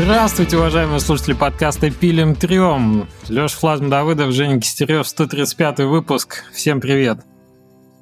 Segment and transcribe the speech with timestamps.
[0.00, 3.08] Здравствуйте, уважаемые слушатели подкаста «Пилим трем».
[3.28, 6.44] Леша Флазм Давыдов, Женя Кистерев, 135 выпуск.
[6.52, 7.18] Всем привет.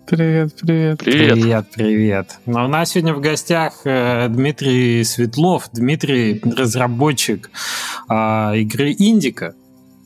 [0.07, 0.99] Привет, привет.
[0.99, 1.33] Привет.
[1.33, 2.39] Привет, привет.
[2.45, 5.71] Но у нас сегодня в гостях э, Дмитрий Светлов.
[5.73, 7.51] Дмитрий– разработчик
[8.11, 8.15] э,
[8.59, 9.55] игры «Индика».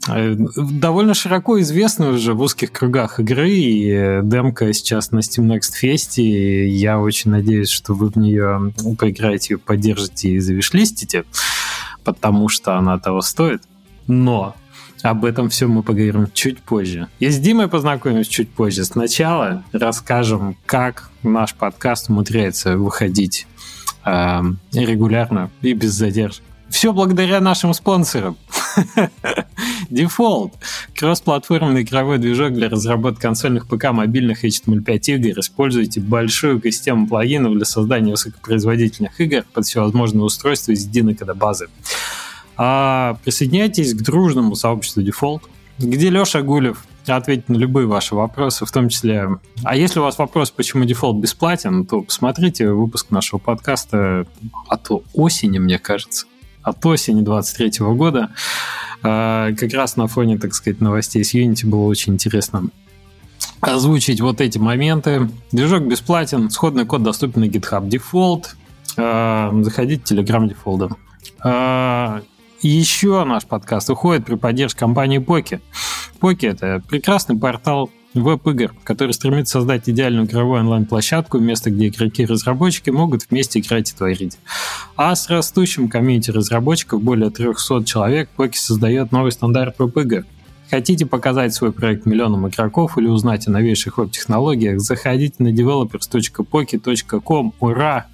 [0.09, 5.47] Э, довольно широко известны уже в узких кругах игры, и э, демка сейчас на Steam
[5.47, 11.25] Next Fest, и я очень надеюсь, что вы в нее поиграете, ее поддержите и завишлистите,
[12.05, 13.63] потому что она того стоит.
[14.07, 14.55] Но
[15.03, 17.09] об этом все мы поговорим чуть позже.
[17.19, 18.85] И с Димой познакомимся чуть позже.
[18.85, 23.47] Сначала расскажем, как наш подкаст умудряется выходить
[24.05, 24.41] э,
[24.73, 26.45] регулярно и без задержек.
[26.71, 28.37] Все благодаря нашим спонсорам.
[29.91, 30.53] Default–
[30.95, 35.41] кроссплатформенный игровой движок для разработки консольных ПК, мобильных HTML5 игр.
[35.41, 41.69] Используйте большую систему плагинов для создания высокопроизводительных игр под всевозможные устройства из единой кодобазы.
[42.57, 45.43] А присоединяйтесь к дружному сообществу Default,
[45.79, 49.29] где Леша Гулев ответит на любые ваши вопросы, в том числе...
[49.65, 54.27] А если у вас вопрос, почему дефолт бесплатен, то посмотрите выпуск нашего подкаста
[54.69, 56.27] от осени, мне кажется
[56.63, 58.31] от осени 23 года.
[59.03, 62.65] А, как раз на фоне, так сказать, новостей с Unity было очень интересно
[63.61, 65.29] озвучить вот эти моменты.
[65.53, 68.47] Движок бесплатен, сходный код доступен на GitHub Default.
[68.97, 70.93] А, заходите в Telegram Default.
[71.43, 72.23] А,
[72.63, 75.61] еще наш подкаст уходит при поддержке компании Poki.
[76.21, 82.27] Poki– это прекрасный портал веб-игр, который стремится создать идеальную игровую онлайн-площадку, место, где игроки и
[82.27, 84.39] разработчики могут вместе играть и творить.
[84.97, 90.25] А с растущим комьюнити разработчиков, более 300 человек, Поки создает новый стандарт веб-игр.
[90.71, 97.55] Хотите показать свой проект миллионам игроков или узнать о новейших веб-технологиях, заходите на developers.poki.com.
[97.59, 98.07] Ура!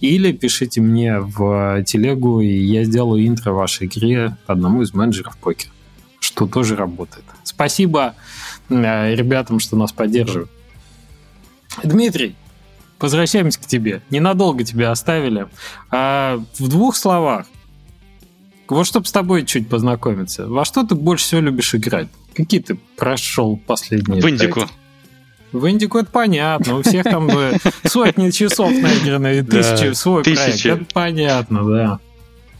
[0.00, 5.68] Или пишите мне в телегу, и я сделаю интро вашей игре одному из менеджеров Поки,
[6.18, 7.24] что тоже работает.
[7.44, 8.16] Спасибо Э,
[8.72, 10.50] ребятам, что нас поддерживают.
[11.82, 12.34] Дмитрий,
[12.98, 14.02] возвращаемся к тебе.
[14.10, 15.48] Ненадолго тебя оставили.
[15.90, 17.46] А в двух словах,
[18.68, 22.08] вот чтобы с тобой чуть познакомиться, во что ты больше всего любишь играть?
[22.34, 24.22] Какие ты прошел последние?
[24.22, 24.62] В Индику.
[25.52, 26.78] В Индику это понятно.
[26.78, 27.28] У всех там
[27.84, 30.64] сотни часов наиграны и тысячи свой проект.
[30.64, 31.98] Это понятно, да.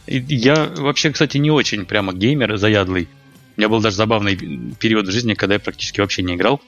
[0.06, 3.08] Я вообще, кстати, не очень прямо геймер заядлый.
[3.56, 6.60] У меня был даже забавный период в жизни, когда я практически вообще не играл.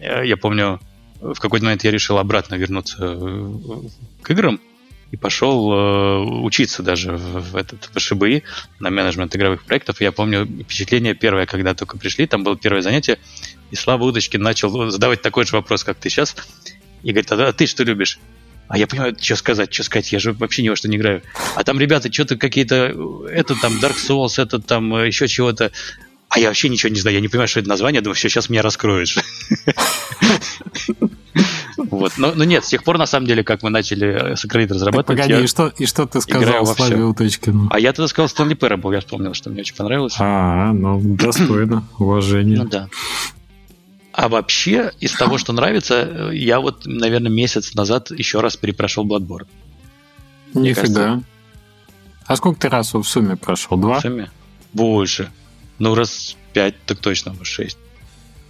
[0.00, 0.80] Э, я помню,
[1.20, 3.52] в какой-то момент я решил обратно вернуться э,
[4.22, 4.60] к играм
[5.10, 8.42] и пошел э, учиться даже в, этот в ШБИ
[8.80, 10.00] на менеджмент игровых проектов.
[10.00, 13.18] Я помню впечатление первое, когда только пришли, там было первое занятие,
[13.70, 16.34] и Слава Удочкин начал задавать такой же вопрос, как ты сейчас,
[17.02, 18.18] и говорит, а ты что любишь?
[18.66, 21.22] А я понимаю, что сказать, что сказать, я же вообще ни во что не играю.
[21.54, 25.70] А там ребята что-то какие-то, это там Dark Souls, это там еще чего-то.
[26.34, 28.48] А я вообще ничего не знаю, я не понимаю, что это название, думаю, все, сейчас
[28.48, 29.16] меня раскроешь.
[31.76, 32.12] Вот.
[32.16, 35.22] Но, но нет, с тех пор, на самом деле, как мы начали с Акролит разрабатывать...
[35.22, 37.68] погоди, и что, и что ты сказал Славе Уточкину?
[37.70, 40.16] А я тогда сказал Стэнли Парабл, я вспомнил, что мне очень понравилось.
[40.18, 42.58] А, ну, достойно, уважение.
[42.58, 42.88] Ну да.
[44.12, 49.46] А вообще, из того, что нравится, я вот, наверное, месяц назад еще раз перепрошел Bloodborne.
[50.54, 51.22] Нифига.
[52.26, 53.76] А сколько ты раз в сумме прошел?
[53.76, 54.00] Два?
[54.00, 54.30] В сумме?
[54.72, 55.30] Больше.
[55.78, 57.78] Ну, раз пять, так точно, может, шесть.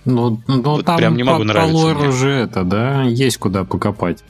[0.05, 1.73] Ну, ну вот там прям не могу нравиться.
[1.73, 4.23] По лору уже это, да, есть куда покопать.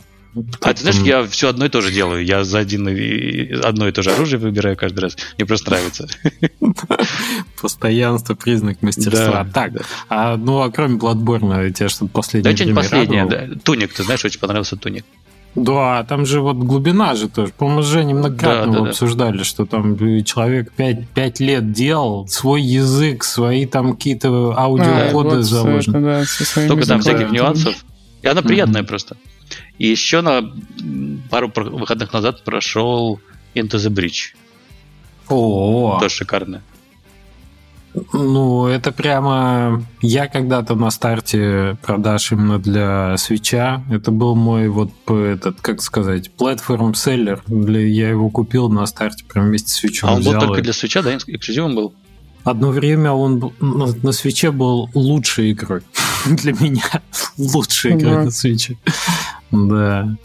[0.63, 2.25] А ты знаешь, я все одно и то же делаю.
[2.25, 5.17] Я за один и, одно и то же оружие выбираю каждый раз.
[5.39, 6.09] Мне просто нравится.
[7.61, 9.45] Постоянство признак мастерства.
[9.45, 9.81] Да, так, да.
[10.09, 12.53] а ну а кроме Bloodborne, тебе что-то последнее?
[12.53, 13.49] Да, что-нибудь последнее, да.
[13.63, 15.05] Туник, ты знаешь, очень понравился Туник.
[15.55, 17.53] Да, там же вот глубина же тоже.
[17.53, 19.45] По-моему, Женей многократно да, да, обсуждали, да.
[19.45, 25.43] что там человек 5, 5 лет делал свой язык, свои там какие-то аудиокоды а, вот
[25.43, 26.01] заложены.
[26.01, 27.85] да, Только там всяких нюансов.
[28.23, 28.87] И она приятная mm-hmm.
[28.87, 29.17] просто.
[29.79, 30.53] И еще на
[31.31, 33.21] пару выходных назад прошел
[33.55, 34.35] Into the Bridge.
[35.29, 36.63] О, тоже шикарно.
[38.13, 39.85] Ну, это прямо...
[40.01, 43.85] Я когда-то на старте продаж именно для свеча.
[43.91, 47.43] Это был мой вот этот, как сказать, платформ-селлер.
[47.47, 47.81] Для...
[47.81, 50.11] Я его купил на старте прям вместе с свечом.
[50.11, 51.15] А он был только для свеча, да?
[51.17, 51.95] Эксклюзивом был?
[52.43, 55.83] Одно время он на, на свече был лучшей игрой.
[56.27, 57.03] для меня
[57.39, 58.77] лучшей игрой на свече.
[59.51, 60.17] Да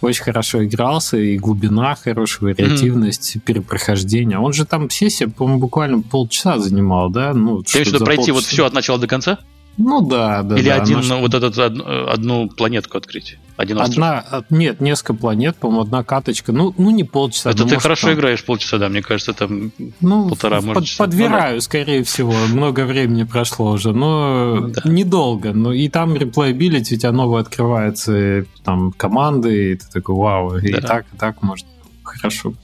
[0.00, 3.40] очень хорошо игрался, и глубина хорошая, вариативность, mm-hmm.
[3.40, 4.38] перепрохождение.
[4.38, 7.32] Он же там сессия, по-моему, буквально полчаса занимал, да?
[7.32, 8.32] Ну, Ты что пройти полчаса.
[8.34, 9.38] вот все от начала до конца?
[9.76, 10.56] Ну да, да.
[10.56, 11.80] Или да, один, но- ну, вот этот од-
[12.12, 13.38] одну планетку открыть.
[13.56, 13.94] Один остров.
[13.96, 16.52] Одна, нет, несколько планет, по-моему, одна каточка.
[16.52, 17.50] Ну, ну не полчаса.
[17.50, 19.72] Это ну, ты может, хорошо там- играешь полчаса, да, мне кажется, там...
[20.00, 21.04] Ну, полтора, под- может, часа.
[21.04, 22.32] подбираю, скорее всего.
[22.52, 24.82] Много времени прошло уже, но Ну, да.
[24.84, 25.52] недолго.
[25.52, 30.56] Но и там replayability, у тебя новые открываются и там команды, и ты такой, вау,
[30.58, 30.80] и Да.
[30.80, 31.68] так, и так можно.
[32.02, 32.54] Хорошо.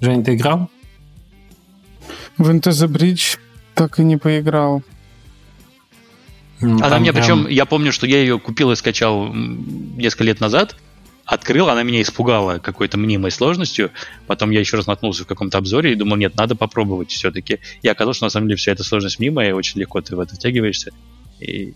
[0.00, 0.68] Жень, ты играл?
[2.38, 3.38] В the Bridge
[3.74, 4.82] так и не поиграл.
[6.60, 10.24] Ну, Она там мне, прям- причем, я помню, что я ее купил и скачал несколько
[10.24, 10.76] лет назад,
[11.24, 13.90] открыл, она меня испугала какой-то мнимой сложностью,
[14.26, 17.58] потом я еще раз наткнулся в каком-то обзоре и думал, нет, надо попробовать все-таки.
[17.82, 20.20] И оказалось, что на самом деле вся эта сложность мнимая, и очень легко ты в
[20.20, 20.92] это втягиваешься,
[21.40, 21.74] и,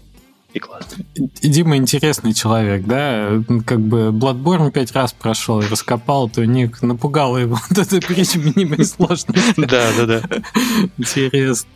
[0.53, 1.05] и классно.
[1.43, 3.43] Дима интересный человек, да?
[3.65, 8.39] Как бы Bloodborne пять раз прошел и раскопал, то Ник напугало его вот эта притча
[8.39, 9.55] минимальной сложности.
[9.57, 10.23] Да, да, да.
[10.99, 11.69] Интересно.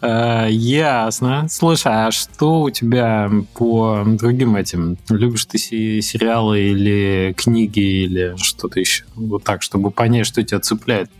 [0.00, 1.46] А, Ясно.
[1.50, 4.98] Слушай, а что у тебя по другим этим?
[5.08, 9.04] Любишь ты се- сериалы или книги или что-то еще?
[9.14, 11.10] Вот так, чтобы понять, что тебя цепляет.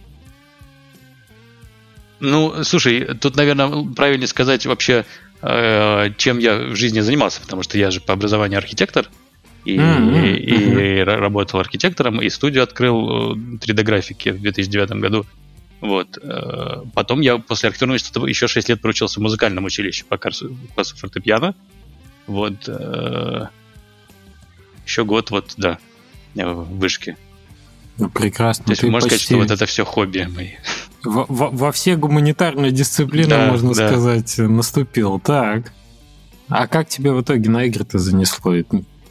[2.19, 5.05] Ну, слушай, тут, наверное, правильно сказать вообще,
[5.41, 9.09] чем я в жизни занимался, потому что я же по образованию архитектор,
[9.65, 10.57] и, Мгм, и- и
[11.01, 15.27] ра- работал архитектором, и студию открыл э, 3D-графики в 2009 году.
[15.81, 16.19] Вот.
[16.23, 20.57] э, Потом я после архитектурного института еще 6 лет проучился в музыкальном училище по классу
[20.75, 21.55] классу фортепиано.
[22.27, 22.55] Вот.
[22.69, 23.47] э,
[24.87, 25.79] Еще год, вот, да,
[26.37, 27.17] э, в вышке.
[27.99, 28.67] Ну, прекрасно.
[28.67, 30.51] То есть Ты можно сказать, почти что вот это все хобби мои.
[31.05, 33.89] Во, во- во все гуманитарные дисциплины, Да, можно да.
[33.89, 35.19] сказать, наступил.
[35.21, 35.73] Так.
[36.49, 38.55] А как тебе в итоге на игры-то занесло?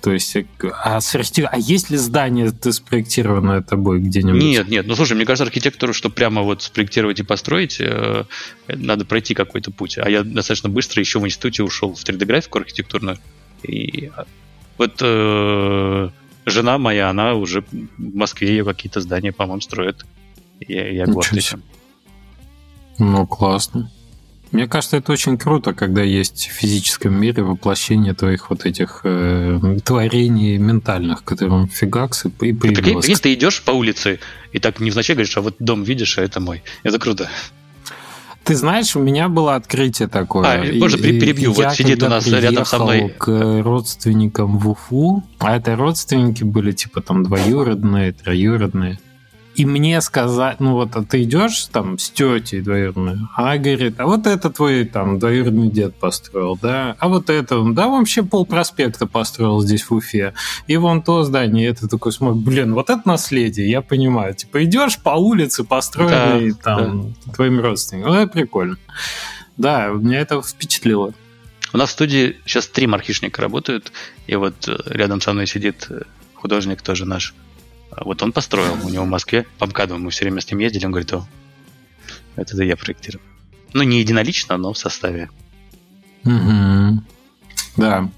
[0.02, 0.38] То есть,
[0.84, 4.40] а, сорти- а есть ли здание ты спроектированное тобой где-нибудь?
[4.42, 8.26] Нет, нет, ну слушай, мне кажется, архитектору, что прямо вот спроектировать и построить, э,
[8.68, 9.98] надо пройти какой-то путь.
[9.98, 13.18] А я достаточно быстро еще в институте ушел в 3D-графику архитектурную.
[13.64, 14.26] И а,
[14.78, 16.10] вот э,
[16.46, 20.06] жена моя, она уже в Москве ее какие-то здания, по-моему, строит.
[20.60, 21.64] Я, я горд этим.
[23.00, 23.92] Ну, классно.
[24.52, 29.80] Мне кажется, это очень круто, когда есть в физическом мире воплощение твоих вот этих э,
[29.84, 33.06] творений ментальных, которым фигакс и и появилось.
[33.06, 34.20] прикинь, ты идешь по улице
[34.54, 36.64] и так невзначай говоришь, а вот дом видишь, а это мой.
[36.84, 37.30] Это круто.
[38.46, 40.48] Ты знаешь, у меня было открытие такое.
[40.48, 41.52] А, И- перебью?
[41.52, 43.28] и Вот я, сидит у нас рядом со мной- к
[43.64, 49.00] родственникам в Уфу, а это родственники были типа там двоюродные, троюродные.
[49.56, 54.00] И мне сказать, ну вот, а ты идешь там с тетей двоюродной, а она говорит,
[54.00, 58.46] а вот это твой там двоюродный дед построил, да, а вот это, да, вообще пол
[58.46, 60.34] проспекта построил здесь в Уфе,
[60.68, 65.00] и вон то здание, это такой смотрит, блин, вот это наследие, я понимаю, типа идешь
[65.00, 68.78] по улице, построенной Да, там твоим родственникам, ну, это прикольно.
[69.56, 71.14] Да, меня это впечатлило.
[71.72, 73.92] У нас в студии сейчас три мархишника работают,
[74.28, 76.02] и вот э, рядом со мной сидит э,
[76.34, 77.34] художник тоже наш.
[77.96, 80.60] А Вот он построил, у него в Москве, по МКАДу, мы все время с ним
[80.60, 81.26] ездили, он говорит, о,
[82.36, 83.24] это я проектировал.
[83.74, 85.30] Ну, не единолично, но в составе.
[86.24, 87.06] Мгм.
[87.78, 88.10] Да.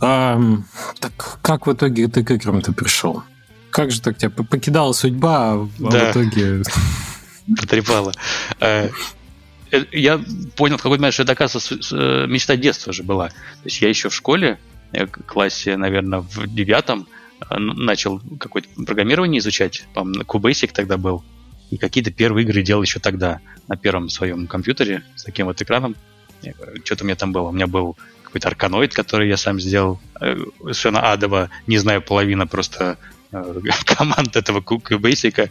[0.00, 0.66] Ам,
[1.00, 3.22] так как в итоге ты к играм-то пришел?
[3.70, 6.06] Как же так тебя покидала судьба, а в а Да.
[6.06, 6.62] в итоге...
[7.60, 8.12] Потрепало.
[8.60, 8.88] Э,
[9.70, 10.18] э, Я
[10.56, 13.28] понял в какой-то момент, что это, оказывается, э, мечта детства же была.
[13.28, 13.34] То
[13.64, 14.58] есть я еще в школе,
[14.92, 17.06] к- классе, наверное, в девятом,
[17.50, 19.86] начал какое-то программирование изучать.
[19.94, 21.24] По-моему, QBasic тогда был.
[21.70, 25.96] И какие-то первые игры делал еще тогда на первом своем компьютере с таким вот экраном.
[26.42, 26.52] Э,
[26.84, 27.48] Что-то у меня там было.
[27.48, 30.00] У меня был какой-то арканоид, который я сам сделал.
[30.20, 31.50] Э, Совершенно адово.
[31.66, 32.98] Не знаю, половина просто
[33.32, 35.50] э, команд этого QBasic,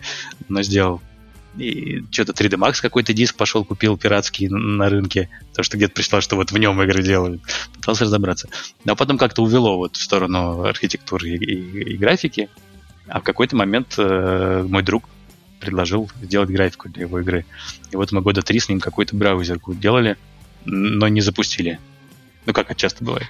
[0.50, 1.02] но сделал.
[1.58, 6.22] И что-то 3D Max какой-то диск пошел, купил пиратский на рынке, потому что где-то прислал,
[6.22, 7.42] что вот в нем игры делают.
[7.76, 8.50] Пытался разобраться.
[8.86, 12.50] Но потом как-то увело вот в сторону архитектуры и, и- и графики.
[13.08, 15.04] А в какой-то момент э, мой друг
[15.60, 17.46] предложил сделать графику для его игры.
[17.92, 20.18] И вот мы года три с ним какую-то браузерку делали,
[20.66, 21.80] но не запустили.
[22.46, 23.28] Ну, как это часто бывает.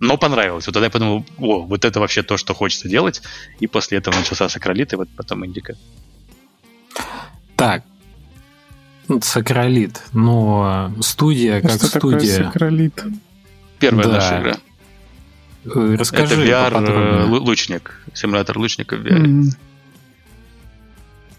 [0.00, 0.66] Но понравилось.
[0.66, 3.20] Вот тогда я подумал, о, вот это вообще то, что хочется делать.
[3.58, 5.76] И после этого начался Сакролит, и вот потом Индика.
[7.58, 7.82] Так.
[9.08, 10.00] Ну, Сакралит.
[10.12, 12.44] Но студия как Что такое студия.
[12.44, 13.02] сакролит?
[13.80, 14.12] Первая Да.
[14.12, 14.56] наша игра.
[15.64, 19.16] Э, Расскажи это VR э, лу- лучник, симулятор лучника в VR.
[19.24, 19.50] М.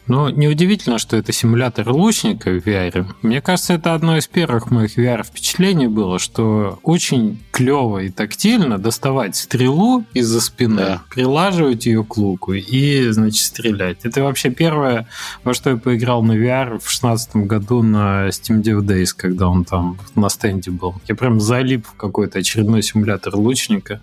[0.10, 3.06] Но неудивительно, что это симулятор лучника в VR.
[3.22, 8.80] Мне кажется, это одно из первых моих VR впечатлений было, что очень клево и тактильно
[8.80, 11.01] доставать стрелу из-за спины, да.
[11.12, 14.00] прилаживать ее к луку и, значит, стрелять.
[14.01, 15.08] Это вообще первое,
[15.44, 19.63] во что я поиграл на VR в шестнадцатом году на Steam Dev Days, когда он
[19.63, 20.96] там на стенде был.
[21.08, 24.01] Я прям залип в какой-то очередной симулятор лучника.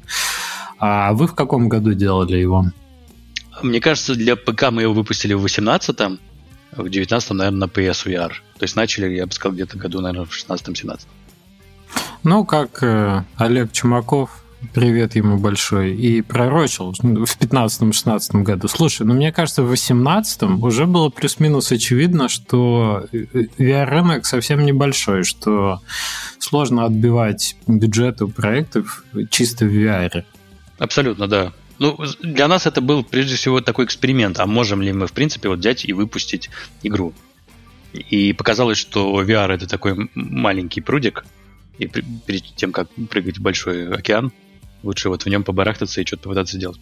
[0.79, 2.67] А вы в каком году делали его?
[3.63, 6.19] Мне кажется, для ПК мы его выпустили в 18-м,
[6.73, 8.29] в 19-м, наверное, на PSVR.
[8.29, 11.01] То есть начали, я бы сказал, где-то году, наверное, в 16-17.
[12.23, 18.69] Ну, как э, Олег Чумаков, привет ему большой, и пророчил в 15-16 году.
[18.69, 25.81] Слушай, ну мне кажется, в 18-м уже было плюс-минус очевидно, что VR-рынок совсем небольшой, что
[26.39, 30.25] сложно отбивать бюджеты у проектов чисто в VR.
[30.79, 31.53] Абсолютно, да.
[31.79, 34.39] Ну, для нас это был прежде всего такой эксперимент.
[34.39, 36.51] А можем ли мы, в принципе, вот взять и выпустить
[36.83, 37.13] игру?
[37.93, 41.25] И показалось, что VR это такой маленький прудик,
[41.79, 44.33] и перед тем, как прыгать в большой океан,
[44.83, 46.81] лучше вот в нем побарахтаться и что-то попытаться сделать.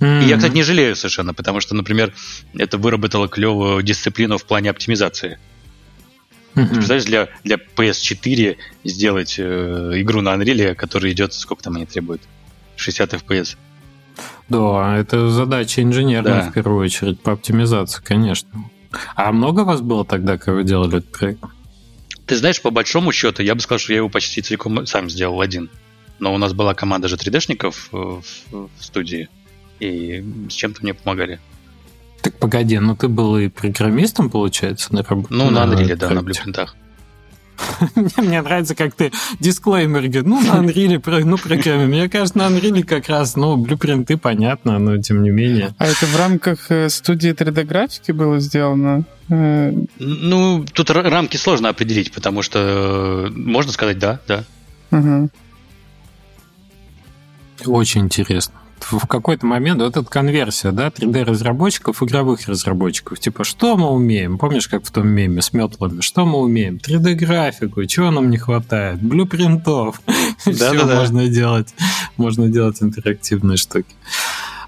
[0.00, 0.24] Mm-hmm.
[0.24, 2.12] И я, кстати, не жалею совершенно, потому что, например,
[2.54, 5.38] это выработало клевую дисциплину в плане оптимизации.
[6.54, 6.66] Mm-hmm.
[6.66, 11.86] Ты представляешь, для, для PS4 сделать э, игру на Unreal, которая идет, сколько там они
[11.86, 12.22] требуют?
[12.76, 13.56] 60 FPS.
[14.48, 16.50] Да, это задача инженерная да.
[16.50, 18.48] в первую очередь по оптимизации, конечно.
[19.14, 21.44] А много вас было тогда, когда вы делали этот проект?
[22.26, 25.40] Ты знаешь, по большому счету, я бы сказал, что я его почти целиком сам сделал
[25.40, 25.70] один.
[26.18, 29.28] Но у нас была команда же 3D-шников в, в студии,
[29.80, 31.40] и с чем-то мне помогали.
[32.22, 35.28] Так погоди, ну ты был и программистом, получается, на работе?
[35.30, 36.76] Ну, на Unreal, да, на блюпринтах.
[38.16, 41.86] Мне нравится, как ты дисклеймер говоришь, ну, на Unreal, ну, программе.
[41.86, 45.74] Мне кажется, на Unreal как раз, ну, блюпринты понятно, но тем не менее.
[45.78, 49.04] А это в рамках э, студии 3D-графики было сделано?
[49.28, 54.44] Э, ну, тут рамки сложно определить, потому что э, можно сказать да, да.
[54.90, 55.30] Угу.
[57.66, 63.88] Очень интересно в какой-то момент вот эта конверсия, да, 3D-разработчиков, игровых разработчиков, типа, что мы
[63.90, 64.38] умеем?
[64.38, 66.00] Помнишь, как в том меме с метлами?
[66.00, 66.76] Что мы умеем?
[66.76, 69.02] 3D-графику, чего нам не хватает?
[69.02, 70.00] Блюпринтов.
[70.38, 71.74] Все можно делать.
[72.16, 73.94] Можно делать интерактивные штуки.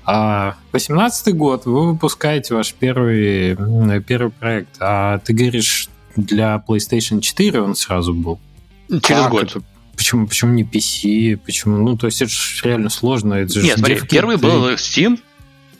[0.05, 3.57] А 18 год, вы выпускаете ваш первый,
[4.01, 8.41] первый проект, а ты говоришь, для PlayStation 4 он сразу был?
[8.89, 9.57] Через как год.
[9.99, 11.37] Почему, почему не PC?
[11.45, 11.77] Почему?
[11.77, 13.35] Ну, то есть это же реально сложно.
[13.35, 15.19] Это Нет, смотри, первый был Steam,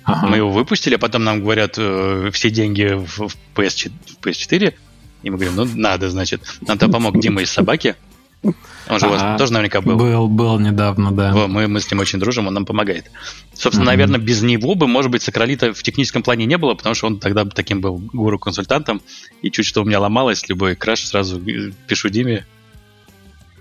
[0.03, 0.27] ага.
[0.27, 4.75] мы его выпустили, а потом нам говорят э, все деньги в, в, PS, в PS4,
[5.23, 6.43] и мы говорим, ну, надо, значит.
[6.63, 7.95] Нам там помог Дима из «Собаки»,
[8.43, 9.97] он же у вас тоже наверняка был.
[9.97, 11.33] Был, был недавно, да.
[11.33, 13.11] Мы, мы с ним очень дружим, он нам помогает.
[13.53, 13.87] Собственно, mm-hmm.
[13.87, 17.19] наверное, без него бы, может быть, Сокролита в техническом плане не было, потому что он
[17.19, 19.03] тогда таким был гуру-консультантом,
[19.43, 21.41] и чуть что у меня ломалось, любой краш сразу
[21.87, 22.47] пишу Диме,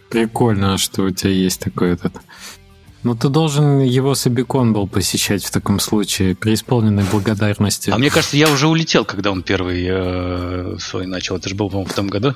[0.09, 2.13] Прикольно, что у тебя есть такой этот...
[3.03, 7.89] Ну, ты должен его Сабикон был посещать в таком случае, при исполненной благодарности.
[7.89, 11.37] А мне кажется, я уже улетел, когда он первый э, свой начал.
[11.37, 12.35] Это же был, по-моему, в том году.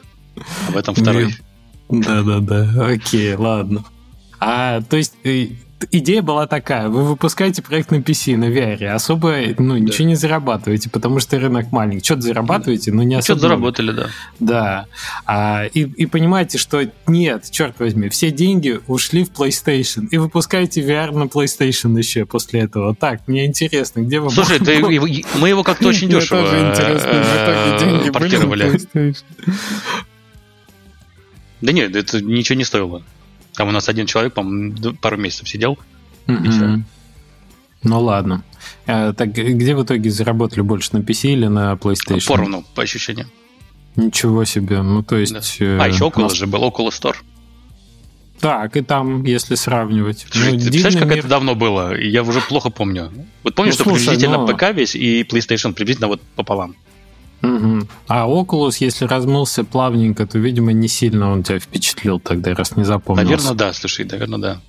[0.68, 1.36] А в этом второй.
[1.90, 2.86] Да-да-да.
[2.88, 3.84] Окей, ладно.
[4.40, 5.16] А, то есть
[5.92, 10.90] идея была такая, вы выпускаете проект на PC, на VR, особо ну, ничего не зарабатываете,
[10.90, 12.04] потому что рынок маленький.
[12.04, 13.40] Что-то зарабатываете, но не особо.
[13.40, 14.08] Что-то заработали, да.
[14.40, 14.86] Да.
[15.26, 20.82] А, и, и понимаете, что нет, черт возьми, все деньги ушли в PlayStation, и выпускаете
[20.82, 22.96] VR на PlayStation еще после этого.
[22.96, 24.30] Так, мне интересно, где вы...
[24.30, 28.80] Слушай, ты, мы его как-то очень дешево э, портировали.
[31.62, 33.04] Да нет, это ничего не стоило.
[33.56, 35.78] Там у нас один человек, по-моему, пару месяцев сидел.
[36.28, 36.82] Mm-hmm.
[37.84, 38.44] Ну ладно.
[38.88, 42.28] А, так где в итоге заработали больше на PC или на PlayStation?
[42.28, 43.28] Поровну, по ощущениям.
[43.96, 44.82] Ничего себе.
[44.82, 45.34] Ну, то есть...
[45.34, 45.66] Да.
[45.66, 46.34] Э, а, еще Oculus нас...
[46.34, 47.16] же был, Oculus Store.
[48.40, 50.26] Так, и там, если сравнивать.
[50.30, 51.20] Слушай, ну, ты представляешь, как мир...
[51.20, 51.96] это давно было?
[51.96, 53.12] Я уже плохо помню.
[53.44, 54.48] Вот помнишь, ну, что слушай, приблизительно но...
[54.48, 56.76] ПК весь и PlayStation приблизительно вот пополам.
[57.42, 57.88] Угу.
[58.08, 62.84] А Oculus, если размылся плавненько, то, видимо, не сильно он тебя впечатлил тогда, раз не
[62.84, 63.24] запомнил.
[63.24, 64.62] Наверное, да, слушай, наверное, да.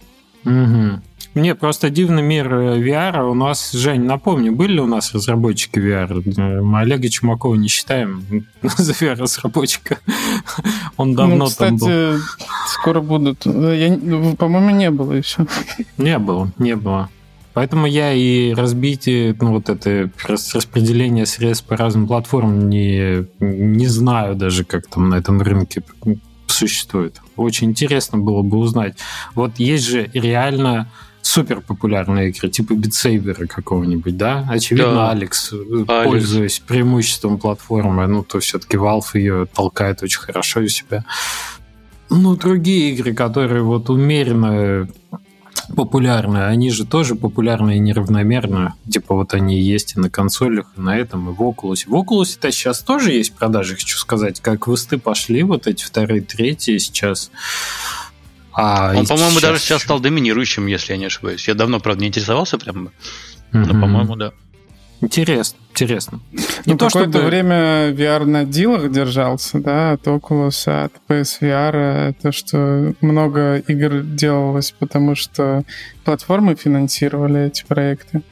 [0.45, 1.03] Угу.
[1.35, 3.25] Мне просто дивный мир э, VR.
[3.31, 6.61] У нас, Жень, напомни, были у нас разработчики VR?
[6.61, 9.99] Мы Олега Чумакова не считаем за VR-разработчика.
[10.99, 12.19] Он давно ну, кстати, там был.
[12.67, 13.47] скоро будут.
[13.47, 13.97] Я,
[14.37, 15.47] по-моему, не было еще.
[15.97, 17.09] Не было, не было.
[17.55, 24.35] Поэтому я и разбитие, ну, вот это распределение средств по разным платформам не, не знаю
[24.37, 25.83] даже, как там на этом рынке
[26.47, 27.21] существует.
[27.37, 28.97] Очень интересно было бы узнать.
[29.35, 30.91] Вот есть же реально
[31.23, 34.47] супер популярные игры, типа битсейбера какого-нибудь, да?
[34.51, 35.11] Очевидно, да.
[35.11, 41.05] Алекс, Алекс, пользуясь преимуществом платформы, ну, то все-таки Valve ее толкает очень хорошо из себя.
[42.11, 44.89] Ну, другие игры, которые вот умеренно
[45.75, 48.75] популярны, они же тоже популярны и неравномерно.
[48.91, 51.85] Типа вот они есть и на консолях, и на этом, и в Oculus.
[51.87, 54.41] В Oculus-то сейчас тоже есть продажи, хочу сказать.
[54.41, 57.31] Как высты пошли, вот эти вторые, третьи сейчас.
[58.53, 59.43] А Он, по-моему, сейчас...
[59.43, 61.49] даже сейчас стал доминирующим, если я не ошибаюсь.
[61.49, 62.91] Я давно, правда, не интересовался прям,
[63.53, 64.33] но, по-моему, да.
[65.03, 66.21] Интересно, интересно.
[66.65, 67.27] Не ну, то, какое-то чтобы...
[67.27, 74.73] время VR на дилах держался, да, от Oculus, от PSVR, то, что много игр делалось,
[74.79, 75.65] потому что
[76.05, 78.23] платформы финансировали эти проекты.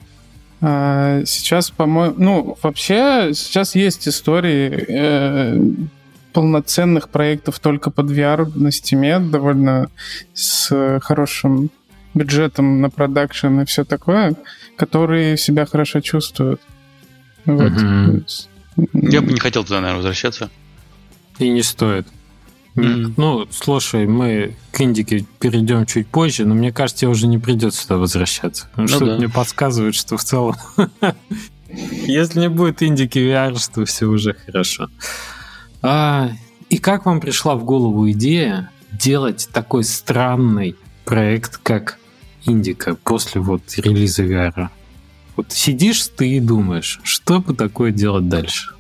[0.61, 5.61] А сейчас, по-моему, ну, вообще, сейчас есть истории э,
[6.33, 9.91] полноценных проектов только под VR на Steam, довольно
[10.35, 11.71] с хорошим
[12.15, 14.35] бюджетом на продакшн и все такое,
[14.77, 16.61] которые себя хорошо чувствуют.
[17.45, 17.73] Вот.
[17.73, 18.25] Угу.
[18.95, 20.51] Я бы не хотел туда, наверное, возвращаться.
[21.39, 22.07] И не стоит.
[22.77, 23.15] Mm-hmm.
[23.17, 27.83] Ну, слушай, мы к Индике перейдем чуть позже, но мне кажется, тебе уже не придется
[27.83, 28.69] сюда возвращаться.
[28.77, 29.17] Ну, что да.
[29.17, 30.57] мне подсказывает, что в целом,
[31.69, 34.89] если не будет Индики VR, то все уже хорошо.
[35.83, 36.31] А,
[36.69, 40.77] и как вам пришла в голову идея делать такой странный
[41.11, 41.99] проект, как
[42.45, 44.69] Индика после вот релиза VR?
[45.35, 48.75] Вот сидишь ты и думаешь, что бы такое делать дальше?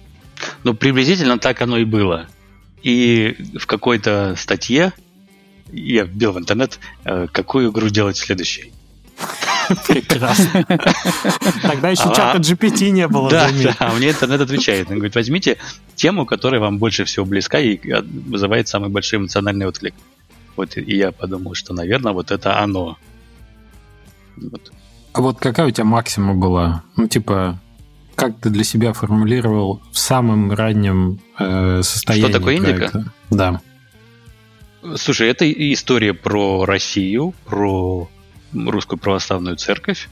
[0.62, 2.28] Ну, приблизительно так оно и было.
[2.82, 4.92] И в какой-то статье
[5.72, 8.72] я вбил в интернет, э, какую игру делать следующей.
[9.88, 10.64] Прекрасно.
[11.62, 13.28] Тогда еще а, чата GPT не было.
[13.28, 14.88] Да, да, а мне интернет отвечает.
[14.88, 15.58] Он говорит, возьмите
[15.96, 17.78] тему, которая вам больше всего близка и
[18.28, 19.94] вызывает самый большой эмоциональный отклик.
[20.60, 22.98] Вот и я подумал, что, наверное, вот это оно.
[24.36, 24.70] Вот.
[25.14, 26.84] А вот какая у тебя максима была?
[26.96, 27.58] Ну, типа,
[28.14, 32.98] как ты для себя формулировал в самом раннем э, состоянии Что такое проекта?
[32.98, 33.12] Индика?
[33.30, 33.60] Да.
[34.96, 38.10] Слушай, это история про Россию, про
[38.52, 40.10] русскую православную церковь.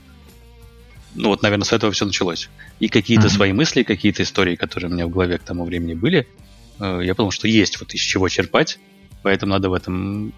[1.15, 2.49] Ну вот, наверное, с этого все началось.
[2.81, 3.31] И какие-то mm-hmm.
[3.31, 6.27] свои мысли, какие-то истории, которые у меня в голове к тому времени были,
[6.81, 8.79] э, я подумал, что есть вот из чего черпать,
[9.29, 10.33] поэтому надо в этом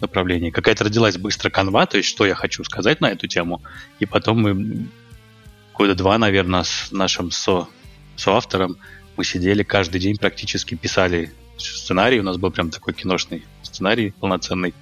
[0.00, 0.50] направлении.
[0.50, 3.60] Какая-то родилась быстро канва, то есть что я хочу сказать на эту тему,
[3.98, 4.86] и потом мы
[5.74, 7.66] года два, наверное, с нашим со,
[8.14, 8.76] соавтором
[9.16, 14.74] мы сидели каждый день практически писали сценарий, у нас был прям такой киношный сценарий полноценный,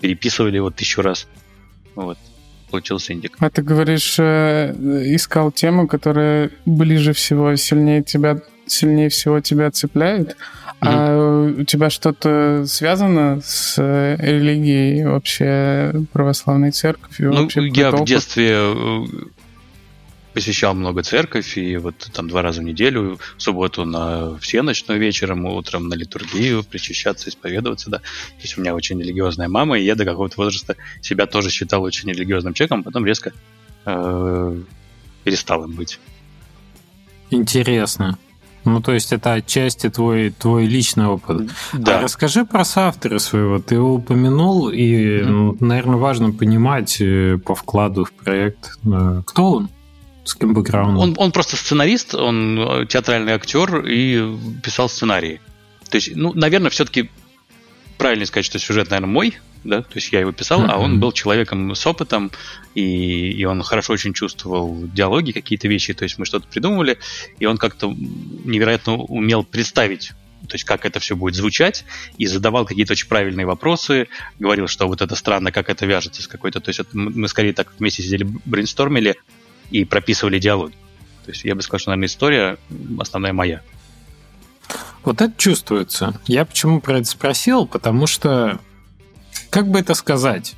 [0.00, 1.28] переписывали его тысячу раз.
[1.94, 2.16] Вот,
[2.70, 3.36] получился индик.
[3.40, 4.72] А ты говоришь, э,
[5.14, 8.40] искал тему, которая ближе всего, сильнее тебя,
[8.72, 10.36] сильнее всего тебя цепляет?
[10.80, 17.32] А у тебя что-то связано с э, религией вообще православной церковью?
[17.32, 19.04] Ну, я в детстве э,
[20.32, 25.46] посещал много церковь, и вот там два раза в неделю, в субботу на всеночную вечером,
[25.46, 27.98] утром на литургию, причащаться, исповедоваться, да.
[27.98, 31.82] То есть у меня очень религиозная мама, и я до какого-то возраста себя тоже считал
[31.82, 33.32] очень религиозным человеком, потом резко
[33.84, 34.56] э,
[35.24, 36.00] перестал им быть.
[37.30, 38.18] Интересно.
[38.64, 41.50] Ну, то есть это отчасти твой, твой личный опыт.
[41.72, 41.98] Да.
[41.98, 43.58] А расскажи про соавтора своего.
[43.58, 45.56] Ты его упомянул, и, mm-hmm.
[45.60, 49.70] наверное, важно понимать э, по вкладу в проект, э, кто он?
[50.24, 50.98] С каким бэкграундом?
[50.98, 55.40] Он, он просто сценарист, он э, театральный актер и писал сценарии.
[55.90, 57.10] То есть, ну, наверное, все-таки
[57.98, 60.70] правильно сказать, что сюжет, наверное, мой, да, то есть я его писал, mm-hmm.
[60.70, 62.30] а он был человеком с опытом,
[62.74, 66.98] и, и он хорошо очень чувствовал диалоги, какие-то вещи, то есть мы что-то придумывали,
[67.38, 70.12] и он как-то невероятно умел представить
[70.48, 71.84] то есть как это все будет звучать,
[72.18, 74.08] и задавал какие-то очень правильные вопросы,
[74.40, 76.58] говорил, что вот это странно, как это вяжется с какой-то...
[76.58, 79.14] То есть это мы скорее так вместе сидели, брейнстормили,
[79.72, 80.74] и прописывали диалоги.
[81.24, 82.58] То есть я бы сказал, что, наверное, история
[82.98, 83.62] основная моя.
[85.04, 86.20] Вот это чувствуется.
[86.26, 87.66] Я почему про это спросил?
[87.66, 88.60] Потому что,
[89.52, 90.56] как бы это сказать,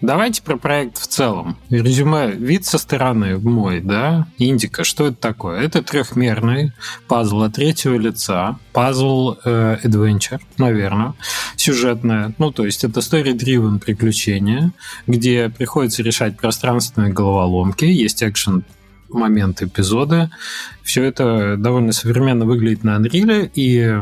[0.00, 1.56] Давайте про проект в целом.
[1.70, 5.60] Резюме, вид со стороны мой, да, Индика, что это такое?
[5.60, 6.72] Это трехмерный
[7.06, 9.76] пазл от третьего лица, пазл э,
[10.58, 11.14] наверное,
[11.54, 14.72] сюжетное, ну, то есть это story-driven приключение,
[15.06, 18.64] где приходится решать пространственные головоломки, есть экшен
[19.08, 20.32] момент эпизода.
[20.82, 24.00] Все это довольно современно выглядит на Unreal и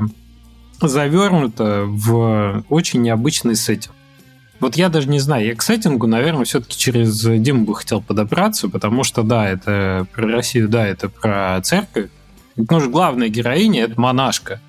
[0.89, 3.95] завернуто в очень необычный сеттинг.
[4.61, 8.69] Вот я даже не знаю, я к сеттингу, наверное, все-таки через Диму бы хотел подобраться,
[8.69, 12.11] потому что, да, это про Россию, да, это про церковь.
[12.57, 14.61] Потому что главная героиня— это монашка.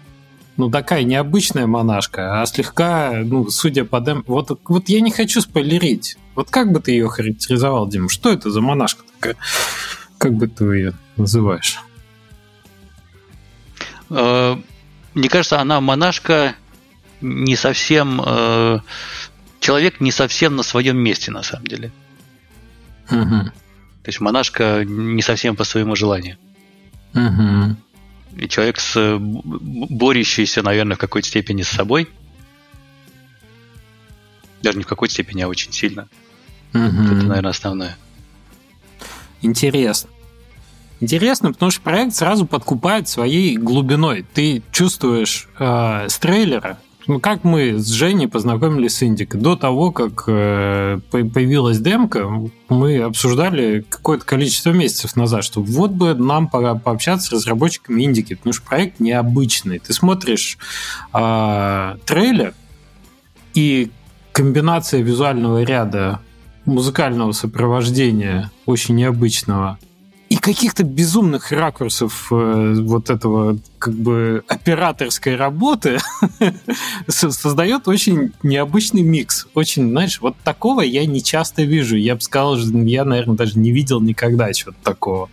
[0.56, 4.24] Ну, такая необычная монашка, а слегка, ну, судя по дем...
[4.28, 6.17] Вот, вот я не хочу спойлерить.
[6.36, 8.10] Вот как бы ты ее характеризовал, Дима?
[8.10, 9.36] Что это за монашка такая?
[10.17, 11.82] Как бы ты ее называешь?
[15.13, 16.56] Э, мне кажется, она монашка
[17.21, 18.21] не совсем...
[18.26, 18.80] Э,
[19.60, 21.91] человек не совсем на своем месте, на самом деле.
[23.10, 23.52] Угу.
[24.04, 26.38] То есть монашка не совсем по своему желанию.
[27.13, 27.76] Угу.
[28.38, 32.10] И человек, с, борющийся, наверное, в какой-то степени с собой.
[34.63, 36.08] Даже не в какой-то степени, а очень сильно.
[36.74, 36.82] Угу.
[36.82, 37.97] Это, наверное, основное.
[39.41, 40.10] Интересно.
[41.02, 44.24] Интересно, потому что проект сразу подкупает своей глубиной.
[44.34, 49.42] Ты чувствуешь э, с трейлера, ну, как мы с Женей познакомились с Индикой?
[49.42, 52.30] До того, как э, появилась демка,
[52.70, 58.36] мы обсуждали какое-то количество месяцев назад, что вот бы нам пора пообщаться с разработчиками Индики,
[58.36, 59.80] потому что проект необычный.
[59.80, 60.60] Ты смотришь
[61.14, 62.54] э, трейлер,
[63.56, 63.90] и
[64.32, 66.20] комбинация визуального ряда,
[66.66, 69.80] музыкального сопровождения очень необычного–
[70.32, 75.98] и каких-то безумных ракурсов э, вот этого как бы операторской работы
[77.08, 79.48] создает очень необычный микс.
[79.56, 81.98] Очень, знаешь, вот такого я не часто вижу.
[81.98, 85.30] Я бы сказал, я, наверное, даже не видел никогда чего-то такого.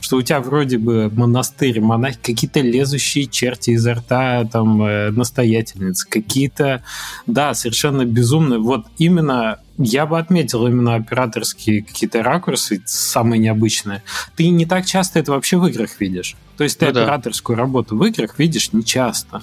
[0.00, 6.06] Что у тебя вроде бы монастырь, монахи, какие-то лезущие черти изо рта там э, настоятельницы,
[6.06, 6.84] какие-то,
[7.26, 8.60] да, совершенно безумные.
[8.60, 14.02] Вот именно я бы отметил именно операторские какие-то ракурсы, самые необычные.
[14.36, 16.36] Ты не так часто это вообще в играх видишь.
[16.56, 17.62] То есть ты ну, операторскую да.
[17.62, 19.42] работу в играх видишь не часто.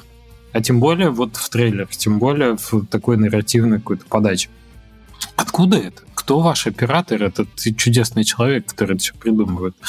[0.52, 4.50] А тем более вот в трейлерах, тем более в такой нарративной какой-то подаче.
[5.36, 6.04] Откуда это?
[6.14, 7.24] Кто ваш оператор?
[7.24, 9.76] Этот чудесный человек, который это все придумывает.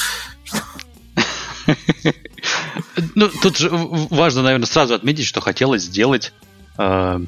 [3.15, 6.31] Ну, тут же важно, наверное, сразу отметить, что хотелось сделать
[6.77, 7.19] э,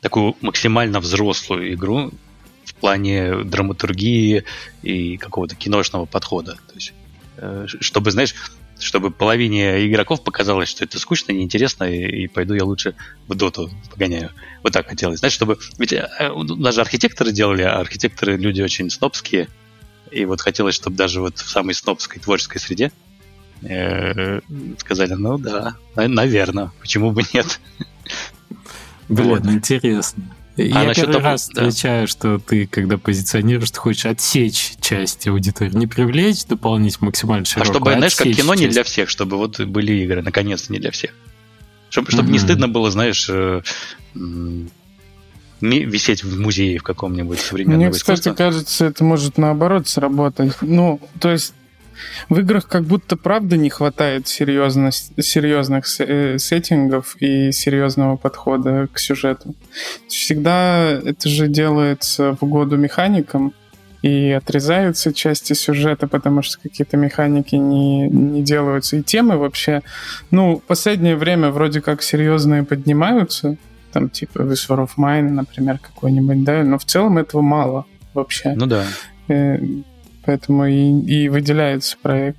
[0.00, 2.10] такую максимально взрослую игру,
[2.80, 4.44] плане драматургии
[4.82, 6.54] и какого-то киношного подхода.
[6.54, 6.92] То есть,
[7.36, 8.34] э, чтобы, знаешь,
[8.80, 12.94] чтобы половине игроков показалось, что это скучно, неинтересно, и, и пойду я лучше
[13.28, 14.30] в доту погоняю.
[14.62, 15.20] Вот так хотелось.
[15.20, 15.58] Знаешь, чтобы...
[15.78, 16.08] Ведь э,
[16.58, 19.48] даже архитекторы делали, а архитекторы люди очень снобские,
[20.10, 22.90] и вот хотелось, чтобы даже вот в самой снобской творческой среде
[23.62, 24.40] э,
[24.78, 27.60] сказали, ну да, наверное, почему бы нет.
[29.08, 29.46] Блин, вот.
[29.46, 30.24] интересно.
[30.56, 31.68] А Я первый того, раз да.
[31.68, 37.70] встречаю, что ты, когда позиционируешь, ты хочешь отсечь часть аудитории, не привлечь дополнить максимально широко,
[37.70, 38.60] А чтобы, знаешь, как кино часть.
[38.60, 41.12] не для всех, чтобы вот были игры, наконец-то не для всех.
[41.88, 42.32] Чтобы, чтобы mm-hmm.
[42.32, 43.62] не стыдно было, знаешь, э,
[45.60, 50.54] висеть в музее в каком-нибудь современном Мне, кстати, кажется, это может наоборот сработать.
[50.60, 51.54] Ну, то есть
[52.28, 58.98] в играх как будто правда не хватает серьезность, серьезных э, сеттингов и серьезного подхода к
[58.98, 59.54] сюжету.
[60.08, 63.52] Всегда это же делается в угоду механикам,
[64.02, 68.96] и отрезаются части сюжета, потому что какие-то механики не, не делаются.
[68.96, 69.82] И темы вообще,
[70.30, 73.56] ну, в последнее время вроде как серьезные поднимаются,
[73.92, 78.54] там типа This War of Mine, например, какой-нибудь, да, но в целом этого мало вообще.
[78.54, 78.86] Ну да.
[80.24, 82.38] Поэтому и, и выделяется проект.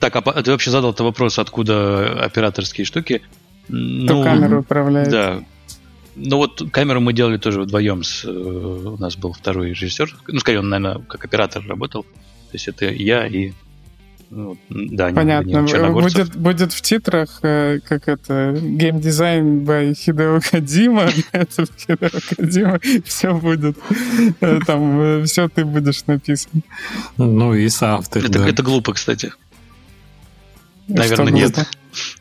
[0.00, 3.22] Так, а ты вообще задал-то вопрос, откуда операторские штуки?
[3.66, 5.10] Кто ну, камеру управляет?
[5.10, 5.44] Да.
[6.14, 8.02] Ну вот камеру мы делали тоже вдвоем.
[8.02, 10.16] С, э, у нас был второй режиссер.
[10.28, 12.02] Ну, скорее, он, наверное, как оператор работал.
[12.02, 13.52] То есть это я и
[14.30, 15.60] ну, да, Понятно.
[15.60, 22.10] Не, будет, будет в титрах, э, как это, Game Design by Hideo Kojima, это Hideo
[22.10, 23.78] Kojima, все будет.
[24.40, 26.62] Э, там э, все ты будешь написан.
[27.16, 28.48] Ну и соавтор, это, да.
[28.48, 29.32] это глупо, кстати.
[30.88, 31.66] Наверное, нет.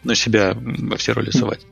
[0.04, 1.66] Но себя во все роли совать.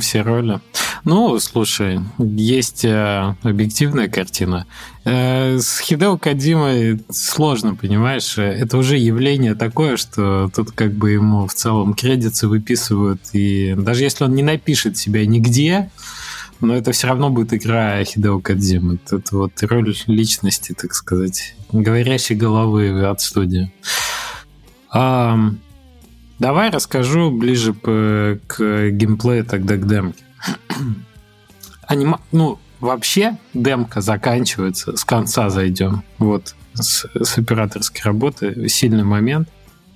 [0.00, 0.60] Все роли.
[1.04, 4.66] Ну, слушай, есть э, объективная картина.
[5.04, 8.38] Э, с Хидео Кадимой сложно, понимаешь?
[8.38, 13.20] Это уже явление такое, что тут как бы ему в целом кредиты выписывают.
[13.32, 15.90] И даже если он не напишет себя нигде,
[16.60, 19.00] но это все равно будет игра Хидео Кадзимы.
[19.10, 23.72] Это вот роль личности, так сказать, говорящей головы от студии.
[26.38, 30.24] Давай расскажу ближе по, к геймплею, тогда к демке
[31.86, 32.20] анима...
[32.32, 36.02] Ну, вообще демка заканчивается, с конца зайдем.
[36.18, 39.48] Вот, с, с операторской работы, сильный момент.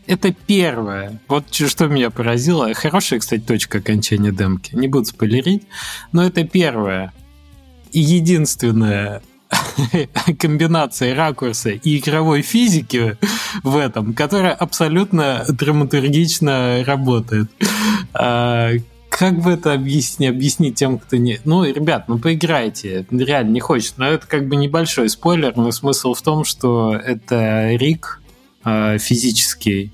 [0.07, 1.21] Это первое.
[1.27, 2.73] Вот что меня поразило.
[2.75, 4.75] Хорошая, кстати, точка окончания демки.
[4.75, 5.65] Не буду спойлерить,
[6.13, 7.13] но это первое
[7.93, 9.23] и единственное
[10.39, 13.17] комбинация ракурса и игровой физики
[13.63, 17.51] в этом, которая абсолютно драматургично работает.
[18.15, 18.73] А,
[19.09, 21.41] как бы это объяснить, объяснить тем, кто не...
[21.45, 23.95] Ну, ребят, ну поиграйте, реально не хочет.
[23.97, 28.21] Но это как бы небольшой спойлер, но смысл в том, что это Рик
[28.65, 29.93] э, физический.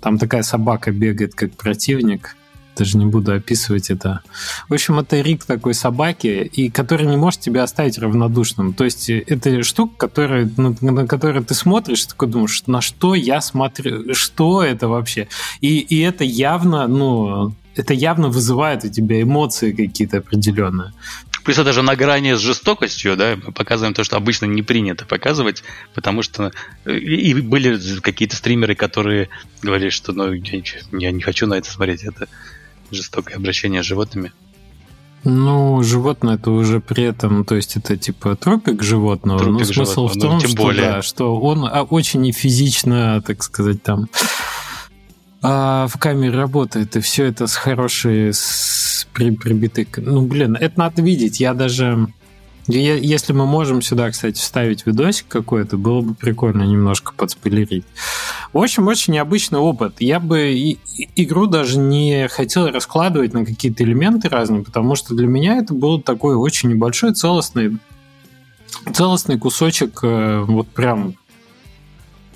[0.00, 2.36] Там такая собака бегает как противник
[2.76, 4.20] даже не буду описывать это.
[4.68, 8.74] В общем, это Рик такой собаки, и который не может тебя оставить равнодушным.
[8.74, 13.40] То есть это штука, которая, на, на которую ты смотришь, такой думаешь, на что я
[13.40, 15.28] смотрю, что это вообще?
[15.60, 20.92] И, и это явно, ну, это явно вызывает у тебя эмоции какие-то определенные.
[21.44, 25.06] Плюс это даже на грани с жестокостью, да, мы показываем то, что обычно не принято
[25.06, 25.62] показывать,
[25.94, 26.52] потому что
[26.84, 29.30] э, и были какие-то стримеры, которые
[29.62, 32.28] говорили, что ну, я, я не хочу на это смотреть, это
[32.90, 34.32] жестокое обращение с животными.
[35.22, 40.08] Ну, животное это уже при этом, то есть это типа тропик животного, тропик но смысл
[40.08, 40.82] животного, в том, ну, тем что, более.
[40.82, 44.08] Да, что он а, очень нефизично, так сказать, там
[45.42, 49.86] а, в камере работает, и все это с хорошей, с при, прибитой...
[49.98, 52.08] Ну, блин, это надо видеть, я даже
[52.66, 57.84] если мы можем сюда, кстати, вставить видосик какой-то, было бы прикольно немножко подспойлерить.
[58.52, 59.96] В общем, очень необычный опыт.
[60.00, 60.76] Я бы
[61.14, 66.00] игру даже не хотел раскладывать на какие-то элементы разные, потому что для меня это был
[66.00, 67.78] такой очень небольшой целостный
[68.92, 71.14] целостный кусочек э, вот прям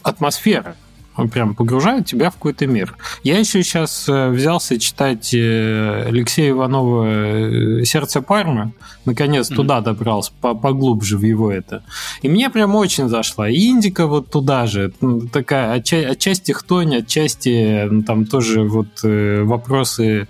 [0.03, 0.77] атмосферы.
[1.16, 2.96] Он прям погружает тебя в какой-то мир.
[3.22, 8.72] Я еще сейчас э, взялся читать э, Алексея Иванова э, «Сердце Пармы».
[9.05, 9.55] Наконец mm-hmm.
[9.55, 11.85] туда добрался, поглубже в его это.
[12.22, 13.48] И мне прям очень зашла.
[13.48, 14.92] И Индика вот туда же.
[15.33, 20.27] Такая отча- отчасти хтонь, отчасти там тоже вот вопросы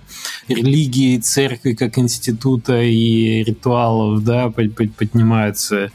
[0.47, 5.91] религии, церкви как института и ритуалов, да, поднимаются.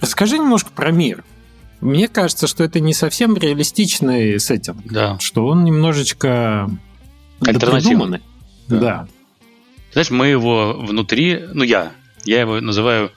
[0.00, 1.24] Расскажи немножко про мир.
[1.80, 4.78] Мне кажется, что это не совсем реалистичный сеттинг.
[4.84, 5.18] Да.
[5.18, 6.70] Что он немножечко
[7.40, 8.20] альтернативный.
[8.68, 8.78] Да.
[8.78, 9.08] да.
[9.92, 11.92] Знаешь, мы его внутри, ну я,
[12.24, 13.10] я его называю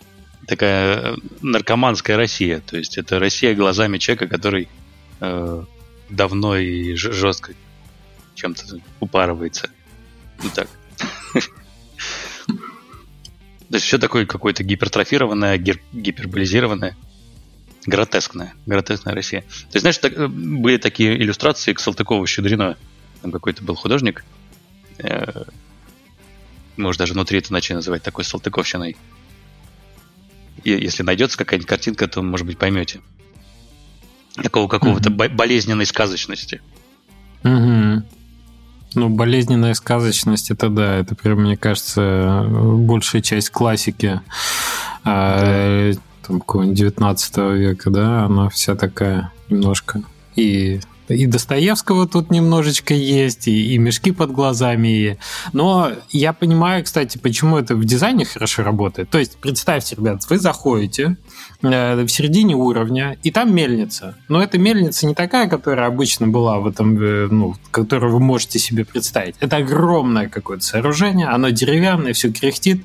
[0.47, 2.62] такая наркоманская Россия.
[2.62, 4.69] То есть это Россия глазами человека, который
[5.19, 5.63] э,
[6.10, 7.54] давно и жестко
[8.36, 9.69] чем-то упарывается.
[10.41, 10.69] Ну так.
[12.47, 16.95] То есть все такое какое-то гипертрофированное, гиперболизированное
[17.86, 19.41] гротескная, гротескная Россия.
[19.41, 22.78] То есть, знаешь, так, э, были такие иллюстрации к Салтыкову-Щедрина.
[23.22, 24.24] Там какой-то был художник.
[25.00, 25.43] Э,
[26.78, 28.98] может, даже внутри это начали называть такой Салтыковщиной.
[30.63, 33.02] И если найдется какая-нибудь картинка, то, может быть, поймете.
[34.36, 35.36] Такого какого-то mm-hmm.
[35.36, 36.62] болезненной сказочности.
[37.43, 38.04] Угу.
[38.96, 44.22] Ну, болезненная сказочность, это да, это прям, мне кажется, большая часть классики.
[45.04, 50.01] А, да там какого-нибудь 19 века, да, она вся такая немножко
[50.36, 54.88] и и Достоевского тут немножечко есть, и, и мешки под глазами.
[54.88, 55.17] И...
[55.51, 59.09] Но я понимаю, кстати, почему это в дизайне хорошо работает.
[59.09, 61.17] То есть, представьте, ребят, вы заходите
[61.62, 64.15] э, в середине уровня, и там мельница.
[64.29, 68.59] Но эта мельница не такая, которая обычно была в этом, э, ну, которую вы можете
[68.59, 69.36] себе представить.
[69.41, 72.83] Это огромное какое-то сооружение, оно деревянное, все кряхтит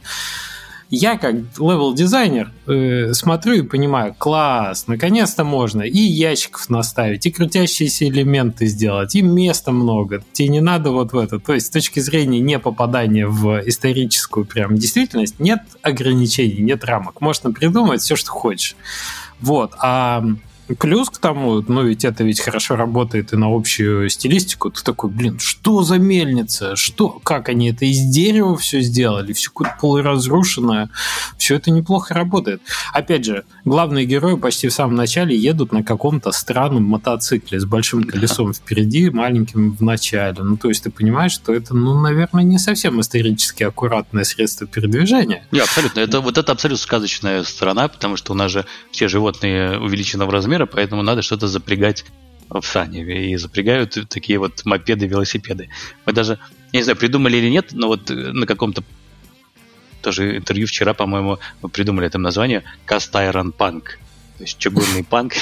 [0.90, 8.06] я как левел-дизайнер э, смотрю и понимаю, класс, наконец-то можно и ящиков наставить, и крутящиеся
[8.06, 10.22] элементы сделать, и места много.
[10.32, 11.38] Тебе не надо вот в это.
[11.38, 17.20] То есть с точки зрения не попадания в историческую прям действительность нет ограничений, нет рамок.
[17.20, 18.74] Можно придумать все, что хочешь.
[19.40, 19.72] Вот.
[19.78, 20.24] А
[20.78, 24.70] Плюс к тому, ну ведь это ведь хорошо работает и на общую стилистику.
[24.70, 26.76] Ты такой, блин, что за мельница?
[26.76, 27.08] Что?
[27.08, 29.32] Как они это из дерева все сделали?
[29.32, 29.50] Все
[29.80, 30.90] полуразрушенное.
[31.38, 32.60] Все это неплохо работает.
[32.92, 38.04] Опять же, главные герои почти в самом начале едут на каком-то странном мотоцикле с большим
[38.04, 40.42] колесом впереди, маленьким в начале.
[40.42, 45.46] Ну, то есть ты понимаешь, что это, ну, наверное, не совсем исторически аккуратное средство передвижения.
[45.50, 46.00] Не, абсолютно.
[46.00, 50.30] Это, вот это абсолютно сказочная сторона, потому что у нас же все животные увеличены в
[50.30, 52.04] размере, поэтому надо что-то запрягать
[52.48, 53.32] в сани.
[53.32, 55.68] И запрягают такие вот мопеды, велосипеды.
[56.06, 56.38] Мы даже,
[56.72, 58.82] я не знаю, придумали или нет, но вот на каком-то
[60.02, 63.82] тоже интервью вчера, по-моему, мы придумали это название Cast Iron Punk.
[64.38, 65.34] То есть чугунный панк.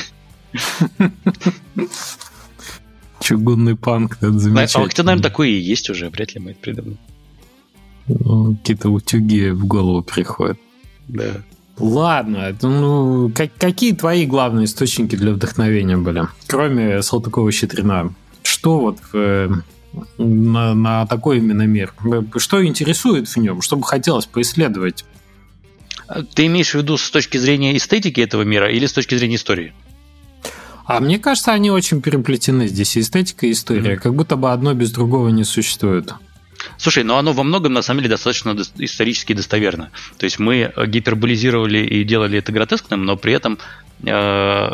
[3.20, 4.84] Чугунный панк, это замечательно.
[4.84, 6.96] А хотя, наверное, такое и есть уже, вряд ли мы это придумали.
[8.08, 10.58] Ну, какие-то утюги в голову приходят.
[11.08, 11.42] Да.
[11.78, 18.14] Ладно, ну как, какие твои главные источники для вдохновения были, кроме Салтыкова-Щедрина?
[18.42, 19.50] Что вот э,
[20.16, 21.92] на, на такой именно мир?
[22.36, 23.60] Что интересует в нем?
[23.60, 25.04] Что бы хотелось поисследовать?
[26.34, 29.74] Ты имеешь в виду с точки зрения эстетики этого мира или с точки зрения истории?
[30.86, 33.94] А мне кажется, они очень переплетены здесь, эстетика и история.
[33.94, 34.00] Mm-hmm.
[34.00, 36.12] Как будто бы одно без другого не существует.
[36.78, 39.90] Слушай, но оно во многом на самом деле достаточно исторически достоверно.
[40.18, 43.58] То есть мы гиперболизировали и делали это гротескным, но при этом
[44.04, 44.68] э,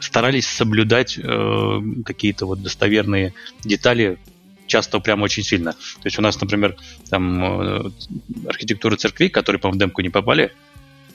[0.00, 4.18] старались соблюдать э, какие-то вот достоверные детали
[4.66, 5.72] часто прям очень сильно.
[5.72, 6.76] То есть у нас, например,
[7.10, 7.90] там э,
[8.46, 10.52] архитектура церквей, которые, по-моему, в демку не попали,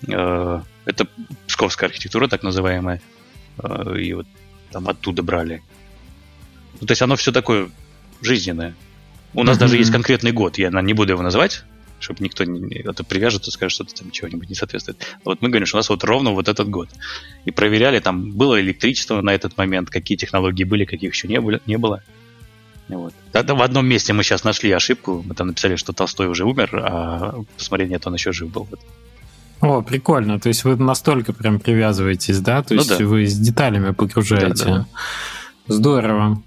[0.07, 1.07] э, это
[1.47, 3.01] псковская архитектура, так называемая,
[3.63, 4.27] э, и вот
[4.71, 5.63] там оттуда брали.
[6.79, 7.69] Ну, то есть оно все такое
[8.21, 8.75] жизненное.
[9.35, 9.59] У нас mm-hmm.
[9.59, 11.63] даже есть конкретный год, я не буду его называть,
[11.99, 14.97] чтобы никто не, это привяжет и скажет, что там чего-нибудь не соответствует.
[15.23, 16.89] Вот мы говорим, что у нас вот ровно вот этот год.
[17.45, 21.59] И проверяли, там было электричество на этот момент, какие технологии были, каких еще не было.
[21.65, 22.01] Не было.
[22.87, 23.13] Вот.
[23.31, 26.69] Тогда в одном месте мы сейчас нашли ошибку, мы там написали, что Толстой уже умер,
[26.73, 28.67] а посмотри, нет, он еще жив был.
[29.61, 30.39] О, прикольно.
[30.39, 32.61] То есть вы настолько прям привязываетесь, да?
[32.61, 33.05] То ну, есть да.
[33.05, 34.65] вы с деталями погружаете.
[34.65, 34.85] Да, да.
[35.67, 36.43] Здорово.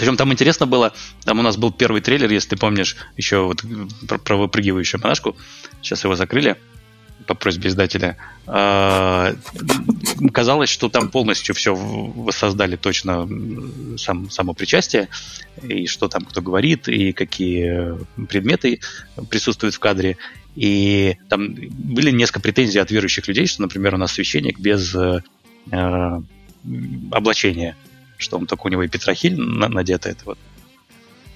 [0.00, 3.62] Причем там интересно было, там у нас был первый трейлер, если ты помнишь, еще вот
[4.08, 5.36] про, про выпрыгивающую монашку.
[5.82, 6.56] Сейчас его закрыли
[7.26, 8.16] по просьбе издателя.
[8.46, 9.34] А,
[10.32, 13.28] казалось, что там полностью все воссоздали точно
[13.98, 15.10] сам, само причастие,
[15.62, 18.80] и что там кто говорит, и какие предметы
[19.28, 20.16] присутствуют в кадре.
[20.56, 25.20] И там были несколько претензий от верующих людей, что, например, у нас священник без э,
[27.10, 27.76] облачения
[28.20, 30.38] что он только у него и петрохиль надета, это вот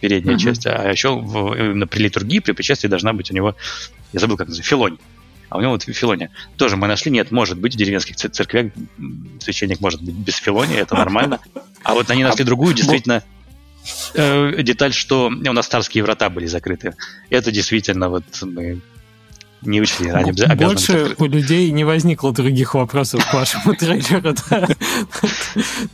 [0.01, 0.41] передняя uh-huh.
[0.41, 3.57] часть, а еще в, именно при литургии, при причастии должна быть у него,
[4.13, 4.99] я забыл, как называется, филонь.
[5.49, 6.31] А у него вот филония.
[6.57, 8.73] Тоже мы нашли, нет, может быть, в деревенских церквях
[9.41, 11.41] священник может быть без филония, это нормально.
[11.83, 13.23] А вот они нашли а другую, действительно,
[14.15, 16.97] э, деталь, что у нас царские врата были закрыты.
[17.31, 18.81] Это действительно вот мы
[19.67, 20.11] не учли.
[20.11, 24.35] Они Больше у людей не возникло других вопросов к вашему трейлеру.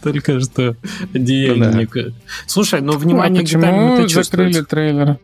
[0.02, 0.76] Только что.
[1.12, 1.86] Ну
[2.46, 5.18] Слушай, ну внимание к деталям закрыли трейлер?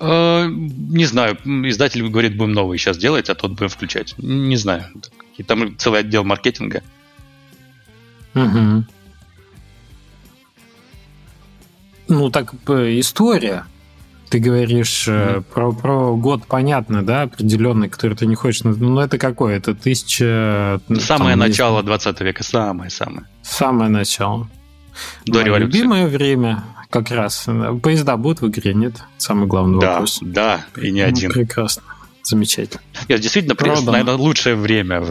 [0.00, 1.36] А, не знаю.
[1.44, 4.14] Издатель говорит, будем новый сейчас делать, а тот будем включать.
[4.18, 4.84] Не знаю.
[5.46, 6.82] Там целый отдел маркетинга.
[8.34, 8.84] Угу.
[12.08, 13.64] Ну, так история.
[14.30, 15.42] Ты говоришь mm-hmm.
[15.52, 18.62] про, про год, понятно, да, определенный, который ты не хочешь...
[18.62, 19.56] Ну, это какой?
[19.56, 20.80] Это тысяча...
[20.88, 21.86] Ну, самое там, начало есть...
[21.86, 23.26] 20 века, самое-самое.
[23.42, 24.48] Самое начало.
[25.26, 25.78] До Мое революции.
[25.78, 27.48] любимое время как раз.
[27.82, 29.02] Поезда будут в игре, нет?
[29.18, 30.20] Самый главный да, вопрос.
[30.22, 31.32] Да, и не ну, один.
[31.32, 31.82] Прекрасно.
[32.22, 32.82] Замечательно.
[33.08, 33.90] Нет, действительно, Продано.
[33.90, 35.02] наверное, лучшее время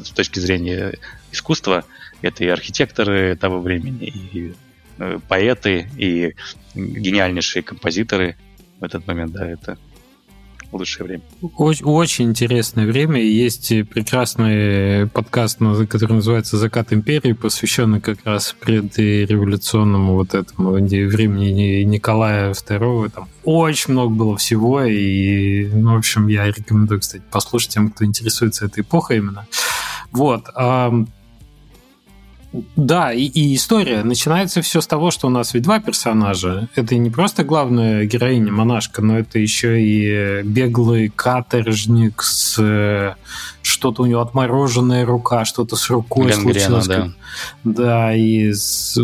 [0.00, 0.98] с точки зрения
[1.32, 1.82] искусства.
[2.20, 4.54] Это и архитекторы того времени, и
[4.98, 6.34] э, поэты, и
[6.76, 8.36] гениальнейшие композиторы–
[8.82, 9.78] в этот момент, да, это
[10.72, 11.22] лучшее время.
[11.56, 13.20] Очень, очень интересное время.
[13.20, 22.52] Есть прекрасный подкаст, который называется «Закат империи», посвященный как раз предреволюционному вот этому времени Николая
[22.52, 23.10] II.
[23.10, 28.04] Там очень много было всего, и, ну, в общем, я рекомендую, кстати, послушать тем, кто
[28.04, 29.46] интересуется этой эпохой именно.
[30.10, 30.46] Вот.
[32.76, 34.02] Да, и, и история.
[34.02, 36.68] Начинается все с того, что у нас ведь два персонажа.
[36.74, 43.14] Это не просто главная героиня монашка, но это еще и беглый каторжник с э,
[43.62, 46.86] что-то у него отмороженная рука, что-то с рукой Гангрена, случилось.
[46.86, 47.12] Да,
[47.64, 48.98] да и с...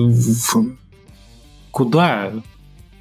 [1.70, 2.32] куда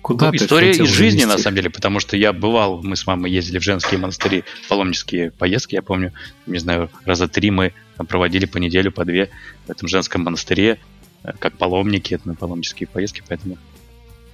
[0.07, 1.25] Куда ну, история из жизни, завести?
[1.25, 5.31] на самом деле, потому что я бывал, мы с мамой ездили в женские монастыри, паломнические
[5.31, 6.13] поездки, я помню,
[6.45, 7.73] не знаю, раза три мы
[8.07, 9.29] проводили по неделю, по две
[9.65, 10.79] в этом женском монастыре,
[11.25, 13.57] э, как паломники, это на паломнические поездки, поэтому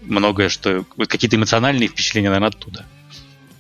[0.02, 0.86] многое, что...
[0.96, 2.86] Какие-то эмоциональные впечатления, наверное, оттуда.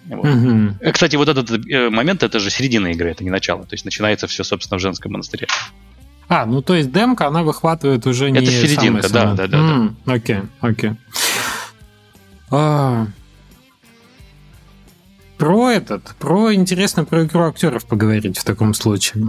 [0.06, 0.23] Вот.
[0.23, 0.91] Угу.
[0.93, 3.63] Кстати, вот этот э, момент, это же середина игры, это не начало.
[3.63, 5.47] То есть начинается все, собственно, в женском монастыре.
[6.28, 9.58] А, ну то есть демка, она выхватывает уже не Это серединка, да, да, да,
[10.06, 10.13] да.
[10.13, 10.91] Окей, окей.
[12.51, 13.08] А,
[15.38, 19.27] про этот, про интересно про игру актеров поговорить в таком случае.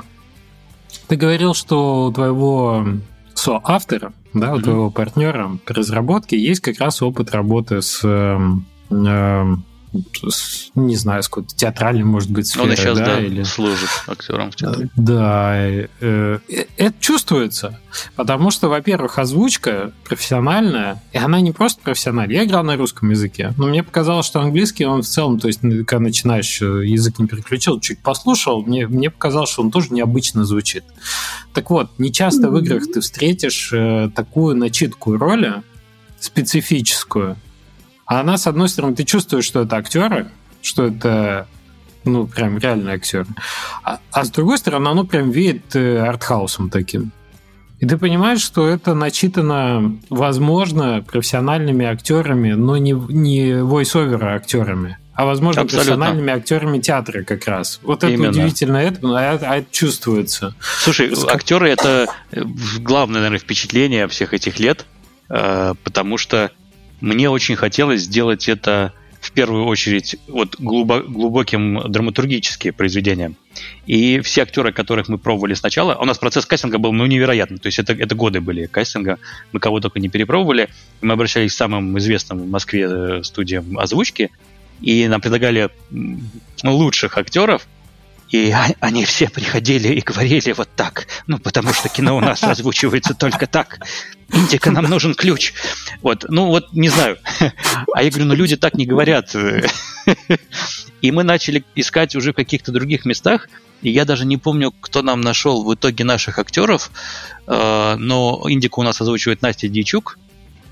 [1.09, 2.87] Ты говорил, что у твоего
[3.35, 4.62] соавтора, да, у mm-hmm.
[4.62, 8.38] твоего партнера по разработке есть как раз опыт работы с э,
[10.74, 13.42] не знаю, сколько театральный, может быть, сфера, Он сейчас, да, да или...
[13.42, 14.88] служит актером в театре.
[14.96, 16.38] Да, э, э,
[16.76, 17.80] это чувствуется,
[18.16, 22.37] потому что, во-первых, озвучка профессиональная, и она не просто профессиональная.
[22.37, 25.61] Я играл на русском языке, но мне показалось, что английский, он в целом, то есть,
[25.61, 30.44] когда начинаешь э, язык не переключил, чуть послушал, мне, мне показалось, что он тоже необычно
[30.44, 30.85] звучит.
[31.52, 33.72] Так вот, не часто в играх ты встретишь
[34.14, 35.62] такую начитку роли,
[36.18, 37.37] специфическую,
[38.07, 40.31] а она, с одной стороны, ты чувствуешь, что это актеры,
[40.62, 41.47] что это
[42.05, 43.26] ну, прям реальный актер.
[43.83, 47.12] А, а с другой стороны, оно прям веет э, артхаусом таким.
[47.81, 55.26] И ты понимаешь, что это начитано, возможно, профессиональными актерами, но не, не voice-over актерами, а,
[55.26, 55.93] возможно, Абсолютно.
[55.93, 57.81] профессиональными актерами театра как раз.
[57.83, 58.31] Вот это Именно.
[58.31, 60.55] удивительно, это, а, а это чувствуется.
[60.61, 62.43] Слушай, актеры это э,
[62.78, 64.87] главное, наверное, впечатление всех этих лет,
[65.28, 66.53] э, потому что
[67.01, 68.92] мне очень хотелось сделать это
[69.24, 73.32] в первую очередь вот глубоким драматургические произведения.
[73.86, 77.59] И все актеры, которых мы пробовали сначала, у нас процесс кастинга был ну, невероятный.
[77.59, 79.18] То есть это, это годы были кастинга,
[79.53, 80.68] мы кого только не перепробовали.
[81.01, 84.30] Мы обращались к самым известным в Москве э, студиям озвучки,
[84.82, 85.70] и нам предлагали
[86.62, 87.66] лучших актеров,
[88.35, 91.07] и они все приходили и говорили вот так.
[91.28, 93.78] Ну, потому что кино у нас озвучивается только так.
[94.32, 95.53] Индика, нам нужен ключ.
[96.03, 97.18] Вот, ну вот, не знаю.
[97.95, 99.37] А я говорю, ну люди так не говорят.
[101.01, 103.49] И мы начали искать уже в каких-то других местах.
[103.82, 106.91] И я даже не помню, кто нам нашел в итоге наших актеров.
[107.47, 110.18] А, но Индику у нас озвучивает Настя Дичук.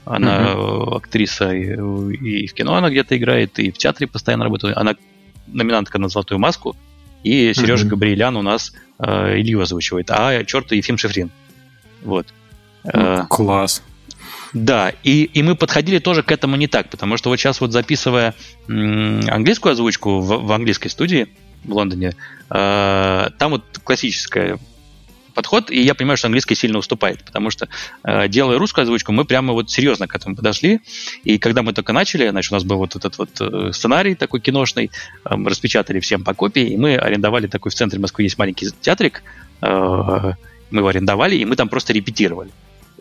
[0.05, 4.77] Она uh актриса и, и в кино она где-то играет, и в театре постоянно работает.
[4.77, 4.97] Она
[5.47, 6.75] номинантка на «Золотую маску».
[7.23, 7.89] И Сережа mm-hmm.
[7.89, 11.31] Габриэлян у нас э, Илью озвучивает, а черт Ефим Шифрин.
[12.03, 12.27] Вот.
[12.85, 13.83] Mm, класс.
[14.53, 17.73] Да, и, и мы подходили тоже к этому не так, потому что вот сейчас вот
[17.73, 18.35] записывая
[18.69, 21.29] английскую озвучку в, в английской студии
[21.65, 22.15] в Лондоне,
[22.51, 24.59] э, там вот классическая
[25.33, 27.69] подход, и я понимаю, что английский сильно уступает, потому что,
[28.05, 30.81] э, делая русскую озвучку, мы прямо вот серьезно к этому подошли,
[31.25, 34.41] и когда мы только начали, значит, у нас был вот этот вот э, сценарий такой
[34.41, 34.91] киношный,
[35.25, 39.23] э, распечатали всем по копии, и мы арендовали такой в центре Москвы есть маленький театрик,
[39.61, 42.51] э, мы его арендовали, и мы там просто репетировали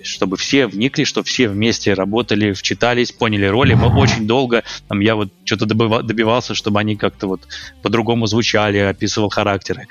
[0.04, 3.74] чтобы все вникли, чтобы все вместе работали, вчитались, поняли роли.
[3.74, 7.42] Мы очень долго, там, я вот что-то добивался, чтобы они как-то вот
[7.82, 9.88] по-другому звучали, описывал характеры.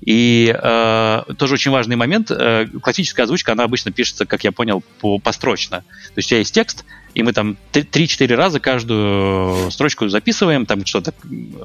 [0.00, 2.30] И э, тоже очень важный момент.
[2.30, 5.80] Э, классическая озвучка, она обычно пишется, как я понял, по построчно.
[5.80, 6.84] То есть у тебя есть текст,
[7.14, 11.12] и мы там 3-4 раза каждую строчку записываем, там что-то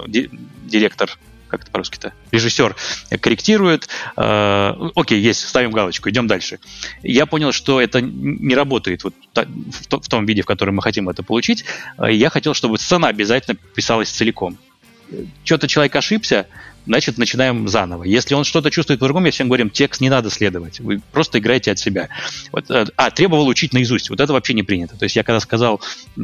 [0.08, 1.18] директор
[1.48, 2.76] как это по-русски-то, режиссер
[3.22, 6.60] корректирует, э, окей, есть, ставим галочку, идем дальше.
[7.04, 11.08] Я понял, что это не работает вот в, в том виде, в котором мы хотим
[11.08, 11.64] это получить.
[11.98, 14.58] Э, я хотел, чтобы сцена обязательно писалась целиком.
[15.44, 16.48] Что-то человек ошибся,
[16.86, 18.04] значит, начинаем заново.
[18.04, 21.72] Если он что-то чувствует по-другому, я всем говорим, текст не надо следовать, вы просто играете
[21.72, 22.10] от себя.
[22.52, 24.98] Вот, э, а, требовал учить наизусть, вот это вообще не принято.
[24.98, 25.82] То есть я когда сказал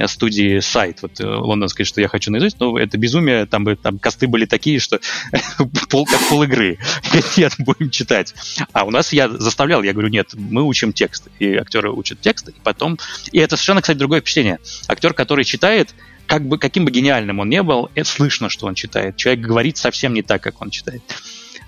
[0.07, 4.28] студии сайт, вот э, лондонской, что я хочу наизусть, ну, это безумие, там, там косты
[4.28, 4.99] были такие, что
[5.89, 6.78] пол, как пол игры.
[7.38, 8.34] Нет, будем читать.
[8.74, 12.49] А у нас я заставлял, я говорю, нет, мы учим текст, и актеры учат текст,
[12.49, 12.97] и потом...
[13.32, 14.59] И это совершенно, кстати, другое впечатление.
[14.88, 15.93] Актер, который читает,
[16.32, 19.17] как бы, каким бы гениальным он не был, это слышно, что он читает.
[19.17, 21.01] Человек говорит совсем не так, как он читает.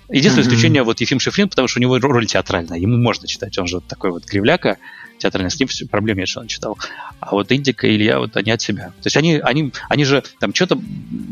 [0.08, 0.48] Единственное mm-hmm.
[0.48, 3.76] исключение вот Ефим Шифрин, потому что у него роль театральная, ему можно читать, он же
[3.76, 4.78] вот такой вот кривляка,
[5.18, 6.78] театральный, с ним проблем нет, что он читал.
[7.20, 8.86] А вот Индика и Илья, вот они от себя.
[8.86, 10.80] То есть они, они, они же там что-то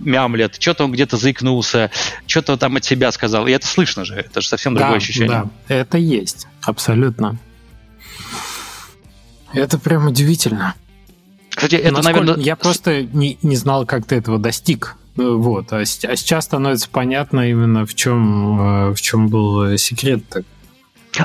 [0.05, 1.91] мямлят, что-то он где-то заикнулся,
[2.27, 5.51] что-то там от себя сказал, и это слышно же, это же совсем другое да, ощущение.
[5.69, 7.39] Да, это есть, абсолютно.
[9.55, 10.75] Это прям удивительно.
[11.55, 12.21] Кстати, это, Насколько...
[12.21, 12.45] наверное...
[12.45, 14.97] Я просто не, не знал, как ты этого достиг.
[15.17, 15.73] Э, вот.
[15.73, 20.23] А, а сейчас становится понятно именно в чем, э, в чем был секрет.
[20.31, 20.45] -то.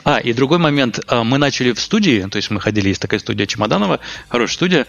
[0.04, 1.00] А, и другой момент.
[1.08, 4.88] А, мы начали в студии, то есть мы ходили, есть такая студия Чемоданова, хорошая студия,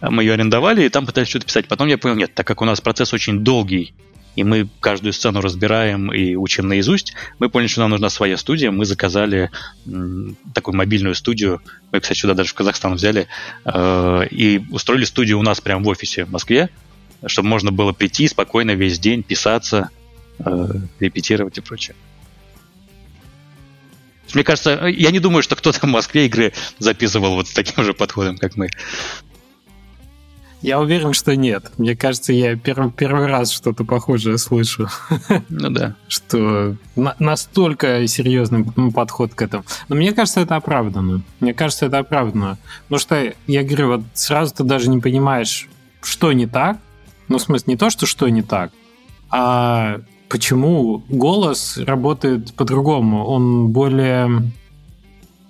[0.00, 1.66] мы ее арендовали, и там пытались что-то писать.
[1.66, 3.94] Потом я понял, нет, так как у нас процесс очень долгий,
[4.36, 8.70] и мы каждую сцену разбираем и учим наизусть, мы поняли, что нам нужна своя студия.
[8.70, 9.50] Мы заказали
[10.54, 11.62] такую мобильную студию.
[11.92, 13.28] Мы, кстати, сюда даже в Казахстан взяли.
[13.64, 16.70] Э, и устроили студию у нас прямо в офисе в Москве,
[17.26, 19.90] чтобы можно было прийти спокойно весь день, писаться,
[20.38, 20.68] э,
[21.00, 21.94] репетировать и прочее.
[24.34, 27.94] Мне кажется, я не думаю, что кто-то в Москве игры записывал вот с таким же
[27.94, 28.68] подходом, как мы.
[30.64, 31.72] Я уверен, что нет.
[31.76, 34.88] Мне кажется, я первый, первый раз что-то похожее слышу.
[35.50, 35.94] Ну да.
[36.08, 39.64] Что на, настолько серьезный подход к этому.
[39.90, 41.20] Но мне кажется, это оправданно.
[41.40, 42.56] Мне кажется, это оправданно.
[42.84, 45.68] Потому что, я говорю, вот сразу ты даже не понимаешь,
[46.00, 46.78] что не так.
[47.28, 48.72] Ну, в смысле, не то, что что не так,
[49.28, 50.00] а
[50.30, 53.26] почему голос работает по-другому.
[53.26, 54.50] Он более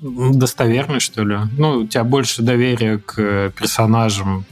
[0.00, 1.38] достоверный, что ли.
[1.56, 4.44] Ну, у тебя больше доверия к персонажам,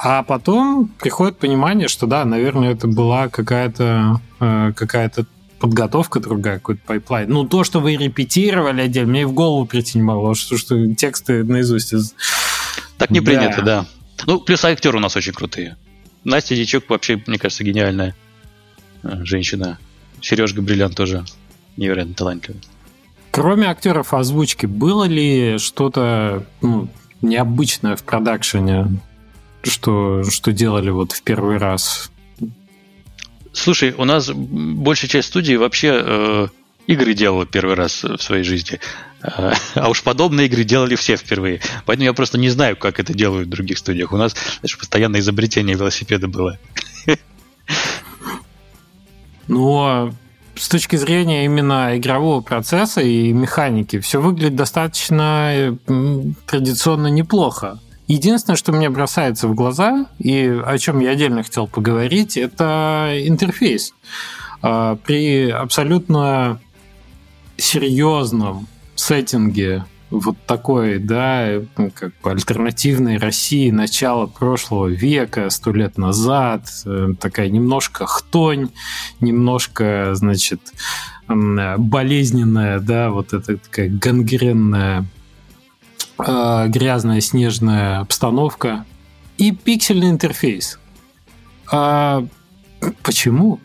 [0.00, 5.26] а потом приходит понимание, что да, наверное, это была какая-то э, какая-то
[5.58, 7.28] подготовка другая, какой-то pipeline.
[7.28, 10.94] Ну, то, что вы репетировали отдельно, мне и в голову прийти не могло, что, что
[10.94, 11.92] тексты наизусть.
[12.96, 13.26] Так не да.
[13.26, 13.86] принято, да.
[14.24, 15.76] Ну, плюс актеры у нас очень крутые.
[16.22, 18.14] Настя Дичок вообще, мне кажется, гениальная
[19.02, 19.80] э, женщина.
[20.20, 21.24] Сережа Бриллиант тоже
[21.76, 22.62] невероятно талантливый.
[23.32, 26.88] Кроме актеров озвучки, было ли что-то ну,
[27.20, 29.00] необычное в продакшене,
[29.68, 32.10] что, что делали вот в первый раз?
[33.52, 36.48] Слушай, у нас большая часть студии вообще э,
[36.86, 38.80] игры делала первый раз в своей жизни.
[39.22, 41.60] Э, а уж подобные игры делали все впервые.
[41.86, 44.12] Поэтому я просто не знаю, как это делают в других студиях.
[44.12, 46.58] У нас знаешь, постоянное изобретение велосипеда было.
[49.48, 50.12] Ну, а
[50.56, 55.78] с точки зрения именно игрового процесса и механики, все выглядит достаточно
[56.46, 57.78] традиционно неплохо.
[58.08, 63.92] Единственное, что мне бросается в глаза, и о чем я отдельно хотел поговорить, это интерфейс.
[64.62, 66.58] А, при абсолютно
[67.58, 75.98] серьезном сеттинге вот такой, да, ну, как бы альтернативной России начала прошлого века, сто лет
[75.98, 78.70] назад, э, такая немножко хтонь,
[79.20, 80.60] немножко, значит,
[81.28, 85.04] болезненная, да, вот эта такая гангренная,
[86.18, 88.84] грязная снежная обстановка
[89.36, 90.78] и пиксельный интерфейс.
[91.70, 92.24] А
[93.02, 93.60] почему?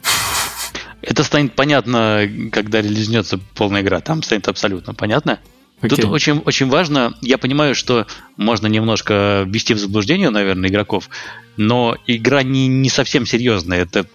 [1.01, 3.99] Это станет понятно, когда релизнется полная игра.
[3.99, 5.39] Там станет абсолютно понятно.
[5.81, 5.89] Okay.
[5.89, 11.09] Тут очень, очень важно, я понимаю, что можно немножко ввести в заблуждение, наверное, игроков,
[11.57, 13.81] но игра не, не совсем серьезная.
[13.81, 14.05] Это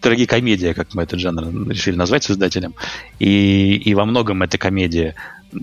[0.00, 2.74] трагикомедия, как мы этот жанр решили назвать создателем.
[3.18, 5.14] И, и во многом эта комедия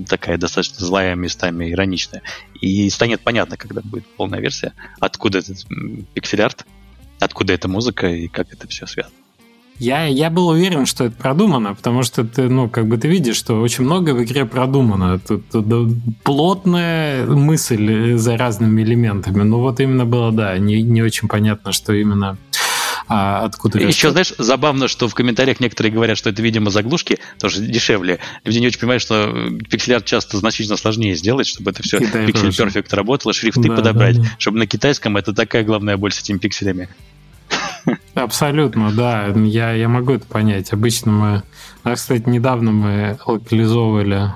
[0.07, 2.21] такая достаточно злая, местами ироничная.
[2.61, 5.65] И станет понятно, когда будет полная версия, откуда этот
[6.13, 6.65] пиксель-арт,
[7.19, 9.15] откуда эта музыка и как это все связано.
[9.79, 13.37] Я, я был уверен, что это продумано, потому что ты, ну, как бы ты видишь,
[13.37, 15.19] что очень много в игре продумано.
[15.19, 19.41] Тут, тут плотная мысль за разными элементами.
[19.41, 22.37] Но вот именно было, да, не, не очень понятно, что именно
[23.15, 27.61] а откуда Еще, знаешь, забавно, что в комментариях некоторые говорят, что это, видимо, заглушки, тоже
[27.61, 28.17] дешевле.
[28.43, 32.91] Люди не очень понимают, что пиксель-арт часто значительно сложнее сделать, чтобы это все пиксель перфект
[32.91, 34.17] работало, шрифты да, подобрать.
[34.17, 34.29] Да, да.
[34.39, 36.89] Чтобы на китайском это такая главная боль с этими пикселями.
[38.15, 39.27] Абсолютно, да.
[39.27, 40.73] Я, я могу это понять.
[40.73, 41.43] Обычно мы...
[41.83, 44.31] А, кстати, недавно мы локализовывали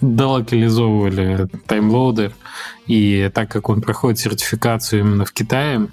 [0.00, 2.32] долокализовывали таймлоудер,
[2.86, 5.88] и так как он проходит сертификацию именно в Китае,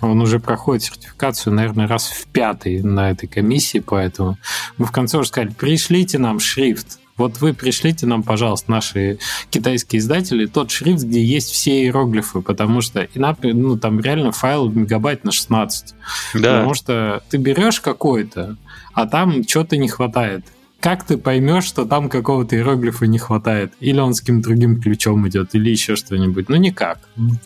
[0.00, 4.38] он уже проходит сертификацию, наверное, раз в пятый на этой комиссии, поэтому
[4.78, 9.18] мы в конце уже сказали, пришлите нам шрифт, вот вы пришлите нам, пожалуйста, наши
[9.50, 15.22] китайские издатели, тот шрифт, где есть все иероглифы, потому что ну, там реально файл мегабайт
[15.24, 15.94] на 16.
[16.34, 16.38] Да.
[16.40, 18.56] Потому что ты берешь какой-то,
[18.94, 20.46] а там что-то не хватает.
[20.80, 23.72] Как ты поймешь, что там какого-то иероглифа не хватает?
[23.80, 26.48] Или он с каким-то другим ключом идет, или еще что-нибудь?
[26.48, 26.98] Ну, никак.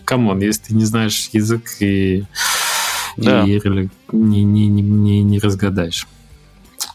[0.05, 2.25] Come on, если ты не знаешь язык и,
[3.17, 3.43] да.
[3.45, 3.61] и
[4.13, 6.07] не, не, не, не, не разгадаешь.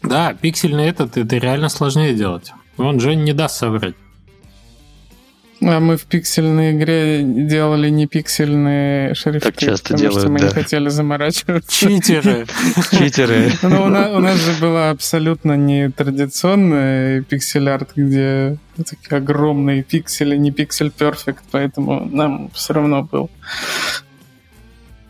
[0.02, 2.54] Да, пиксельный этот, это реально сложнее делать.
[2.78, 3.96] Он же не даст соврать.
[5.62, 9.52] А мы в пиксельной игре делали не пиксельные шрифты.
[9.52, 10.48] Так часто потому делают, что мы да.
[10.48, 11.72] не хотели заморачиваться.
[11.72, 12.46] Читеры.
[12.92, 13.52] Читеры.
[13.62, 20.38] Ну, у нас, у нас же была абсолютно не традиционная пиксель-арт, где такие огромные пиксели,
[20.38, 23.30] не пиксель перфект, поэтому нам все равно был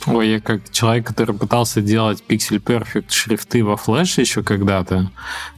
[0.07, 5.11] Ой, я как человек, который пытался делать Pixel Perfect шрифты во Flash еще когда-то,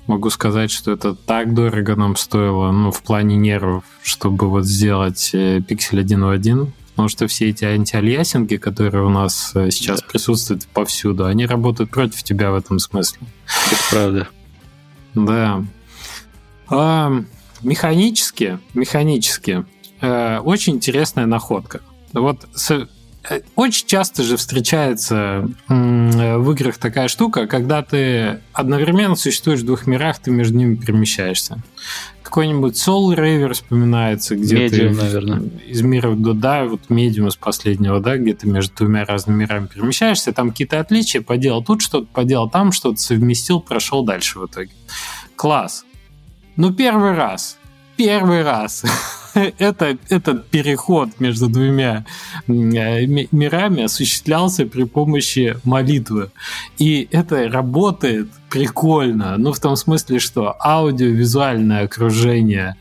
[0.08, 5.32] могу сказать, что это так дорого нам стоило, ну, в плане нервов, чтобы вот сделать
[5.34, 10.02] э, Pixel один в один, потому что все эти антиальясинги, которые у нас э, сейчас
[10.02, 10.08] да.
[10.08, 13.20] присутствуют повсюду, они работают против тебя в этом смысле.
[13.72, 14.28] Это правда.
[15.14, 15.64] Да.
[16.68, 17.24] А,
[17.62, 19.66] механически, механически,
[20.02, 21.82] э, очень интересная находка.
[22.14, 22.88] Вот с, Э,
[23.56, 30.20] очень часто же встречается в играх такая штука, когда ты одновременно существуешь в двух мирах,
[30.20, 31.62] ты между ними перемещаешься.
[32.24, 35.44] Какой-нибудь Soul Raver вспоминается, где Medium, ты наверное.
[35.68, 39.68] из мира до да, вот Medium из последнего, да, где ты между двумя разными мирами
[39.68, 44.72] перемещаешься, там какие-то отличия, поделал тут что-то, поделал там что-то, совместил, прошел дальше в итоге.
[45.36, 45.84] Класс.
[46.56, 47.58] Ну, первый раз.
[48.04, 48.84] Первый раз.
[49.60, 52.04] это, этот переход между двумя
[52.48, 56.32] э, мирами осуществлялся при помощи молитвы.
[56.80, 59.38] И это работает прикольно.
[59.38, 62.76] Ну, в том смысле, что аудиовизуальное окружение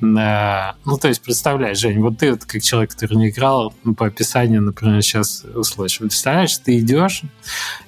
[0.00, 0.76] на...
[0.84, 4.06] Ну, то есть, представляешь, Жень, вот ты вот как человек, который не играл, ну, по
[4.06, 6.00] описанию, например, сейчас услышишь.
[6.00, 7.22] Представляешь, ты идешь,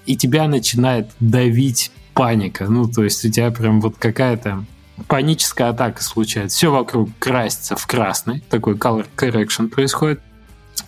[0.06, 2.68] и тебя начинает давить паника.
[2.68, 4.64] Ну, то есть у тебя прям вот какая-то
[5.08, 6.56] паническая атака случается.
[6.56, 8.40] Все вокруг красится в красный.
[8.50, 10.20] Такой color correction происходит.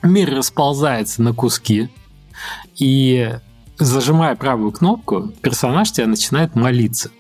[0.03, 1.89] Мир расползается на куски.
[2.77, 3.33] И
[3.79, 7.11] зажимая правую кнопку, персонаж тебя начинает молиться.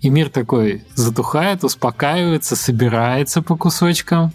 [0.00, 4.32] и мир такой затухает, успокаивается, собирается по кусочкам,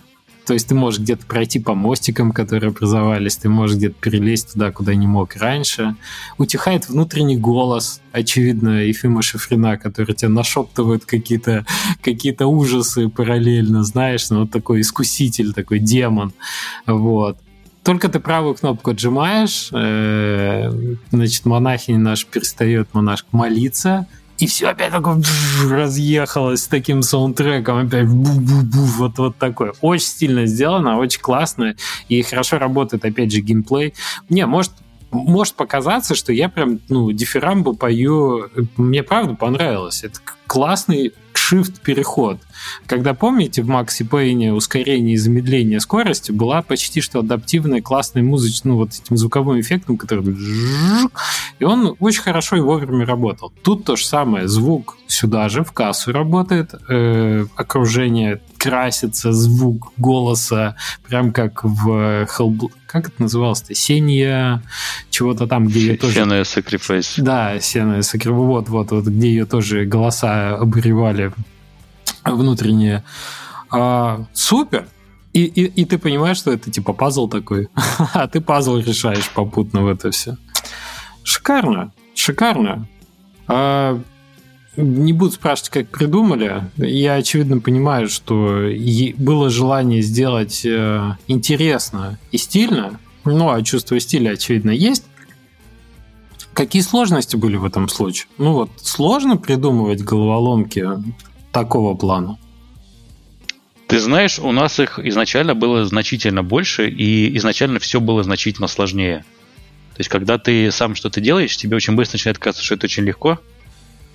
[0.50, 4.72] то есть ты можешь где-то пройти по мостикам, которые образовались, ты можешь где-то перелезть туда,
[4.72, 5.95] куда не мог раньше.
[6.39, 11.68] Утихает внутренний голос, очевидно, Ефима Шифрина, который тебе нашептывает какие-то
[12.02, 16.34] какие ужасы параллельно, знаешь, ну, такой искуситель, такой демон.
[16.88, 17.38] Вот
[17.84, 24.08] только ты правую кнопку отжимаешь, э, значит, монахиня наш перестает монашка молиться,
[24.40, 25.22] и все опять такое
[25.70, 29.74] разъехалось с таким саундтреком, опять бу-бу-бу, вот, вот такое.
[29.82, 31.76] Очень стильно сделано, очень классно,
[32.08, 33.94] и хорошо работает, опять же, геймплей.
[34.30, 34.72] Не, может,
[35.12, 40.04] может показаться, что я прям, ну, дифирамбу пою, мне правда понравилось.
[40.04, 42.40] Это классный shift-переход.
[42.86, 48.68] Когда, помните, в Maxi Payne ускорение и замедление скорости была почти что адаптивная классная музыка,
[48.68, 50.36] ну, вот этим звуковым эффектом, который...
[51.60, 53.52] И он очень хорошо и вовремя работал.
[53.64, 54.48] Тут то же самое.
[54.48, 60.76] Звук сюда же, в кассу работает, э, окружение красится, звук голоса,
[61.08, 62.72] прям как в Hellbl...
[62.86, 63.76] Как это называлось-то?
[63.76, 64.64] Сения
[65.12, 66.16] чего-то там, где ее тоже...
[66.16, 67.22] Сеная Sacrifice.
[67.22, 68.32] Да, Сеная Sacrifice.
[68.32, 71.29] Вот, вот, вот, где ее тоже голоса обуревали
[72.24, 73.04] внутренние.
[73.72, 74.88] А, супер!
[75.34, 77.70] И, и, и ты понимаешь, что это типа пазл такой,
[78.14, 80.38] а ты пазл решаешь попутно в это все.
[81.24, 82.88] Шикарно, шикарно.
[83.48, 84.02] А,
[84.76, 86.64] не буду спрашивать, как придумали.
[86.78, 88.64] Я, очевидно, понимаю, что
[89.18, 93.00] было желание сделать э, интересно и стильно.
[93.26, 95.06] Ну, а чувство стиля, очевидно, есть.
[96.60, 98.28] Какие сложности были в этом случае?
[98.38, 100.86] Ну вот, сложно придумывать головоломки
[101.53, 102.38] такого плана?
[103.88, 109.20] Ты знаешь, у нас их изначально было значительно больше, и изначально все было значительно сложнее.
[109.93, 113.05] То есть, когда ты сам что-то делаешь, тебе очень быстро начинает казаться, что это очень
[113.05, 113.39] легко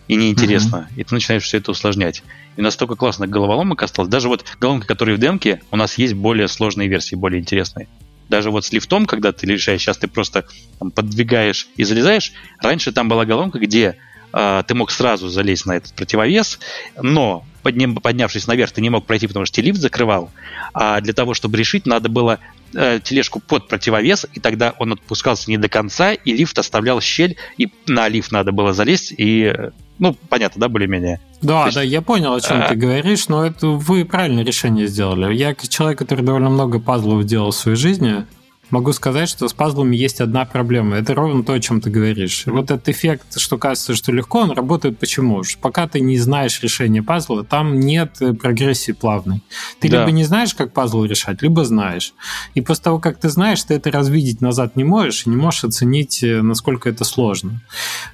[0.07, 0.90] и неинтересно.
[0.90, 1.01] Mm-hmm.
[1.01, 2.22] И ты начинаешь все это усложнять.
[2.59, 4.11] И настолько классно головоломок осталось.
[4.11, 7.88] Даже вот головоломки, которые в демке, у нас есть более сложные версии, более интересные.
[8.29, 10.47] Даже вот с лифтом, когда ты решаешь, сейчас ты просто
[10.79, 12.33] там, подвигаешь и залезаешь.
[12.62, 13.97] Раньше там была головоломка, где
[14.33, 16.59] а, ты мог сразу залезть на этот противовес,
[17.01, 20.33] но подним, поднявшись наверх, ты не мог пройти, потому что лифт закрывал.
[20.72, 22.41] А для того, чтобы решить, надо было
[22.75, 27.37] э, тележку под противовес, и тогда он отпускался не до конца, и лифт оставлял щель,
[27.59, 29.55] и на лифт надо было залезть, и
[29.99, 31.20] ну, понятно, да, более-менее.
[31.40, 32.68] Да, есть, да, я понял, о чем а...
[32.68, 35.34] ты говоришь, но это вы правильное решение сделали.
[35.34, 38.26] Я как человек, который довольно много пазлов делал в своей жизни,
[38.71, 40.97] могу сказать, что с пазлами есть одна проблема.
[40.97, 42.45] Это ровно то, о чем ты говоришь.
[42.47, 45.43] Вот этот эффект, что кажется, что легко, он работает почему?
[45.61, 49.43] Пока ты не знаешь решение пазла, там нет э, прогрессии плавной.
[49.81, 50.01] Ты да.
[50.01, 52.15] либо не знаешь, как пазл решать, либо знаешь.
[52.55, 55.65] И после того, как ты знаешь, ты это развидеть назад не можешь, и не можешь
[55.65, 57.61] оценить, э, насколько это сложно.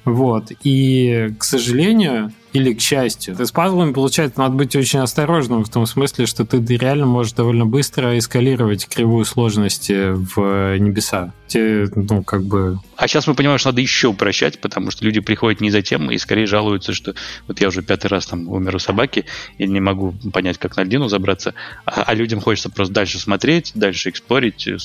[0.05, 0.51] Вот.
[0.63, 3.35] И, к сожалению, или к счастью.
[3.37, 7.65] С пазлами, получается, надо быть очень осторожным в том смысле, что ты реально можешь довольно
[7.65, 11.33] быстро эскалировать кривую сложности в небеса.
[11.47, 12.79] Те, ну, как бы...
[12.95, 16.11] А сейчас мы понимаем, что надо еще упрощать, потому что люди приходят не за тем
[16.11, 17.15] и скорее жалуются, что
[17.47, 19.25] вот я уже пятый раз там умер у собаки
[19.57, 21.53] и не могу понять, как на льдину забраться,
[21.85, 24.77] а, а людям хочется просто дальше смотреть, дальше эксплорить, э,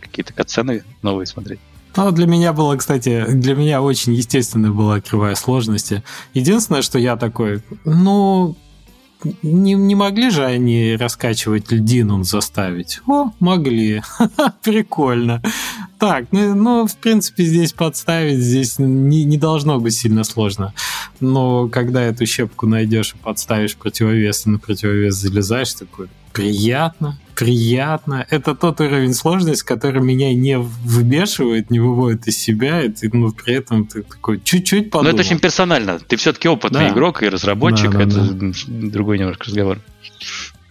[0.00, 1.60] какие-то катсцены новые смотреть.
[1.96, 6.02] Ну, для меня было, кстати, для меня очень естественная была кривая сложности.
[6.34, 8.54] Единственное, что я такой, ну,
[9.42, 13.00] не, не могли же они раскачивать льдину заставить?
[13.06, 14.02] О, могли.
[14.62, 15.42] Прикольно.
[15.98, 20.74] Так, ну, ну, в принципе, здесь подставить, здесь не, не должно быть сильно сложно.
[21.20, 28.26] Но когда эту щепку найдешь и подставишь противовес, и на противовес залезаешь, такой, приятно, приятно.
[28.30, 33.32] Это тот уровень сложности, который меня не выбешивает, не выводит из себя, и ты, ну,
[33.32, 35.14] при этом ты такой чуть-чуть подумал.
[35.14, 35.98] Но это очень персонально.
[35.98, 36.88] Ты все-таки опытный да.
[36.90, 38.52] игрок и разработчик, да, да, это да.
[38.68, 39.80] другой немножко разговор.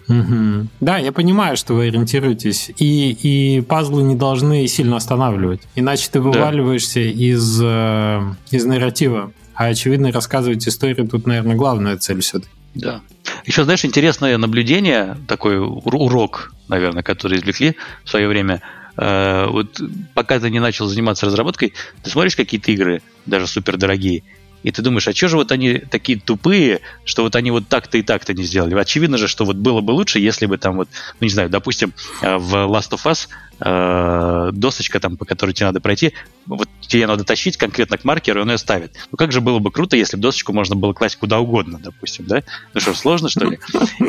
[0.07, 0.67] Угу.
[0.81, 6.21] Да, я понимаю, что вы ориентируетесь, и, и пазлы не должны сильно останавливать, иначе ты
[6.21, 7.09] вываливаешься да.
[7.09, 9.31] из, э, из нарратива.
[9.55, 12.51] А очевидно, рассказывать историю тут, наверное, главная цель все-таки.
[12.75, 13.01] Да.
[13.45, 18.61] Еще, знаешь, интересное наблюдение, такой урок, наверное, который извлекли в свое время.
[18.97, 19.81] Э, вот
[20.13, 21.73] пока ты не начал заниматься разработкой,
[22.03, 24.23] ты смотришь какие-то игры, даже супер дорогие,
[24.65, 27.99] и ты думаешь, а что же вот они такие тупые, что вот они вот так-то
[27.99, 28.73] и так-то не сделали?
[28.73, 30.89] Очевидно же, что вот было бы лучше, если бы там вот,
[31.19, 31.93] ну не знаю, допустим,
[32.23, 33.27] э, в Last of Us
[33.59, 36.13] э, досочка там, по которой тебе надо пройти,
[36.47, 38.93] вот тебе надо тащить конкретно к маркеру, и он ее ставит.
[39.11, 42.25] Ну как же было бы круто, если бы досочку можно было класть куда угодно, допустим,
[42.25, 42.41] да?
[42.73, 43.59] Ну что, сложно, что ли?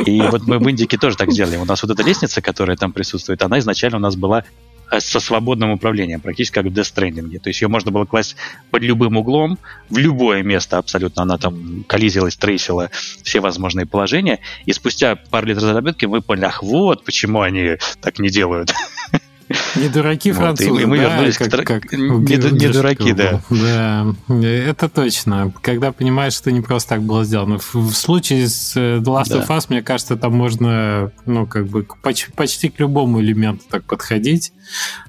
[0.06, 1.58] И вот мы в Индике тоже так сделали.
[1.58, 4.44] У нас вот эта лестница, которая там присутствует, она изначально у нас была
[4.98, 7.38] со свободным управлением, практически как в Death Stranding.
[7.38, 8.36] То есть ее можно было класть
[8.70, 9.58] под любым углом,
[9.90, 11.22] в любое место абсолютно.
[11.22, 12.90] Она там коллизилась, трейсила
[13.22, 14.40] все возможные положения.
[14.64, 18.72] И спустя пару лет разработки мы поняли, ах, вот почему они так не делают.
[19.76, 21.64] Не дураки французы, вот, и мы да, вернулись как, к...
[21.64, 23.40] Как не, не дураки, да.
[23.50, 25.52] Да, это точно.
[25.62, 27.58] Когда понимаешь, что не просто так было сделано.
[27.58, 29.38] В, в случае с э, The Last да.
[29.38, 33.84] of Us, мне кажется, там можно, ну, как бы, почти, почти к любому элементу так
[33.84, 34.52] подходить.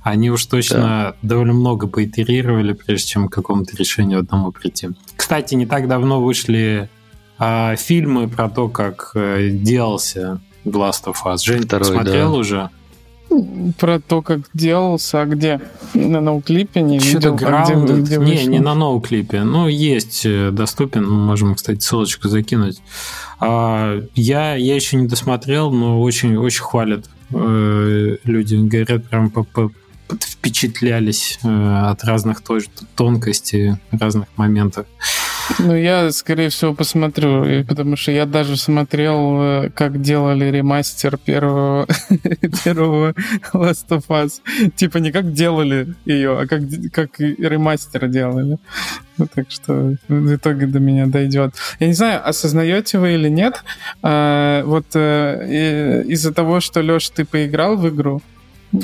[0.03, 1.15] Они уж точно да.
[1.23, 4.89] довольно много поитерировали, прежде чем к какому-то решению одному прийти.
[5.15, 6.89] Кстати, не так давно вышли
[7.39, 11.43] а, фильмы про то, как а, делался The Last of Us.
[11.43, 12.37] Жень, Второй, смотрел да.
[12.37, 12.69] уже?
[13.77, 15.61] Про то, как делался, а где?
[15.93, 17.37] На ноуклипе не видел.
[17.41, 19.43] А где, где не, не на ноуклипе.
[19.43, 21.05] Ну, есть э, доступен.
[21.05, 22.81] Мы можем, кстати, ссылочку закинуть.
[23.39, 28.55] А, я, я еще не досмотрел, но очень, очень хвалят э, люди.
[28.55, 29.71] Говорят, прям по, по,
[30.09, 32.41] впечатлялись э, от разных
[32.95, 34.85] тонкостей, разных моментов.
[35.59, 41.87] Ну, я, скорее всего, посмотрю, потому что я даже смотрел, э, как делали ремастер первого,
[42.63, 43.13] первого
[43.53, 44.41] Last of Us.
[44.75, 48.57] Типа не как делали ее, а как, как ремастер делали.
[49.33, 51.55] Так что в итоге до меня дойдет.
[51.79, 53.63] Я не знаю, осознаете вы или нет,
[54.03, 58.21] а, вот а, из-за того, что, Леш, ты поиграл в игру,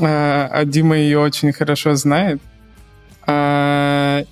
[0.01, 2.41] а, а Дима ее очень хорошо знает,
[3.27, 4.23] а,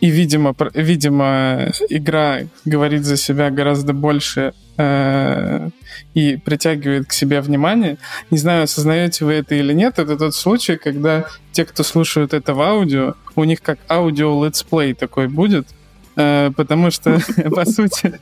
[0.00, 5.70] и, видимо, видимо, игра говорит за себя гораздо больше э,
[6.12, 7.96] и притягивает к себе внимание.
[8.30, 9.98] Не знаю, осознаете вы это или нет.
[9.98, 14.92] Это тот случай, когда те, кто слушают это в аудио, у них как аудио летсплей
[14.92, 15.68] такой будет.
[16.16, 17.18] Э, потому что,
[17.54, 18.20] по сути,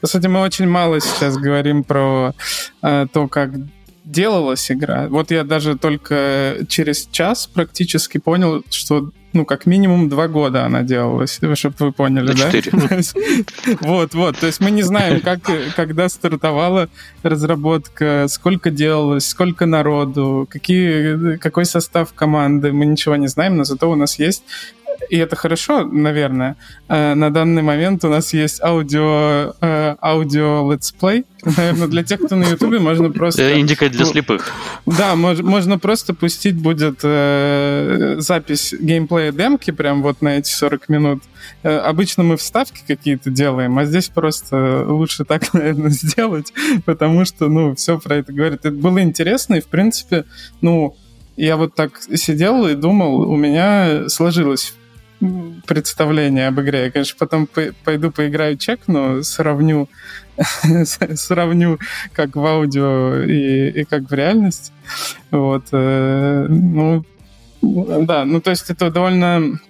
[0.00, 2.32] по сути, мы очень мало сейчас говорим про
[2.82, 3.50] э, то, как
[4.12, 5.08] делалась игра.
[5.08, 10.82] Вот я даже только через час практически понял, что ну, как минимум два года она
[10.82, 12.50] делалась, чтобы вы поняли, да?
[13.80, 14.38] Вот, вот.
[14.38, 15.40] То есть мы не знаем, как,
[15.74, 16.90] когда стартовала
[17.22, 23.90] разработка, сколько делалось, сколько народу, какие, какой состав команды, мы ничего не знаем, но зато
[23.90, 24.44] у нас есть
[25.12, 26.56] и это хорошо, наверное.
[26.88, 31.24] Э, на данный момент у нас есть аудио, э, аудио летсплей.
[31.44, 33.60] Наверное, для тех, кто на Ютубе, можно просто...
[33.60, 34.50] Индика для слепых.
[34.86, 41.22] Да, можно просто пустить будет э, запись геймплея демки прям вот на эти 40 минут.
[41.62, 46.52] Обычно мы вставки какие-то делаем, а здесь просто лучше так, наверное, сделать,
[46.84, 48.60] потому что, ну, все про это говорит.
[48.64, 50.24] Это было интересно, и, в принципе,
[50.60, 50.96] ну,
[51.36, 54.74] я вот так сидел и думал, у меня сложилось
[55.66, 56.84] представление об игре.
[56.84, 57.48] Я, конечно, потом
[57.84, 59.88] пойду поиграю чек, но сравню,
[61.14, 61.78] сравню
[62.12, 64.72] как в аудио и, и как в реальности.
[65.30, 65.66] Вот.
[65.72, 67.04] Э, ну,
[67.60, 69.60] да, ну то есть это довольно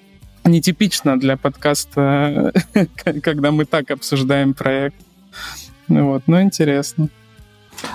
[0.45, 2.53] нетипично для подкаста,
[3.23, 4.97] когда мы так обсуждаем проект.
[5.89, 7.09] Вот, но интересно.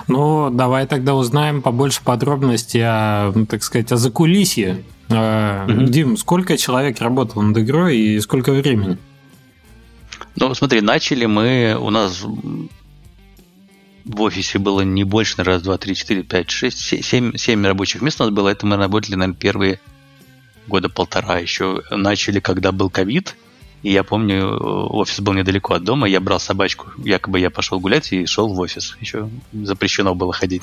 [0.06, 5.86] Ну, давай тогда узнаем побольше подробностей о, ну, так сказать, о закулисье Mm-hmm.
[5.88, 8.98] Дим, сколько человек работал над игрой и сколько времени?
[10.36, 15.94] Ну, смотри, начали мы, у нас в офисе было не больше, на раз, два, три,
[15.94, 18.48] четыре, пять, шесть, семь, семь рабочих мест у нас было.
[18.48, 19.80] Это мы работали, наверное, первые
[20.66, 21.82] года полтора еще.
[21.90, 23.36] Начали, когда был ковид,
[23.82, 24.56] и я помню,
[24.90, 28.58] офис был недалеко от дома, я брал собачку, якобы я пошел гулять и шел в
[28.58, 28.96] офис.
[29.00, 30.62] Еще запрещено было ходить.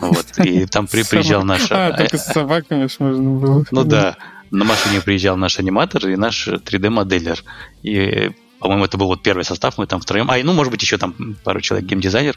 [0.00, 0.26] Вот.
[0.44, 1.66] И там при, приезжал наш...
[1.70, 3.64] А, только с собаками можно было.
[3.70, 4.16] Ну да.
[4.50, 7.42] На машине приезжал наш аниматор и наш 3D-моделлер.
[7.82, 8.30] И
[8.66, 11.36] по-моему, это был вот первый состав, мы там втроем, а, ну, может быть, еще там
[11.44, 12.34] пару человек, геймдизайнер,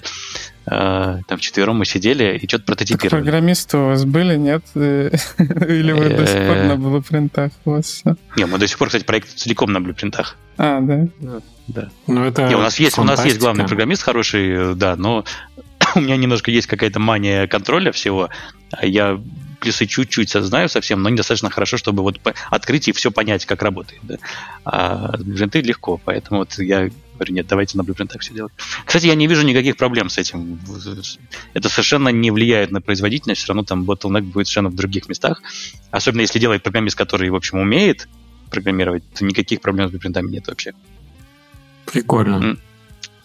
[0.67, 3.09] э, там вчетвером мы сидели и что-то прототипировали.
[3.09, 4.63] Так программисты у вас были, нет?
[4.75, 8.15] Или вы до сих пор на блупринтах у вас все?
[8.37, 10.37] Не, мы до сих пор, кстати, проект целиком на блупринтах.
[10.57, 11.07] А, да?
[11.67, 11.89] Да.
[12.05, 15.25] Ну, это Не, у нас есть, у нас есть главный программист хороший, да, но
[15.95, 18.29] у меня немножко есть какая-то мания контроля всего.
[18.71, 19.19] А я
[19.59, 24.01] плюсы чуть-чуть знаю совсем, но недостаточно хорошо, чтобы вот открыть и все понять, как работает.
[24.03, 24.17] Да?
[24.65, 28.53] А блюпринты легко, поэтому вот я говорю, нет, давайте на блюпринтах все делать.
[28.85, 30.59] Кстати, я не вижу никаких проблем с этим.
[31.53, 35.41] Это совершенно не влияет на производительность, все равно там bottleneck будет совершенно в других местах.
[35.91, 38.07] Особенно если делает программист, который, в общем, умеет
[38.49, 40.73] программировать, то никаких проблем с блюпринтами нет вообще.
[41.85, 42.57] Прикольно.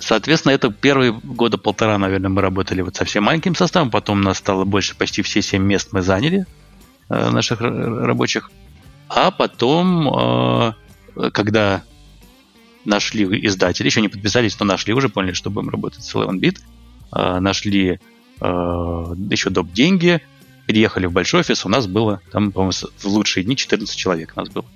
[0.04, 4.66] Соответственно, это первые года полтора, наверное, мы работали вот совсем маленьким составом, потом нас стало
[4.66, 6.44] больше, почти все семь мест мы заняли
[7.08, 8.50] э, наших рабочих.
[9.08, 10.74] А потом,
[11.16, 11.84] э, когда
[12.84, 16.58] нашли издатели, еще не подписались, но нашли, уже поняли, что будем работать с 11-bit,
[17.16, 17.98] э, нашли
[18.40, 19.72] э, еще доп.
[19.72, 20.20] деньги,
[20.66, 24.40] переехали в большой офис, у нас было, там, по-моему, в лучшие дни 14 человек у
[24.40, 24.66] нас было.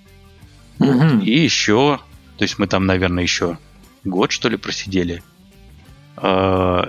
[0.79, 1.21] Угу.
[1.21, 2.01] И еще,
[2.39, 3.59] то есть мы там, наверное, еще
[4.09, 5.23] год, что ли, просидели.
[6.17, 6.89] А,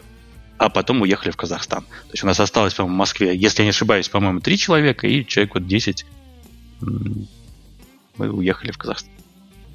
[0.57, 1.83] а потом уехали в Казахстан.
[1.83, 5.07] То есть у нас осталось, по-моему, в Москве, если я не ошибаюсь, по-моему, три человека,
[5.07, 6.05] и человек вот 10
[6.81, 9.11] мы уехали в Казахстан.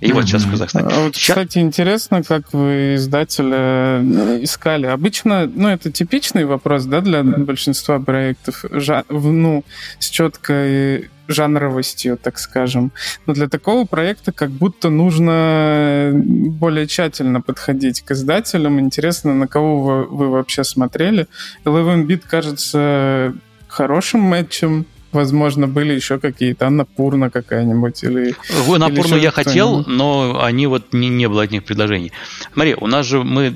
[0.00, 0.88] И вот сейчас в Казахстане.
[0.92, 1.36] А вот, сейчас...
[1.38, 4.86] Кстати, интересно, как вы издателя э, искали.
[4.86, 9.64] Обычно, ну, это типичный вопрос, да, для большинства проектов, жа- ну,
[9.98, 12.92] с четкой жанровостью, так скажем.
[13.26, 18.80] Но для такого проекта как будто нужно более тщательно подходить к издателям.
[18.80, 21.26] Интересно, на кого вы, вы вообще смотрели.
[21.64, 23.34] Eleven Bit кажется
[23.68, 28.34] хорошим матчем возможно, были еще какие-то, Аннапурна какая-нибудь или...
[28.68, 32.12] Аннапурну я хотел, но они вот не, не было от них предложений.
[32.52, 33.54] Смотри, у нас же мы...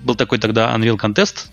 [0.00, 1.48] Был такой тогда Unreal Contest,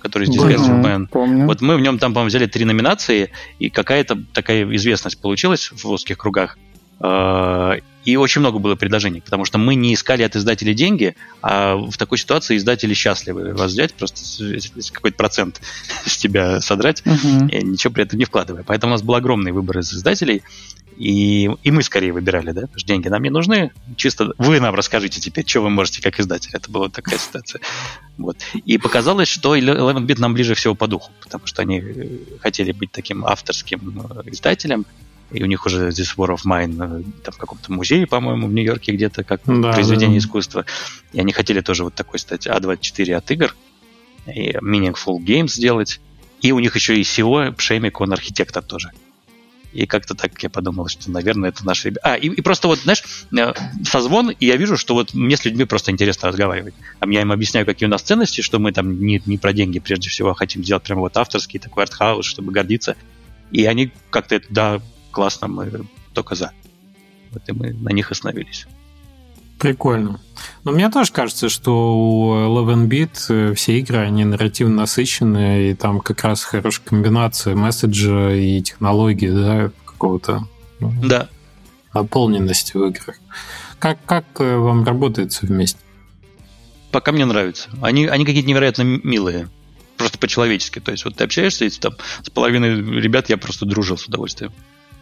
[0.00, 1.06] который здесь Man.
[1.08, 1.46] Помню.
[1.46, 5.84] Вот мы в нем там, по-моему, взяли три номинации, и какая-то такая известность получилась в
[5.86, 6.58] узких кругах.
[7.00, 11.76] А, и очень много было предложений, потому что мы не искали от издателей деньги, а
[11.76, 14.20] в такой ситуации издатели счастливы вас взять, просто
[14.92, 15.60] какой-то процент
[16.06, 18.62] с тебя содрать, и ничего при этом не вкладывая.
[18.62, 20.42] Поэтому у нас был огромный выбор из издателей,
[20.98, 24.74] и, и мы скорее выбирали, да, потому что деньги нам не нужны, чисто вы нам
[24.74, 26.50] расскажите теперь, что вы можете как издатель.
[26.52, 27.60] Это была такая ситуация.
[28.16, 28.36] Вот.
[28.64, 32.72] И показалось, что Eleven Bit нам ближе всего по духу, потому что они э, хотели
[32.72, 34.86] быть таким авторским э, издателем,
[35.30, 38.52] и у них уже здесь War of Mine э, там, в каком-то музее, по-моему, в
[38.52, 40.26] Нью-Йорке где-то, как да, произведение да.
[40.26, 40.64] искусства.
[41.12, 43.54] И они хотели тоже вот такой стать А24 от игр,
[44.26, 46.00] и Meaningful Games сделать.
[46.40, 48.90] И у них еще и SEO, Пшемик, он архитектор тоже.
[49.78, 52.14] И как-то так я подумал, что, наверное, это наши ребята.
[52.14, 53.52] А, и, и просто вот, знаешь, э,
[53.84, 56.74] созвон, и я вижу, что вот мне с людьми просто интересно разговаривать.
[56.98, 59.78] А я им объясняю, какие у нас ценности, что мы там не, не про деньги
[59.78, 62.96] прежде всего, хотим сделать прямо вот авторский такой артхаус, чтобы гордиться.
[63.52, 64.80] И они как-то да,
[65.12, 66.50] классно, мы только за.
[67.30, 68.66] Вот и мы на них остановились.
[69.60, 70.20] Прикольно.
[70.64, 75.74] Но мне тоже кажется, что у Eleven Bit э, все игры, они нарративно насыщенные, и
[75.74, 80.48] там как раз хорошая комбинация месседжа и технологии, да, какого-то
[80.80, 81.28] ну, да.
[81.94, 83.16] наполненности в играх.
[83.78, 85.78] Как, как э, вам работается вместе?
[86.90, 87.68] Пока мне нравится.
[87.82, 89.48] Они, они какие-то невероятно милые.
[89.96, 90.80] Просто по-человечески.
[90.80, 94.52] То есть вот ты общаешься, и там с половиной ребят я просто дружил с удовольствием.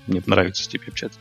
[0.07, 1.19] Мне нравится с ними общаться.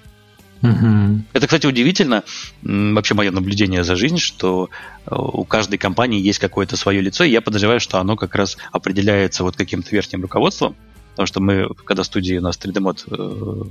[0.69, 1.21] Угу.
[1.33, 2.23] Это, кстати, удивительно.
[2.61, 4.69] Вообще мое наблюдение за жизнь, что
[5.05, 8.57] э, у каждой компании есть какое-то свое лицо, и я подозреваю, что оно как раз
[8.71, 10.75] определяется вот каким-то верхним руководством.
[11.11, 13.61] Потому что мы, когда студии у нас 3D мод э,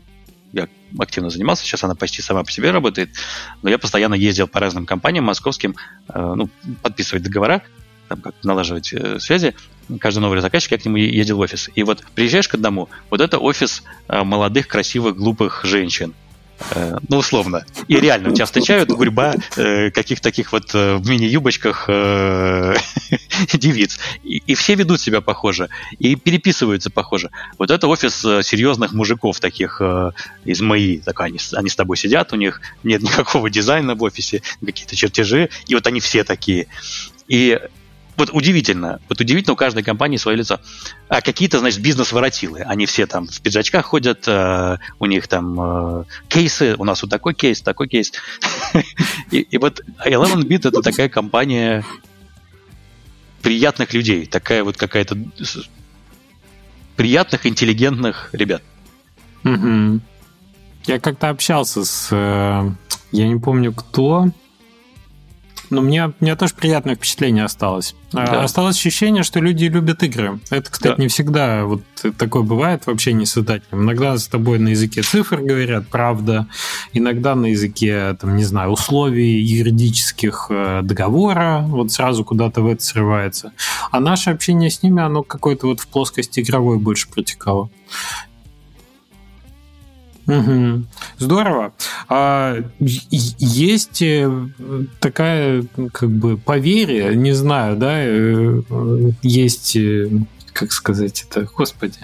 [0.53, 0.68] я
[0.99, 3.11] активно занимался, сейчас она почти сама по себе работает,
[3.62, 5.74] но я постоянно ездил по разным компаниям московским,
[6.09, 6.49] э, ну,
[6.82, 7.62] подписывать договора,
[8.09, 9.55] там как налаживать связи.
[9.99, 11.70] Каждый новый заказчик, я к нему ездил в офис.
[11.74, 16.14] И вот приезжаешь к одному, вот это офис молодых, красивых, глупых женщин.
[16.71, 17.65] Э, ну, условно.
[17.89, 22.75] И реально, у тебя встречают гурьба э, каких таких вот э, в мини-юбочках э,
[23.53, 23.99] девиц.
[24.23, 25.69] И, и все ведут себя похоже.
[25.99, 27.31] И переписываются похоже.
[27.59, 30.11] Вот это офис э, серьезных мужиков таких э,
[30.45, 30.99] из МАИ.
[30.99, 35.51] Так они, они с тобой сидят, у них нет никакого дизайна в офисе, какие-то чертежи.
[35.67, 36.67] И вот они все такие.
[37.29, 37.59] И
[38.17, 40.61] вот удивительно, вот удивительно, у каждой компании свое лицо.
[41.09, 42.61] А какие-то, значит, бизнес-воротилы.
[42.61, 47.11] Они все там в пиджачках ходят, э, у них там э, кейсы, у нас вот
[47.11, 48.12] такой кейс, такой кейс.
[49.31, 51.85] и, вот Eleven Bit это такая компания
[53.43, 55.19] приятных людей, такая вот какая-то
[56.97, 58.62] приятных, интеллигентных ребят.
[59.45, 60.01] Угу.
[60.87, 62.71] Я как-то общался с, э,
[63.12, 64.31] я не помню кто,
[65.71, 67.95] но мне, мне тоже приятное впечатление осталось.
[68.12, 68.45] А, да.
[68.45, 70.39] Осталось ощущение, что люди любят игры.
[70.51, 71.03] Это, кстати, да.
[71.03, 71.83] не всегда вот
[72.19, 73.83] такое бывает вообще не с издателем.
[73.83, 76.47] Иногда с тобой на языке цифр говорят, правда.
[76.93, 82.83] Иногда на языке, там, не знаю, условий юридических э, договора, вот сразу куда-то в это
[82.83, 83.53] срывается.
[83.91, 87.71] А наше общение с ними, оно какое-то вот в плоскости игровой больше протекало.
[90.27, 90.85] Угу.
[91.18, 91.75] Здорово.
[92.09, 94.49] А, есть э,
[95.01, 98.62] такая как бы поверье, не знаю, да, э,
[99.22, 100.09] есть э,
[100.53, 101.99] как сказать это, господи,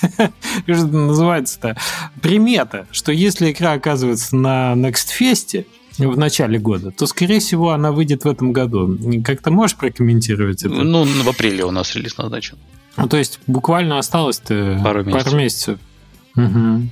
[0.16, 0.32] как
[0.66, 1.76] же это называется-то,
[2.20, 5.64] примета, что если игра оказывается на Next Fest
[5.98, 8.98] в начале года, то, скорее всего, она выйдет в этом году.
[9.24, 10.74] Как ты можешь прокомментировать это?
[10.74, 12.58] Ну, в апреле у нас релиз назначен.
[12.96, 15.24] Ну, то есть буквально осталось-то пару месяцев.
[15.24, 15.78] Пару месяцев.
[16.36, 16.88] Угу.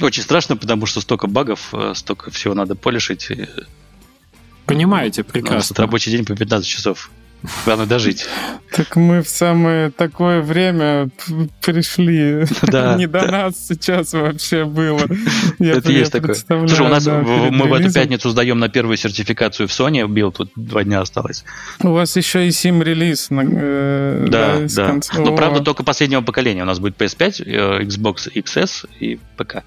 [0.00, 3.30] Очень страшно, потому что столько багов, э, столько всего надо полишить.
[4.66, 5.76] Понимаете, прекрасно.
[5.78, 7.10] Рабочий день по 15 часов.
[7.64, 8.26] Главное дожить.
[8.74, 11.08] Так мы в самое такое время
[11.60, 12.44] пришли.
[12.62, 15.02] Да, Не до нас сейчас вообще было.
[15.60, 16.34] Это есть такое.
[16.34, 20.50] Слушай, у нас мы в эту пятницу сдаем на первую сертификацию в Sony, Бил, тут
[20.56, 21.44] два дня осталось.
[21.80, 23.28] У вас еще и сим-релиз.
[23.30, 25.00] Э, да, да.
[25.18, 26.62] Но правда только последнего поколения.
[26.62, 29.62] У нас будет PS5, э, Xbox XS и ПК.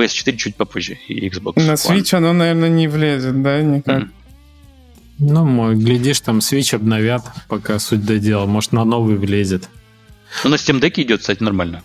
[0.00, 4.04] PS4 чуть попозже и Xbox На Switch оно, наверное, не влезет, да, никак?
[5.18, 8.46] Ну, мой, глядишь, там Switch обновят, пока суть до дела.
[8.46, 9.68] Может, на новый влезет.
[10.44, 11.82] Ну, на Steam Deck идет, кстати, нормально.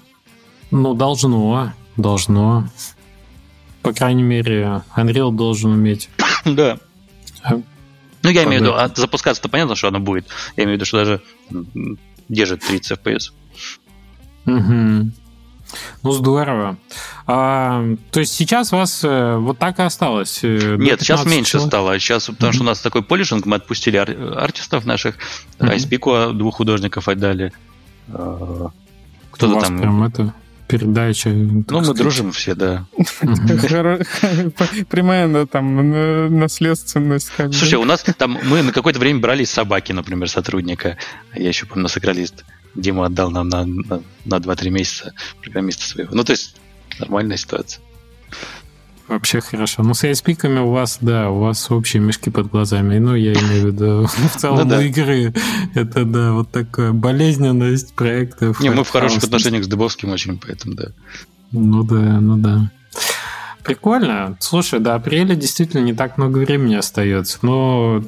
[0.71, 2.69] Ну, должно, должно.
[3.81, 6.09] По крайней мере, Unreal должен уметь.
[6.45, 6.79] да.
[8.23, 10.27] Ну, я имею в виду, а запускаться-то понятно, что оно будет.
[10.55, 11.21] Я имею в виду, что даже
[12.29, 13.31] держит 30 FPS.
[14.45, 15.11] Угу.
[16.03, 16.77] Ну, здорово.
[17.27, 20.39] А, то есть сейчас у вас э, вот так и осталось?
[20.43, 21.69] Э, Нет, сейчас меньше человек?
[21.69, 21.99] стало.
[21.99, 22.53] Сейчас, потому mm-hmm.
[22.53, 25.69] что у нас такой полишинг, мы отпустили ар- артистов наших, mm-hmm.
[25.69, 27.51] Айспику двух художников отдали.
[28.09, 28.69] А,
[29.31, 29.79] кто-то там...
[29.79, 30.33] Прям это
[30.67, 31.29] передача.
[31.29, 31.87] Ну, сказать.
[31.87, 32.85] мы дружим все, да.
[34.89, 37.31] Прямая там наследственность.
[37.37, 40.97] Слушай, у нас там мы на какое-то время брали собаки, например, сотрудника.
[41.33, 42.45] Я еще помню, сакралист.
[42.75, 46.13] Дима отдал нам на, на, на 2-3 месяца программиста своего.
[46.13, 46.55] Ну, то есть
[46.99, 47.81] нормальная ситуация.
[49.07, 49.83] Вообще хорошо.
[49.83, 52.97] Ну, с айспиками у вас, да, у вас общие мешки под глазами.
[52.97, 54.83] Ну, я имею в виду в целом ну, да.
[54.83, 55.33] игры.
[55.75, 58.59] Это, да, вот такая болезненность проектов.
[58.59, 60.87] Не, мы в хороших отношениях с Дыбовским очень, поэтому, да.
[61.51, 62.71] Ну да, ну да.
[63.63, 64.37] Прикольно.
[64.39, 68.03] Слушай, до апреля действительно не так много времени остается, но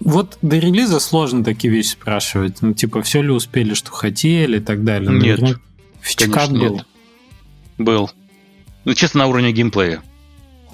[0.00, 2.62] вот до релиза сложно такие вещи спрашивать.
[2.62, 5.10] Ну, типа, все ли успели, что хотели и так далее.
[5.12, 5.40] Нет.
[5.40, 5.54] Ну,
[6.00, 6.74] Фичкат был.
[6.74, 6.86] Нет.
[7.78, 8.10] Был.
[8.84, 10.02] Ну, честно, на уровне геймплея.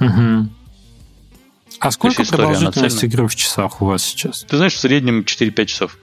[0.01, 0.49] Угу.
[1.81, 4.45] А сколько продолжительность игры в часах у вас сейчас?
[4.45, 5.99] Ты знаешь, в среднем 4-5 часов.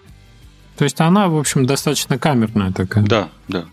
[0.78, 3.03] То есть она, в общем, достаточно камерная такая.
[3.05, 3.65] Да, да.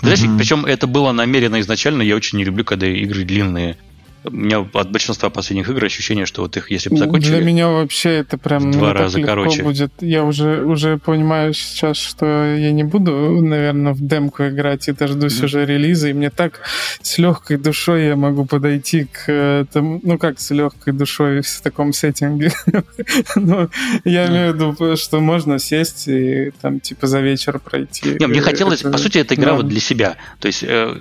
[0.00, 2.02] Знаешь, причем это было намеренно изначально.
[2.02, 3.76] Я очень не люблю, когда игры длинные
[4.24, 7.32] у меня от большинства последних игр ощущение, что вот их, если бы закончили...
[7.36, 8.70] Для меня вообще это прям...
[8.70, 9.62] В два раза короче.
[9.62, 9.92] будет.
[10.00, 15.40] Я уже, уже понимаю сейчас, что я не буду, наверное, в демку играть и дождусь
[15.40, 15.44] mm-hmm.
[15.44, 16.60] уже релиза, и мне так
[17.02, 20.00] с легкой душой я могу подойти к этому...
[20.02, 22.52] Ну, как с легкой душой в таком сеттинге?
[23.36, 23.68] ну,
[24.04, 28.16] я имею в виду, что можно сесть и там типа за вечер пройти.
[28.18, 28.82] Не, мне хотелось...
[28.82, 30.16] По сути, это игра вот для себя.
[30.38, 30.94] То есть э,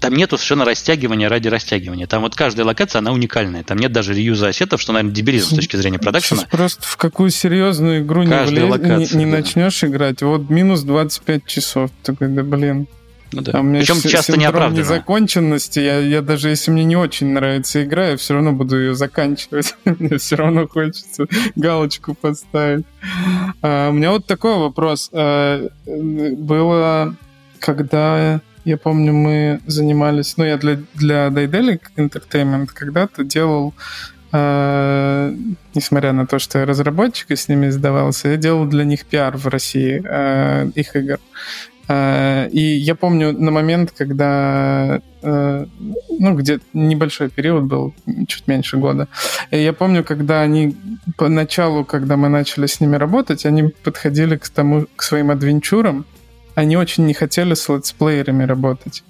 [0.00, 2.06] там нету совершенно растягивания ради растягивания.
[2.06, 3.62] Там вот каждый каждая локация, она уникальная.
[3.62, 6.40] Там нет даже реюза ассетов, что, наверное, дебилизм с точки зрения продакшена.
[6.40, 9.38] Сейчас просто в какую серьезную игру не, влез, не, не да.
[9.38, 10.22] начнешь играть.
[10.22, 11.90] Вот минус 25 часов.
[12.02, 12.86] Такой, да блин.
[13.32, 13.52] Ну, да.
[13.54, 14.78] А у меня Причем часто неоправданно.
[14.78, 15.78] незаконченности.
[15.78, 19.74] Я, я даже если мне не очень нравится игра, я все равно буду ее заканчивать.
[19.84, 22.86] мне все равно хочется галочку поставить.
[23.60, 25.10] А, у меня вот такой вопрос.
[25.12, 27.14] А, было,
[27.58, 33.74] когда я помню, мы занимались, ну, я для, для Daedalic Entertainment когда-то делал
[34.30, 35.34] Uh,
[35.74, 39.38] несмотря на то, что я разработчик и с ними издавался, я делал для них пиар
[39.38, 41.18] в России, uh, их игр.
[41.88, 47.94] Uh, и я помню на момент, когда, ну, где небольшой период был,
[48.26, 49.08] чуть меньше года,
[49.50, 50.76] и я помню, когда они
[51.16, 56.04] поначалу, когда мы начали с ними работать, они подходили к тому, к своим адвенчурам,
[56.58, 59.04] они очень не хотели с летсплеерами работать.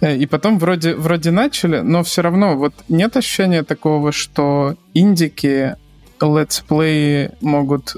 [0.00, 5.76] Э, и потом вроде, вроде начали, но все равно вот нет ощущения такого, что индики
[6.20, 7.94] летсплеи могут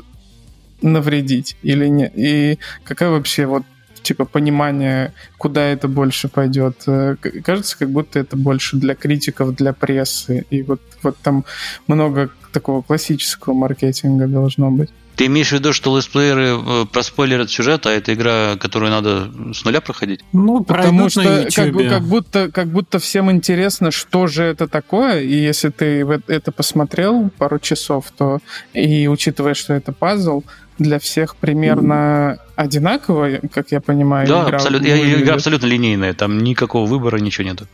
[0.82, 2.12] навредить или нет.
[2.14, 3.62] И какая вообще вот
[4.02, 6.82] типа понимание, куда это больше пойдет.
[6.86, 10.44] Э, кажется, как будто это больше для критиков, для прессы.
[10.50, 11.46] И вот, вот там
[11.86, 14.90] много такого классического маркетинга должно быть.
[15.16, 19.64] Ты имеешь в виду, что летсплееры э, проспойлерят сюжет, а это игра, которую надо с
[19.64, 20.20] нуля проходить?
[20.32, 25.34] Ну, потому что как, как, будто, как будто всем интересно, что же это такое, и
[25.34, 28.38] если ты это посмотрел пару часов, то
[28.72, 30.42] и учитывая, что это пазл,
[30.78, 34.26] для всех примерно одинаково, как я понимаю.
[34.26, 37.66] Да, игра абсолютно, игра абсолютно линейная, там никакого выбора, ничего нету.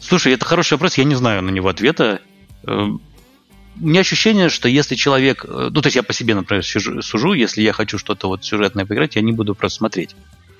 [0.00, 2.20] Слушай, это хороший вопрос, я не знаю на него ответа.
[3.74, 5.44] Э, у меня ощущение, что если человек...
[5.48, 8.86] Э, ну, то есть я по себе, например, сужу, если я хочу что-то вот сюжетное
[8.86, 10.14] поиграть, я не буду просто смотреть.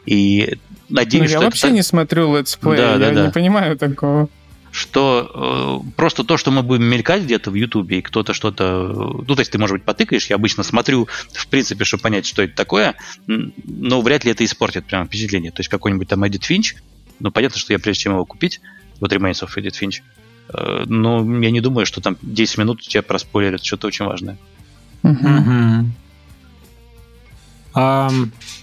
[0.07, 0.59] И
[0.89, 1.77] надеюсь, ну, я что вообще это...
[1.77, 3.27] не смотрю летсплей, да, я да, да.
[3.27, 4.29] не понимаю такого.
[4.73, 9.23] Что э, просто то, что мы будем мелькать где-то в Ютубе, и кто-то что-то...
[9.27, 12.43] Ну, то есть ты, может быть, потыкаешь, я обычно смотрю, в принципе, чтобы понять, что
[12.43, 12.95] это такое,
[13.27, 15.53] но вряд ли это испортит прямо впечатление.
[15.53, 16.77] То есть какой-нибудь там Эдит Финч,
[17.21, 18.61] ну, понятно, что я прежде чем его купить,
[18.99, 22.89] вот Remains of Edith Finch, Э, но я не думаю, что там 10 минут у
[22.89, 24.39] тебя проспойлерят что-то очень важное.
[25.03, 25.87] Угу.
[27.75, 28.11] А,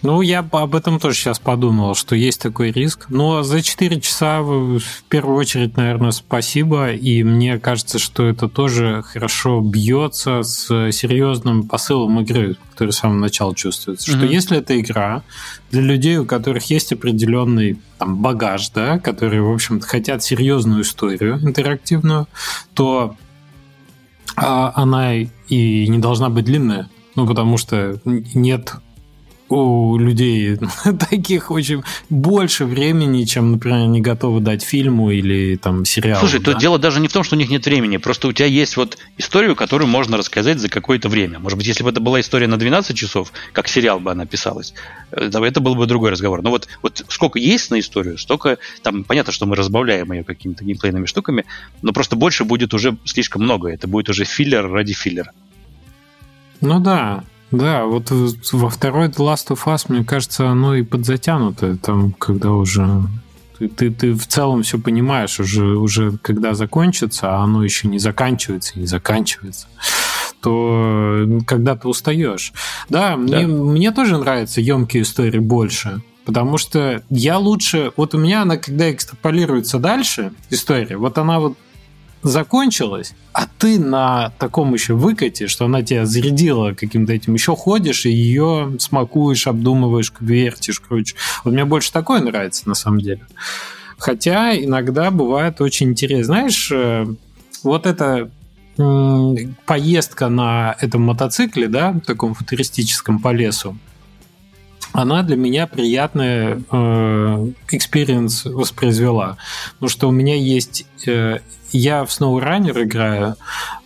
[0.01, 3.07] ну, я об этом тоже сейчас подумал, что есть такой риск.
[3.10, 6.91] Но за 4 часа в первую очередь, наверное, спасибо.
[6.91, 13.20] И мне кажется, что это тоже хорошо бьется с серьезным посылом игры, который с самого
[13.20, 14.12] начала чувствуется.
[14.12, 14.18] Mm-hmm.
[14.18, 15.24] Что если это игра
[15.72, 21.39] для людей, у которых есть определенный там, багаж, да, которые, в общем-то, хотят серьезную историю
[21.41, 22.28] интерактивную,
[22.74, 23.16] то
[24.36, 26.89] а, она и не должна быть длинная.
[27.16, 28.76] Ну, потому что нет
[29.52, 30.58] у людей
[31.10, 36.20] таких очень больше времени, чем, например, они готовы дать фильму или там сериалу.
[36.20, 36.52] Слушай, да?
[36.52, 38.78] тут дело даже не в том, что у них нет времени, просто у тебя есть
[38.78, 41.39] вот историю, которую можно рассказать за какое-то время.
[41.39, 44.74] Может быть, если бы это была история на 12 часов, как сериал бы она писалась,
[45.12, 46.41] э, это был бы другой разговор.
[46.41, 50.64] Но вот, вот сколько есть на историю, столько, там понятно, что мы разбавляем ее какими-то
[50.64, 51.45] геймплейными штуками,
[51.82, 53.70] но просто больше будет уже слишком много.
[53.70, 55.32] Это будет уже филлер ради филлера.
[56.62, 61.78] Ну да, да, вот во второй The Last of Us, мне кажется, оно и подзатянуто,
[61.78, 63.04] там, когда уже
[63.58, 68.00] ты, ты, ты в целом все понимаешь, уже, уже когда закончится, а оно еще не
[68.00, 69.68] заканчивается, не заканчивается,
[70.41, 72.54] то когда ты устаешь.
[72.88, 73.18] Да, да.
[73.18, 76.02] Мне, мне тоже нравятся емкие истории больше.
[76.26, 77.91] Потому что я лучше...
[77.97, 81.58] Вот у меня она, когда экстраполируется дальше, история, вот она вот
[82.22, 88.05] закончилась, а ты на таком еще выкате, что она тебя зарядила каким-то этим, еще ходишь
[88.05, 91.15] и ее смакуешь, обдумываешь, вертишь, короче.
[91.43, 93.22] Вот мне больше такое нравится на самом деле.
[93.97, 96.26] Хотя иногда бывает очень интересно.
[96.26, 97.05] Знаешь, э,
[97.63, 98.30] вот эта
[99.65, 103.78] поездка на этом мотоцикле, да, таком футуристическом по лесу,
[104.94, 106.56] она для меня приятный
[107.72, 109.38] experience э, воспроизвела.
[109.74, 110.86] Потому что у меня есть...
[111.06, 111.40] Э,
[111.72, 113.36] я в SnowRunner играю,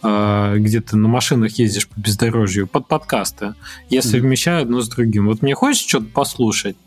[0.02, 3.56] э, где то на машинах ездишь по бездорожью, под подкасты.
[3.90, 5.28] Я совмещаю одно с другим.
[5.28, 6.78] Вот мне хочется что-то послушать,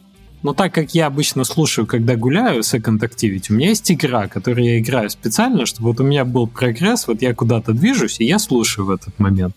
[0.43, 4.65] но так как я обычно слушаю, когда гуляю second activity, у меня есть игра, которую
[4.65, 8.39] я играю специально, чтобы вот у меня был прогресс, вот я куда-то движусь, и я
[8.39, 9.57] слушаю в этот момент.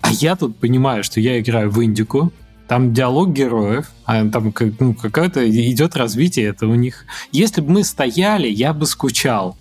[0.00, 2.32] А я тут понимаю, что я играю в индику,
[2.68, 7.06] там диалог героев, а там ну, какое-то идет развитие, это у них.
[7.32, 9.56] Если бы мы стояли, я бы скучал.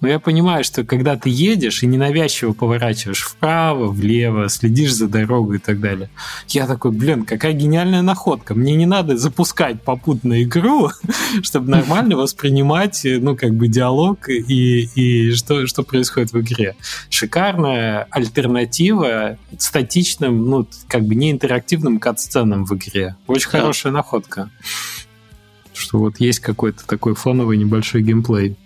[0.00, 5.56] Но я понимаю, что когда ты едешь и ненавязчиво поворачиваешь вправо, влево, следишь за дорогой
[5.56, 6.08] и так далее,
[6.48, 8.54] я такой, блин, какая гениальная находка.
[8.54, 10.90] Мне не надо запускать попутно игру,
[11.42, 16.76] чтобы нормально воспринимать, ну, как бы диалог и, и что, что происходит в игре.
[17.10, 23.16] Шикарная альтернатива статичным, ну, как бы не интерактивным кат-сценам в игре.
[23.26, 23.60] Очень да.
[23.60, 24.50] хорошая находка.
[25.74, 28.56] Что вот есть какой-то такой фоновый небольшой геймплей.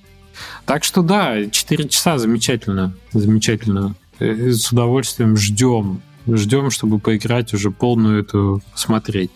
[0.66, 3.94] Так что да, 4 часа замечательно, замечательно.
[4.18, 9.30] Э, с удовольствием ждем ждем, чтобы поиграть уже полную эту смотреть.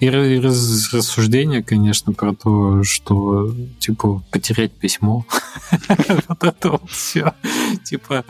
[0.00, 5.24] И раз, рассуждение, конечно, про то, что типа потерять письмо.
[6.28, 7.34] Вот это вот все.
[7.84, 8.24] Типа,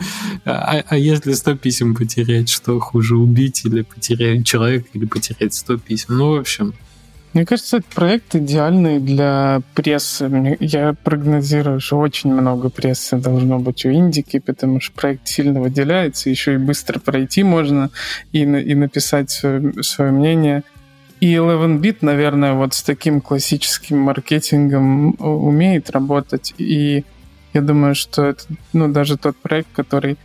[0.45, 5.77] а, а если 100 писем потерять, что хуже, убить или потерять человека, или потерять 100
[5.77, 6.17] писем?
[6.17, 6.73] Ну, в общем,
[7.33, 10.57] мне кажется, этот проект идеальный для прессы.
[10.59, 16.29] Я прогнозирую, что очень много прессы должно быть у Индики, потому что проект сильно выделяется,
[16.29, 17.89] еще и быстро пройти можно
[18.31, 20.63] и, и написать свое, свое мнение.
[21.21, 26.53] И 11-бит, наверное, вот с таким классическим маркетингом умеет работать.
[26.57, 27.03] И
[27.53, 30.17] я думаю, что это ну, даже тот проект, который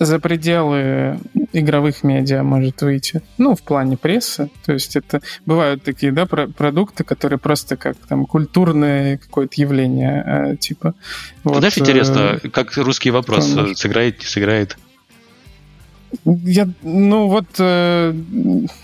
[0.00, 1.20] за пределы
[1.52, 3.22] игровых медиа может выйти.
[3.36, 4.50] Ну, в плане прессы.
[4.64, 10.24] То есть это бывают такие, да, про продукты, которые просто как там культурное какое-то явление,
[10.52, 10.94] э, типа.
[11.44, 14.78] Вот, Знаешь, интересно, э, как русский вопрос сыграет, не сыграет?
[16.24, 18.14] Я, ну вот, э,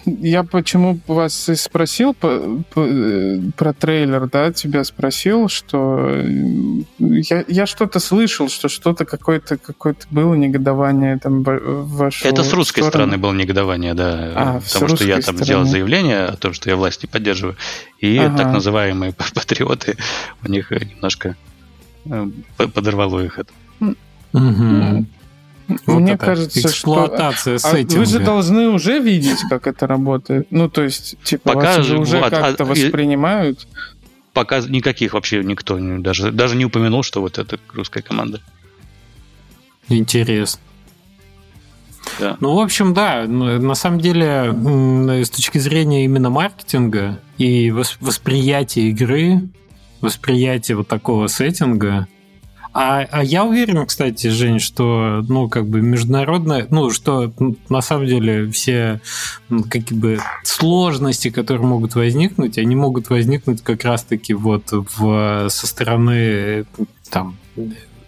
[0.04, 6.82] я почему вас и спросил по, по, э, про трейлер, да, тебя спросил, что э,
[6.98, 12.52] я, я что-то слышал, что что-то какое-то какое-то было негодование там в вашу Это с
[12.52, 12.90] русской сторону.
[12.90, 15.44] стороны было негодование, да, а, потому что я там стороны.
[15.44, 17.56] сделал заявление о том, что я власть не поддерживаю,
[17.98, 18.38] и ага.
[18.38, 19.96] так называемые патриоты,
[20.44, 21.36] у них немножко
[22.04, 23.52] э, подорвало их это.
[24.32, 25.06] Угу.
[25.68, 27.70] Вот Мне кажется, эксплуатация что...
[27.70, 27.96] сеттинга.
[27.96, 30.46] А вы же должны уже видеть, как это работает.
[30.50, 33.66] Ну, то есть, типа, Пока вас же уже вот, как-то а, воспринимают.
[34.32, 38.40] Пока никаких вообще никто даже, даже не упомянул, что вот это русская команда.
[39.88, 40.60] Интересно.
[42.20, 42.36] Да.
[42.40, 44.54] Ну, в общем, да, ну, на самом деле,
[45.24, 49.40] с точки зрения именно маркетинга и восприятия игры,
[50.00, 52.06] восприятия вот такого сеттинга,
[52.78, 57.32] А, а я уверен, кстати, Жень, что, ну, как бы международная, ну, что
[57.70, 59.00] на самом деле все,
[59.48, 66.66] как бы, сложности, которые могут возникнуть, они могут возникнуть как раз-таки вот в, со стороны,
[67.08, 67.38] там,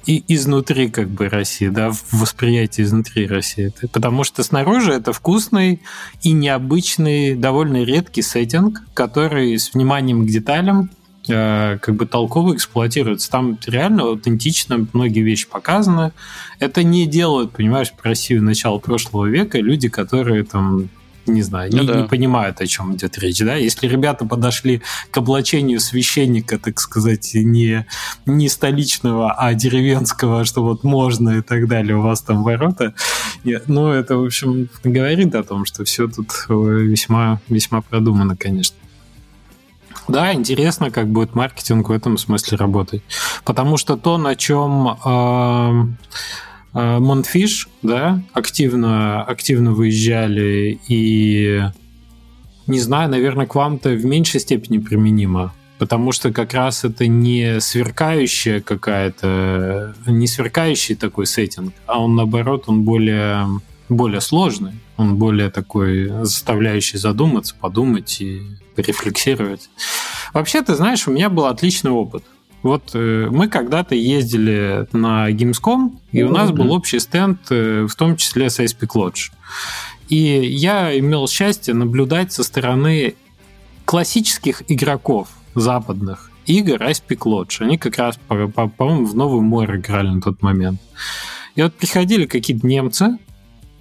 [0.05, 3.73] и изнутри как бы России, да, в восприятии изнутри России.
[3.91, 5.81] Потому что снаружи это вкусный
[6.23, 10.91] и необычный, довольно редкий сеттинг, который с вниманием к деталям
[11.29, 13.31] как бы толково эксплуатируется.
[13.31, 16.13] Там реально аутентично многие вещи показаны.
[16.59, 20.89] Это не делают, понимаешь, в России начала прошлого века люди, которые там
[21.29, 22.01] не знаю, ну, не, да.
[22.01, 23.39] не понимают, о чем идет речь.
[23.39, 23.55] Да?
[23.55, 27.87] Если ребята подошли к облачению священника, так сказать, не,
[28.27, 32.95] не столичного, а деревенского, что вот можно и так далее, у вас там ворота,
[33.67, 38.77] ну, это, в общем, говорит о том, что все тут э, весьма, весьма продумано, конечно.
[40.09, 43.03] Да, интересно, как будет маркетинг в этом смысле работать.
[43.45, 45.85] Потому что то, на чем э,
[46.75, 51.63] э, Монфиш, да, активно, активно выезжали и
[52.67, 55.53] не знаю, наверное, к вам-то в меньшей степени применимо.
[55.79, 62.65] Потому что как раз это не сверкающая какая-то, не сверкающий такой сеттинг, а он наоборот,
[62.67, 63.47] он более,
[63.89, 68.43] более сложный, он более такой заставляющий задуматься, подумать и
[68.75, 69.71] порефлексировать.
[70.35, 72.25] Вообще, ты знаешь, у меня был отличный опыт.
[72.63, 77.95] Вот э, мы когда-то ездили на Gamescom, и у нас был общий стенд, э, в
[77.95, 79.31] том числе с Ice Lodge.
[80.09, 83.15] И я имел счастье наблюдать со стороны
[83.85, 87.59] классических игроков западных игр Ice Lodge.
[87.61, 90.81] Они как раз, по-моему, по, по в Новый море играли на тот момент.
[91.55, 93.19] И вот приходили какие-то немцы,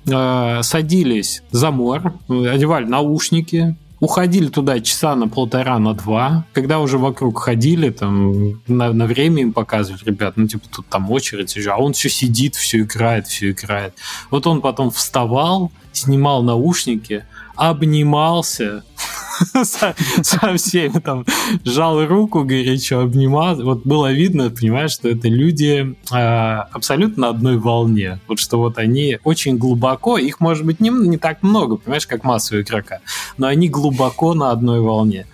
[0.07, 6.97] э, садились за мор, одевали наушники, уходили туда часа на полтора, на два, когда уже
[6.97, 11.77] вокруг ходили, там, на, на время им показывали, ребят, ну, типа, тут там очередь, а
[11.77, 13.93] он все сидит, все играет, все играет.
[14.29, 17.25] Вот он потом вставал, снимал наушники,
[17.57, 18.83] обнимался
[19.63, 21.25] со, со всеми, там,
[21.63, 23.55] жал руку горячо, обнимал.
[23.61, 28.19] Вот было видно, понимаешь, что это люди э, абсолютно на одной волне.
[28.27, 32.23] Вот что вот они очень глубоко, их может быть не, не так много, понимаешь, как
[32.23, 32.99] массового игрока,
[33.37, 35.25] но они глубоко на одной волне.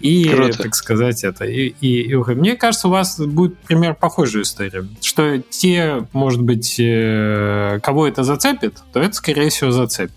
[0.00, 0.64] И, Круто.
[0.64, 1.46] так сказать, это.
[1.46, 4.86] И, и, и мне кажется, у вас будет пример похожая история.
[5.00, 10.12] Что те, может быть, э, кого это зацепит, то это, скорее всего, зацепит.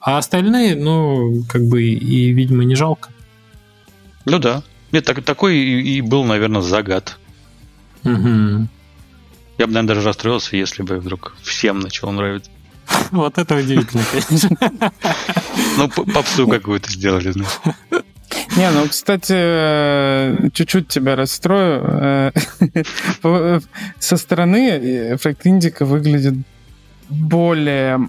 [0.00, 3.10] А остальные, ну, как бы и, видимо, не жалко.
[4.24, 4.62] Ну да.
[4.92, 7.18] Нет, так, такой и, и был, наверное, загад.
[8.04, 8.68] Угу.
[9.58, 12.50] Я бы, наверное, даже расстроился, если бы вдруг всем начало нравиться.
[13.10, 14.56] Вот это удивительно, конечно.
[15.76, 17.60] Ну, попсу какую-то сделали, знаешь.
[18.56, 21.82] Не, ну, кстати, э, чуть-чуть тебя расстрою.
[21.84, 22.32] Э,
[23.98, 26.34] со стороны Фрейк Индика выглядит
[27.08, 28.08] более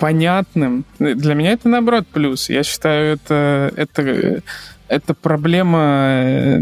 [0.00, 0.84] понятным.
[0.98, 2.48] Для меня это, наоборот, плюс.
[2.48, 4.42] Я считаю, это, это,
[4.88, 6.56] это проблема,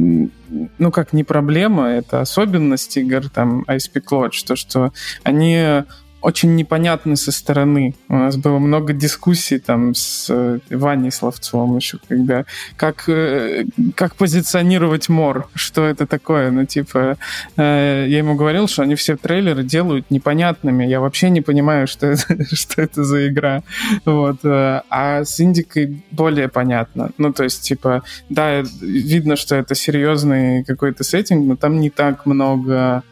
[0.78, 4.92] ну, как не проблема, это особенность игр, там, Peak Lodge, то, что
[5.22, 5.84] они
[6.20, 7.94] очень непонятны со стороны.
[8.08, 12.44] У нас было много дискуссий там с э, Ваней Словцовым еще, когда
[12.76, 13.64] как, э,
[13.94, 16.50] как позиционировать мор, что это такое.
[16.50, 17.18] Ну, типа,
[17.56, 20.84] э, я ему говорил, что они все трейлеры делают непонятными.
[20.84, 23.62] Я вообще не понимаю, что это, что это за игра.
[24.04, 24.38] Вот.
[24.44, 27.10] А с Индикой более понятно.
[27.18, 32.26] Ну, то есть, типа, да, видно, что это серьезный какой-то сеттинг, но там не так
[32.26, 33.04] много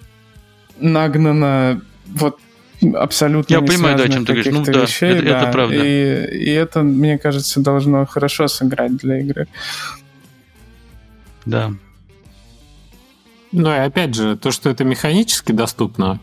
[0.78, 2.38] нагнано вот
[2.94, 4.52] абсолютно Я понимаю, да, о чем ты говоришь.
[4.52, 5.42] Ну да, вещей, это, да.
[5.42, 5.74] это правда.
[5.74, 9.48] И, и это, мне кажется, должно хорошо сыграть для игры.
[11.44, 11.72] Да.
[13.52, 16.20] Ну и опять же, то, что это механически доступно,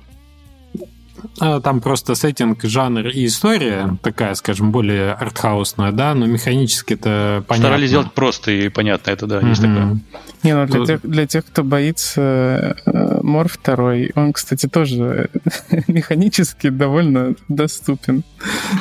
[1.37, 7.67] там просто сеттинг, жанр и история такая, скажем, более артхаусная, да, но механически это понятно.
[7.67, 9.99] Старались сделать просто и понятно, это да, есть такое.
[10.43, 10.87] Не, ну для, Тут...
[10.87, 15.29] тех, для тех, кто боится э, Мор второй, он, кстати, тоже
[15.87, 18.23] механически довольно доступен.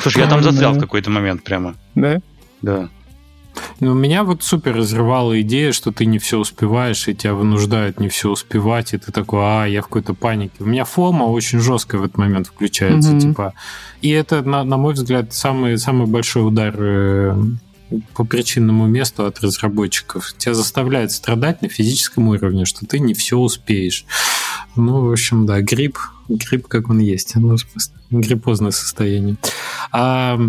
[0.01, 1.75] Слушай, я там застрял в какой-то момент прямо.
[1.95, 2.21] Да?
[2.61, 2.89] Да.
[3.79, 8.09] Ну, меня вот супер разрывала идея, что ты не все успеваешь, и тебя вынуждают не
[8.09, 10.53] все успевать, и ты такой, а, я в какой-то панике.
[10.59, 13.19] У меня фома очень жестко в этот момент включается, mm-hmm.
[13.19, 13.53] типа.
[14.01, 17.35] И это, на, на мой взгляд, самый, самый большой удар э,
[18.13, 20.33] по причинному месту от разработчиков.
[20.37, 24.05] Тебя заставляют страдать на физическом уровне, что ты не все успеешь.
[24.75, 27.57] Ну, в общем, да, грипп, грипп как он есть, ну,
[28.09, 29.37] гриппозное состояние.
[29.91, 30.39] А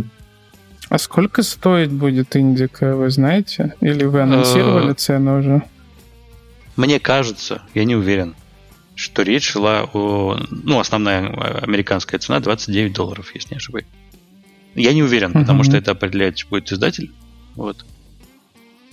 [0.94, 3.74] а сколько стоить будет индика, вы знаете?
[3.80, 5.62] Или вы анонсировали э, цену уже?
[6.76, 8.36] Мне кажется, я не уверен.
[8.94, 10.38] что речь шла о...
[10.50, 11.26] Ну, основная
[11.62, 13.88] американская цена 29 долларов, если не ошибаюсь.
[14.76, 17.10] Я не уверен, потому что это определять будет издатель.
[17.56, 17.84] Вот.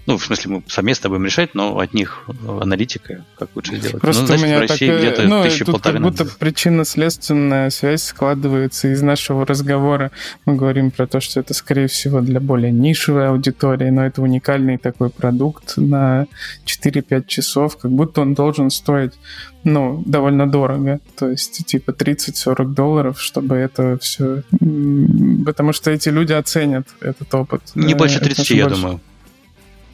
[0.07, 4.01] Ну, в смысле, мы совместно будем решать, но от них аналитика, как лучше сделать.
[4.01, 6.25] Просто ну, значит, у меня в России так, где-то ну, тысячи тут полторы как будто
[6.25, 10.11] причинно-следственная связь складывается из нашего разговора.
[10.45, 14.77] Мы говорим про то, что это, скорее всего, для более нишевой аудитории, но это уникальный
[14.77, 16.25] такой продукт на
[16.65, 19.13] 4-5 часов, как будто он должен стоить
[19.63, 20.99] ну, довольно дорого.
[21.17, 24.43] То есть, типа 30-40 долларов, чтобы это все...
[25.45, 27.61] Потому что эти люди оценят этот опыт.
[27.75, 28.81] Не больше 30, я больше.
[28.81, 29.01] думаю.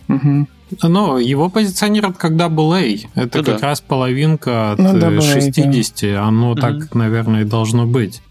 [0.08, 0.48] Угу.
[0.84, 3.08] Но его позиционируют как AA.
[3.16, 3.68] Это ну, как да.
[3.68, 6.12] раз половинка от ну, AA, 60.
[6.14, 6.28] Да.
[6.28, 6.60] Оно угу.
[6.60, 8.22] так, наверное, и должно быть.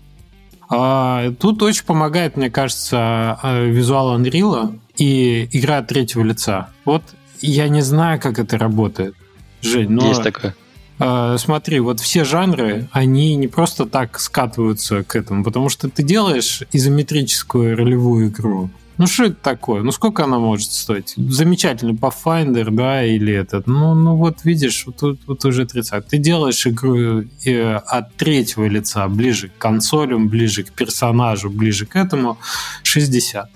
[0.68, 6.70] А, тут очень помогает, мне кажется, а, визуал Unreal и игра от третьего лица.
[6.84, 7.02] Вот
[7.40, 9.14] я не знаю, как это работает.
[9.62, 10.08] Жень, но...
[10.08, 10.54] Есть такое.
[10.98, 16.02] Uh, смотри, вот все жанры, они не просто так скатываются к этому, потому что ты
[16.02, 19.82] делаешь изометрическую ролевую игру, ну, что это такое?
[19.82, 21.12] Ну, сколько она может стоить?
[21.16, 23.66] Замечательный Pathfinder, да, или этот.
[23.66, 26.06] Ну, ну вот видишь, вот, вот уже 30.
[26.06, 31.94] Ты делаешь игру э, от третьего лица, ближе к консолям, ближе к персонажу, ближе к
[31.94, 32.38] этому,
[32.84, 33.50] 60.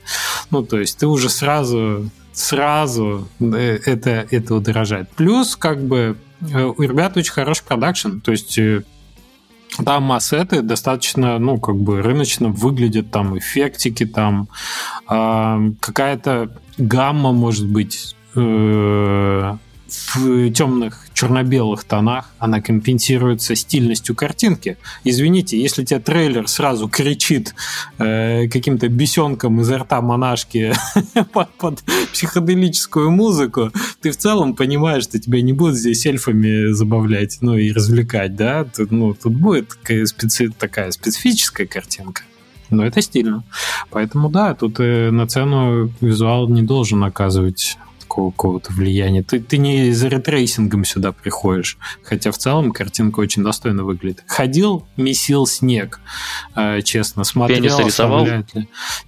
[0.50, 5.08] Ну, то есть ты уже сразу сразу э, это, это удорожает.
[5.16, 8.82] Плюс, как бы, у ребят очень хороший продакшн, то есть э,
[9.84, 14.48] там ассеты достаточно, ну, как бы рыночно выглядят, там эффектики, там
[15.08, 19.56] э, какая-то гамма, может быть, э,
[20.14, 24.76] в темных черно-белых тонах, она компенсируется стильностью картинки.
[25.04, 27.54] Извините, если тебе трейлер сразу кричит
[27.98, 30.72] э, каким-то бесенком из рта монашки
[31.32, 37.38] под, под психоделическую музыку, ты в целом понимаешь, что тебя не будут здесь эльфами забавлять,
[37.40, 38.64] ну и развлекать, да?
[38.64, 39.72] Тут, ну, тут будет
[40.06, 42.22] специ такая специфическая картинка.
[42.70, 43.42] Но это стильно.
[43.90, 47.76] Поэтому да, тут э, на цену визуал не должен оказывать
[48.10, 49.22] какого-то влияния.
[49.22, 54.24] Ты, ты не за рейтрейсингом сюда приходишь, хотя в целом картинка очень достойно выглядит.
[54.26, 56.00] Ходил, месил снег,
[56.56, 57.58] э, честно, смотрел.
[57.62, 58.26] Пенис рисовал?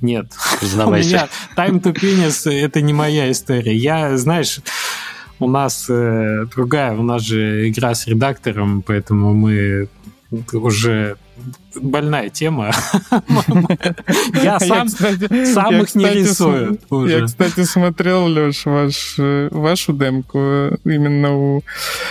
[0.00, 0.32] Нет.
[0.60, 1.28] Признавайся.
[1.56, 3.76] Time to Penis— это не моя история.
[3.76, 4.60] Я, знаешь,
[5.38, 9.88] у нас э, другая, у нас же игра с редактором, поэтому мы
[10.52, 11.16] уже
[11.74, 12.72] больная тема.
[14.42, 16.78] Я сам сам их не рисую.
[16.90, 19.14] Я, кстати, смотрел, Леш, ваш,
[19.50, 20.38] вашу демку
[20.84, 21.62] именно у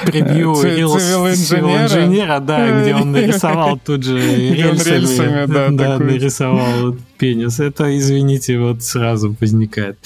[0.06, 7.60] превью инженера, да, где он нарисовал тут же рельсами, да, нарисовал пенис.
[7.60, 9.98] Это, извините, вот сразу возникает.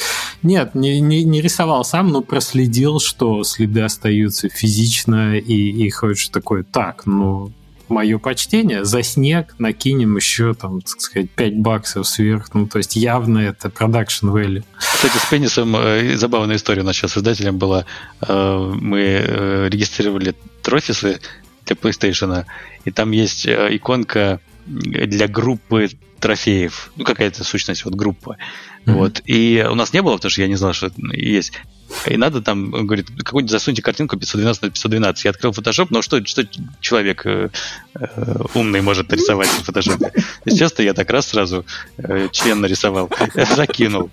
[0.43, 6.29] Нет, не, не, не рисовал сам, но проследил, что следы остаются физично, и, и хочешь
[6.29, 7.51] такой, так, ну,
[7.89, 8.85] мое почтение.
[8.85, 12.49] За снег накинем еще, там, так сказать, 5 баксов сверху.
[12.53, 14.63] Ну, то есть явно это продакшн value.
[14.77, 17.85] Кстати, с пенисом э, забавная история у нас сейчас с издателем была.
[18.21, 21.19] Э, мы э, регистрировали трофисы
[21.65, 22.45] для PlayStation,
[22.85, 25.89] и там есть э, иконка для группы
[26.19, 26.91] трофеев.
[26.95, 28.37] Ну, какая-то сущность, вот группа.
[28.85, 28.93] Mm-hmm.
[28.93, 29.21] Вот.
[29.25, 31.53] И у нас не было, потому что я не знал, что есть.
[32.07, 35.25] И надо там, говорит, какую-нибудь засуньте картинку 512 на 512.
[35.25, 36.43] Я открыл Photoshop, но что, что
[36.79, 37.49] человек э,
[37.95, 40.11] э, умный может нарисовать в Photoshop?
[40.45, 41.65] И я так раз сразу
[41.97, 43.09] э, член нарисовал,
[43.55, 44.09] закинул.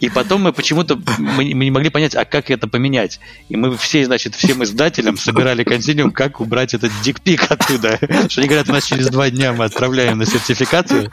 [0.00, 3.20] И потом мы почему-то мы, мы не могли понять, а как это поменять.
[3.48, 7.98] И мы все, значит, всем издателям собирали консилиум, как убрать этот дикпик оттуда.
[8.28, 11.10] Что они говорят, у нас через два дня мы отправляем на сертификацию.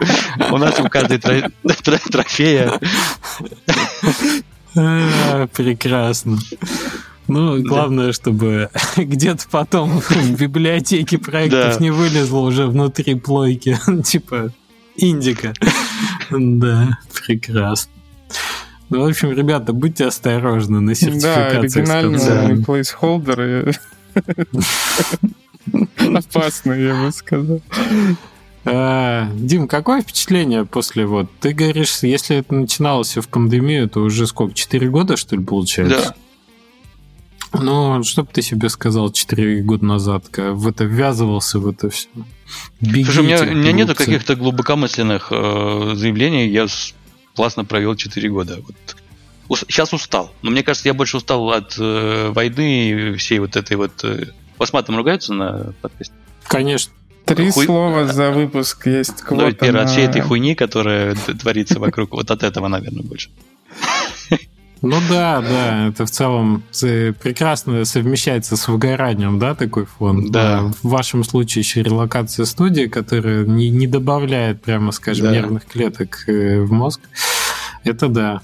[0.51, 2.79] У нас у каждой трофея а,
[4.73, 6.37] прекрасно.
[7.27, 13.77] Ну, главное, чтобы где-то потом в библиотеке проектов не вылезло уже внутри плойки.
[14.03, 14.51] типа
[14.95, 15.53] индика.
[16.31, 17.91] да, прекрасно.
[18.89, 21.81] Ну, в общем, ребята, будьте осторожны на сертификации.
[21.81, 23.73] Да, оригинальные плейсхолдеры
[25.97, 27.61] опасные, я бы сказал.
[28.65, 31.27] А, Дим, какое впечатление после вот?
[31.39, 34.53] Ты говоришь, если это начиналось в пандемию, то уже сколько?
[34.53, 36.15] Четыре года, что ли, получается?
[36.15, 36.15] Да.
[37.51, 41.89] Ну, что бы ты себе сказал четыре года назад, когда в это ввязывался, в это
[41.89, 42.07] все?
[42.79, 46.47] Бегите, Слушай, у меня, у меня нету каких-то глубокомысленных э, заявлений.
[46.47, 46.67] Я
[47.35, 48.59] классно провел четыре года.
[49.47, 49.63] Вот.
[49.67, 50.31] Сейчас устал.
[50.43, 54.03] Но мне кажется, я больше устал от э, войны и всей вот этой вот...
[54.03, 54.27] Э,
[54.59, 56.13] вас матом ругаются на подкасте?
[56.43, 56.93] Конечно.
[57.35, 57.65] Три Хуй...
[57.65, 59.83] слова за выпуск есть квота Ну, первое, на...
[59.83, 63.29] от всей этой хуйни, которая творится вокруг, вот от этого, наверное, больше.
[64.81, 70.31] Ну да, да, это в целом прекрасно совмещается с выгоранием, да, такой фон.
[70.31, 70.71] Да.
[70.81, 75.33] В вашем случае еще релокация студии, которая не, не добавляет, прямо скажем, да.
[75.33, 77.01] нервных клеток э, в мозг.
[77.83, 78.41] Это да.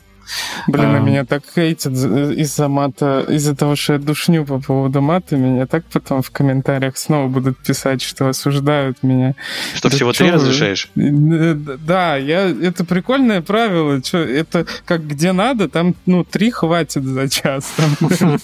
[0.68, 1.00] Блин, а...
[1.00, 5.86] меня так хейтят из-за мата, из-за того, что я душню по поводу мата, меня так
[5.86, 9.36] потом в комментариях снова будут писать, что осуждают меня.
[9.76, 10.90] Что, да всего три разрешаешь?
[10.96, 14.02] Да, я, это прикольное правило.
[14.04, 17.74] Что, это как где надо, там, ну, три хватит за час.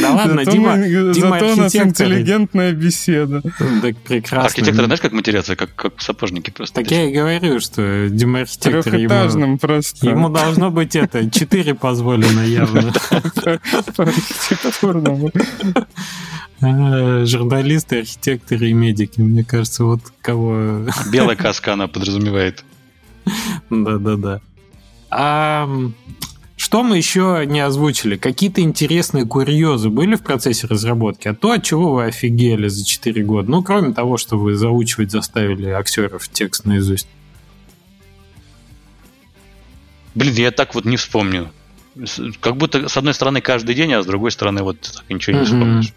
[0.00, 0.78] Да ладно, Дима,
[1.12, 3.42] Зато у нас интеллигентная беседа.
[3.42, 4.46] Так прекрасно.
[4.46, 5.56] Архитекторы, знаешь, как матерятся?
[5.56, 6.80] Как, как сапожники просто.
[6.80, 9.58] Так я и говорю, что Дима архитектор ему...
[9.58, 10.08] просто.
[10.08, 12.92] Ему должно быть это, четыре позволено явно.
[16.62, 19.20] А, журналисты, архитекторы и медики.
[19.20, 20.86] Мне кажется, вот кого...
[21.10, 22.64] Белая каска она подразумевает.
[23.70, 24.40] Да-да-да.
[25.10, 25.68] А
[26.56, 28.16] что мы еще не озвучили?
[28.16, 31.26] Какие-то интересные курьезы были в процессе разработки?
[31.26, 33.50] А то, от чего вы офигели за 4 года?
[33.50, 37.08] Ну, кроме того, что вы заучивать заставили актеров текст наизусть.
[40.20, 41.50] Блин, я так вот не вспомню.
[42.40, 45.44] Как будто, с одной стороны, каждый день, а с другой стороны, вот так ничего не
[45.44, 45.94] вспомнишь.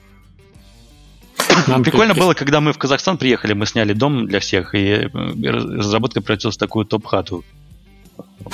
[1.67, 6.21] Нам Прикольно было, когда мы в Казахстан приехали, мы сняли дом для всех, и разработка
[6.21, 7.43] превратилась в такую топ-хату.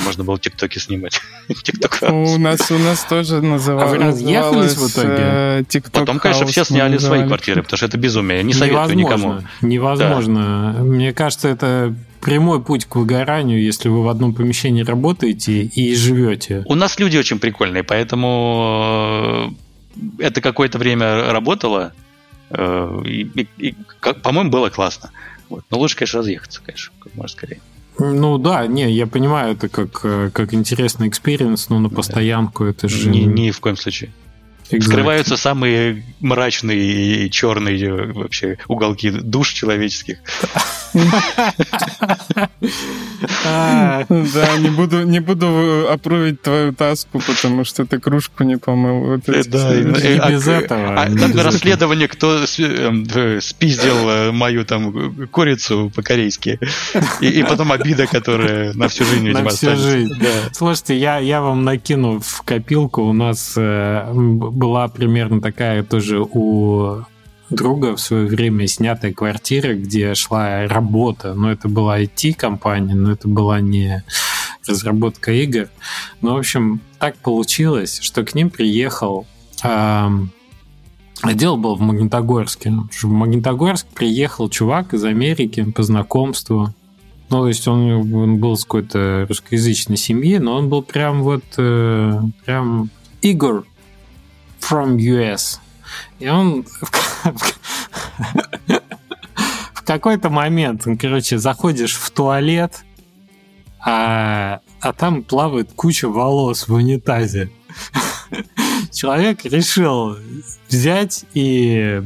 [0.03, 1.21] Можно было тиктоки снимать.
[1.63, 3.91] Тикток у нас у нас тоже называлось.
[3.91, 5.15] А вы разъехались в итоге?
[5.17, 8.41] Э, Потом, конечно, все сняли свои квартиры, потому что это безумие.
[8.43, 9.41] Не советую никому.
[9.61, 10.75] Невозможно.
[10.79, 16.63] Мне кажется, это прямой путь к выгоранию, если вы в одном помещении работаете и живете.
[16.67, 19.53] У нас люди очень прикольные, поэтому
[19.95, 21.93] э, это какое-то время работало,
[22.49, 23.75] э, и, и, и
[24.23, 25.11] по-моему, было классно.
[25.49, 25.63] Вот.
[25.71, 27.61] Но лучше, конечно, разъехаться, конечно, как можно скорее.
[27.97, 32.87] Ну да, не, я понимаю, это как, э, как интересный experience, но на постоянку это
[32.87, 33.09] же...
[33.09, 34.11] Ни, ни в коем случае.
[34.71, 34.79] Exactly.
[34.81, 40.19] Вскрываются самые мрачные и черные вообще уголки душ человеческих.
[44.09, 49.21] Да, не буду, не буду опровить твою таску, потому что ты кружку не помыл.
[49.25, 49.83] Да, и
[50.31, 51.01] без этого.
[51.01, 56.59] А расследование, кто эм, спиздил э, мою там курицу по-корейски.
[57.21, 60.13] И потом обида, которая на всю жизнь, видимо, На всю жизнь.
[60.53, 63.03] Слушайте, я вам накину в копилку.
[63.03, 64.09] У нас э,
[64.60, 67.03] была примерно такая тоже у
[67.49, 71.34] друга в свое время снятая квартира, где шла работа.
[71.34, 74.03] Но это была IT-компания, но это была не
[74.68, 75.69] разработка игр.
[76.22, 79.26] Ну, в общем, так получилось, что к ним приехал...
[79.64, 80.10] Э,
[81.34, 82.72] Дело было в Магнитогорске.
[82.91, 86.73] В Магнитогорск приехал чувак из Америки по знакомству.
[87.30, 91.44] Ну, то есть он, он был с какой-то русскоязычной семьи, но он был прям вот...
[91.57, 92.90] Э, прям
[93.22, 93.64] Игорь
[94.60, 95.60] from US.
[96.19, 96.65] И он
[99.73, 102.84] в какой-то момент, он, короче, заходишь в туалет,
[103.80, 107.49] а, а там плавает куча волос в унитазе.
[108.91, 110.18] Человек решил
[110.68, 112.02] взять и,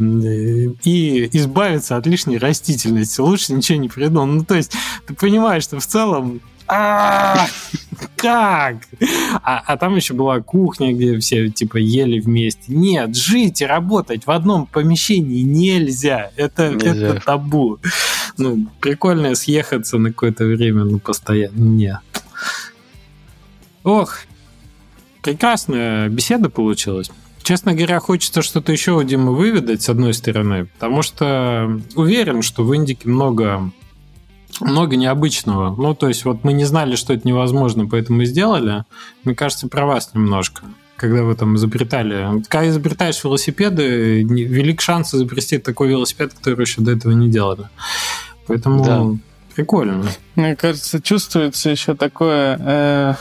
[0.83, 3.21] и избавиться от лишней растительности.
[3.21, 4.25] Лучше ничего не придумал.
[4.25, 4.73] Ну, то есть,
[5.07, 7.47] ты понимаешь, что в целом а,
[8.17, 8.77] как?
[9.43, 12.73] А, а там еще была кухня, где все типа ели вместе.
[12.73, 16.31] Нет, жить и работать в одном помещении нельзя.
[16.35, 17.07] Это, нельзя.
[17.07, 17.79] это табу.
[18.37, 21.55] Ну, прикольно съехаться на какое-то время, но постоянно.
[21.57, 21.99] Нет.
[23.83, 24.19] Ох,
[25.21, 27.11] прекрасная беседа получилась.
[27.43, 32.63] Честно говоря, хочется что-то еще у Димы выведать, с одной стороны, потому что уверен, что
[32.63, 33.69] в Индике много
[34.61, 35.75] много необычного.
[35.75, 38.83] Ну, то есть, вот мы не знали, что это невозможно, поэтому сделали.
[39.23, 40.63] Мне кажется, про вас немножко.
[40.95, 42.43] Когда вы там изобретали.
[42.47, 47.67] Когда изобретаешь велосипеды, велик шанс изобрести такой велосипед, который еще до этого не делали.
[48.47, 49.05] Поэтому да.
[49.55, 50.05] прикольно.
[50.35, 53.13] Мне кажется, чувствуется еще такое э,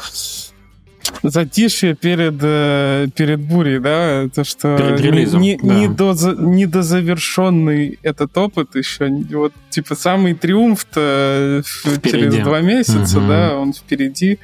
[1.23, 5.75] затишье перед, э, перед бурей, да, то, что перед релизом, не, да.
[5.75, 11.63] не, до, недозавершенный этот опыт еще, вот, типа, самый триумф-то
[12.03, 13.29] через два месяца, угу.
[13.29, 14.39] да, он впереди.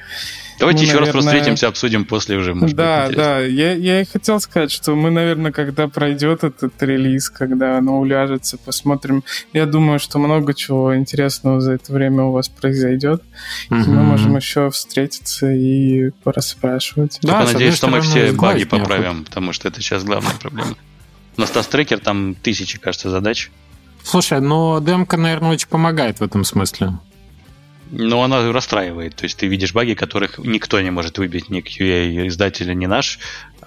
[0.59, 1.13] Давайте мы, еще наверное...
[1.13, 2.53] раз встретимся, обсудим после уже.
[2.53, 3.39] Может да, быть, да.
[3.39, 8.57] Я, я и хотел сказать, что мы, наверное, когда пройдет этот релиз, когда оно уляжется,
[8.57, 9.23] посмотрим.
[9.53, 13.23] Я думаю, что много чего интересного за это время у вас произойдет.
[13.69, 13.79] Угу.
[13.79, 17.19] И мы можем еще встретиться и пораспрашивать.
[17.21, 20.75] Да, надеюсь, что мы все баги поправим, потому что это сейчас главная проблема.
[21.37, 23.49] У нас трекер там тысячи, кажется, задач.
[24.03, 26.93] Слушай, но демка, наверное, очень помогает в этом смысле.
[27.91, 29.15] Но она расстраивает.
[29.15, 33.19] То есть ты видишь баги, которых никто не может выбить, ни QA-издателя, ни наш,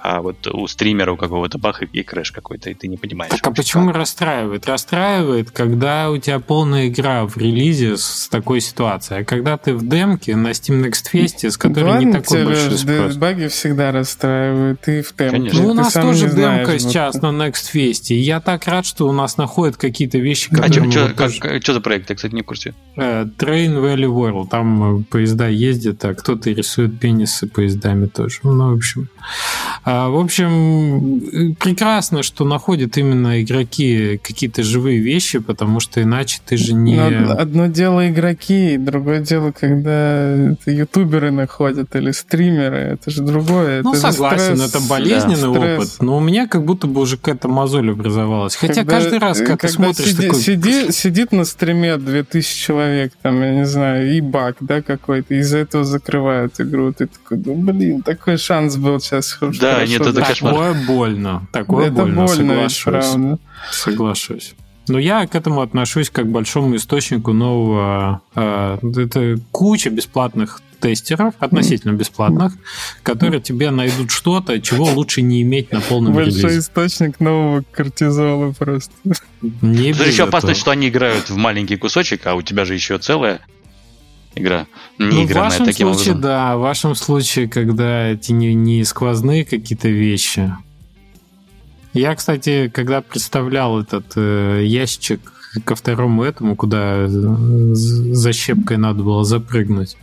[0.02, 3.30] а вот у стримера у какого-то бах и крэш какой-то, и ты не понимаешь.
[3.30, 3.96] Так, а почему как.
[3.96, 4.66] расстраивает?
[4.66, 9.86] Расстраивает, когда у тебя полная игра в релизе с такой ситуацией, а когда ты в
[9.86, 13.16] демке на Steam Next Fest, с которой Ладно, не такой большой спрос.
[13.16, 15.30] баги всегда расстраивают, и в демке.
[15.30, 15.62] Конечно.
[15.62, 17.22] Ну, у нас тоже демка знаешь, сейчас вот.
[17.22, 20.88] на Next Fest, и я так рад, что у нас находят какие-то вещи, а которые...
[20.88, 21.60] А что, что, тоже...
[21.60, 22.10] что за проект?
[22.10, 22.74] Я, кстати, не в курсе.
[22.96, 28.40] Uh, Train Valley World, там э, поезда ездят, а кто-то рисует пенисы поездами тоже.
[28.42, 29.08] Ну, в общем...
[29.84, 36.56] А, в общем, прекрасно, что находят именно игроки какие-то живые вещи, потому что иначе ты
[36.56, 36.94] же не...
[36.96, 43.82] Но одно дело игроки, другое дело, когда это ютуберы находят или стримеры, это же другое.
[43.82, 47.16] Ну, это согласен, стресс, это болезненный да, опыт, но у меня как будто бы уже
[47.16, 48.54] какая-то мозоль образовалась.
[48.54, 50.06] Хотя когда, каждый раз, когда, когда ты смотришь...
[50.06, 50.40] Сиди, такой...
[50.40, 55.58] сиди, сидит на стриме 2000 человек, там, я не знаю, и баг, да, какой-то, из-за
[55.58, 59.36] этого закрывают игру, ты такой, ну, блин, такой шанс был сейчас.
[59.60, 60.52] Да, нет, это кошмар.
[60.52, 61.48] Такое больно.
[61.52, 63.38] Такое это больно, больно соглашусь.
[63.70, 64.54] Соглашусь.
[64.88, 68.20] Но я к этому отношусь как к большому источнику нового...
[68.34, 72.54] Э, это куча бесплатных тестеров, относительно бесплатных,
[73.04, 76.58] которые тебе найдут что-то, чего лучше не иметь на полном Большой релизе.
[76.58, 78.92] источник нового кортизола просто.
[79.60, 82.98] Не Тут еще опасно, что они играют в маленький кусочек, а у тебя же еще
[82.98, 83.40] целая
[84.34, 84.66] игра.
[84.98, 86.20] Не ну, игранная в вашем таким случае, образом.
[86.20, 90.54] да, в вашем случае, когда эти не, не сквозные какие-то вещи.
[91.92, 95.20] Я, кстати, когда представлял этот э, ящик
[95.64, 99.96] ко второму этому, куда за щепкой надо было запрыгнуть,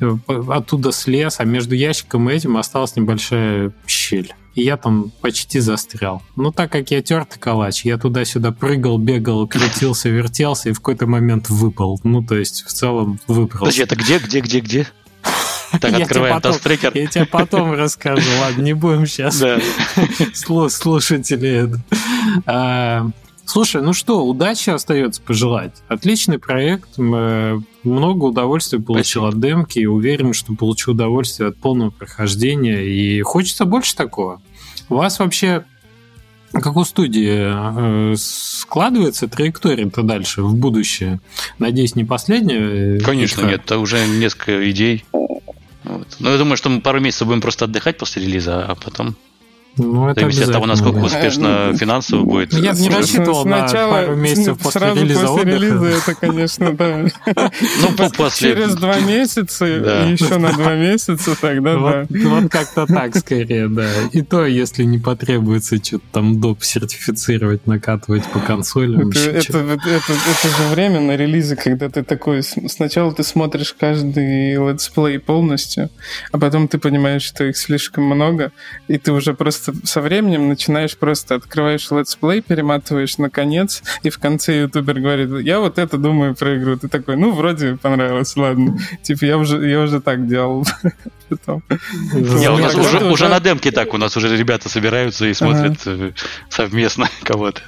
[0.00, 0.14] э,
[0.48, 6.22] оттуда слез, а между ящиком и этим осталась небольшая щель и я там почти застрял.
[6.36, 11.06] Но так как я тертый калач, я туда-сюда прыгал, бегал, крутился, вертелся и в какой-то
[11.06, 12.00] момент выпал.
[12.04, 13.60] Ну, то есть, в целом, выпал.
[13.60, 14.88] Подожди, это где, где, где, где?
[15.80, 16.92] Так, открываем тастрекер.
[16.94, 19.42] Я тебе потом расскажу, ладно, не будем сейчас
[20.34, 21.80] слушатели
[22.46, 23.12] это.
[23.46, 25.82] Слушай, ну что, удачи остается пожелать.
[25.88, 26.98] Отличный проект,
[27.84, 29.28] много удовольствия получил Спасибо.
[29.28, 32.82] от демки и уверен, что получу удовольствие от полного прохождения.
[32.82, 34.40] И хочется больше такого.
[34.88, 35.64] У вас вообще
[36.52, 41.20] как у студии э, складывается траектория-то дальше, в будущее?
[41.58, 42.98] Надеюсь, не последняя?
[42.98, 45.04] Э, Конечно, нет, это уже несколько идей.
[45.12, 46.16] Вот.
[46.20, 49.16] Но я думаю, что мы пару месяцев будем просто отдыхать после релиза, а потом
[49.76, 51.06] ну, это Зависит от того, насколько да.
[51.06, 52.52] успешно ну, финансово будет.
[52.52, 57.04] Я не рассчитывал Сначала, на пару месяцев после сразу релиза после релиза это, конечно, да.
[57.34, 58.50] Ну, после...
[58.50, 62.06] Через два месяца, еще на два месяца, тогда да.
[62.08, 63.88] Вот как-то так скорее, да.
[64.12, 66.62] И то, если не потребуется что-то там доп.
[66.62, 69.10] сертифицировать, накатывать по консолям.
[69.10, 72.42] Это, это, же время на релизы, когда ты такой...
[72.42, 75.90] Сначала ты смотришь каждый летсплей полностью,
[76.30, 78.52] а потом ты понимаешь, что их слишком много,
[78.88, 84.10] и ты уже просто просто со временем начинаешь просто открываешь летсплей, перематываешь на конец, и
[84.10, 86.76] в конце ютубер говорит, я вот это думаю про игру.
[86.76, 88.78] Ты такой, ну, вроде понравилось, ладно.
[89.02, 90.66] Типа, я уже, я уже так делал.
[91.30, 95.78] Не, у нас уже, уже на демке так, у нас уже ребята собираются и смотрят
[95.86, 96.12] ага.
[96.48, 97.62] совместно кого-то.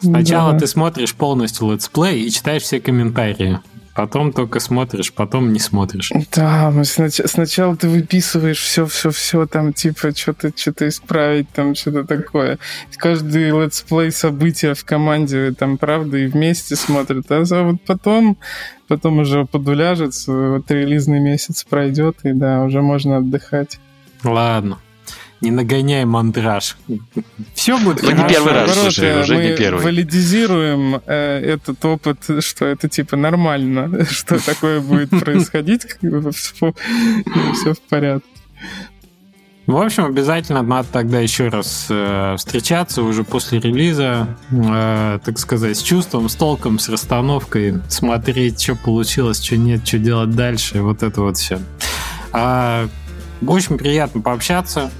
[0.00, 0.58] Сначала да.
[0.58, 3.60] ты смотришь полностью летсплей и читаешь все комментарии.
[3.96, 6.12] Потом только смотришь, потом не смотришь.
[6.34, 12.58] Да, снач- сначала ты выписываешь все-все-все, там, типа, что-то что исправить, там, что-то такое.
[12.98, 17.24] Каждый летсплей события в команде, там, правда, и вместе смотрят.
[17.30, 18.36] А вот потом,
[18.86, 23.80] потом уже подуляжется, вот релизный месяц пройдет, и да, уже можно отдыхать.
[24.22, 24.78] Ладно
[25.40, 26.76] не нагоняй мандраж.
[27.54, 28.22] Все будет ну, хорошо.
[28.22, 29.84] не первый раз, слушай, уже не первый.
[29.84, 35.86] валидизируем э, этот опыт, что это типа нормально, что такое будет происходить,
[36.32, 36.74] все,
[37.54, 38.26] все в порядке.
[39.66, 45.76] В общем, обязательно надо тогда еще раз э, встречаться уже после релиза, э, так сказать,
[45.76, 51.02] с чувством, с толком, с расстановкой, смотреть, что получилось, что нет, что делать дальше, вот
[51.02, 51.58] это вот все.
[52.32, 52.88] А,
[53.44, 54.92] очень приятно пообщаться.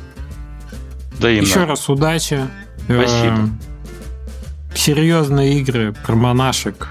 [1.19, 1.47] Взаимно.
[1.47, 2.41] Еще раз удачи.
[2.85, 3.51] Спасибо.
[4.73, 6.89] Э, серьезные игры про монашек,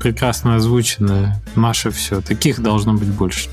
[0.00, 1.40] прекрасно озвученные.
[1.56, 2.20] Наше все.
[2.20, 3.48] Таких должно быть больше.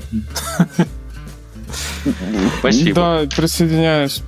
[2.58, 2.94] Спасибо.
[2.94, 4.22] Да, присоединяюсь.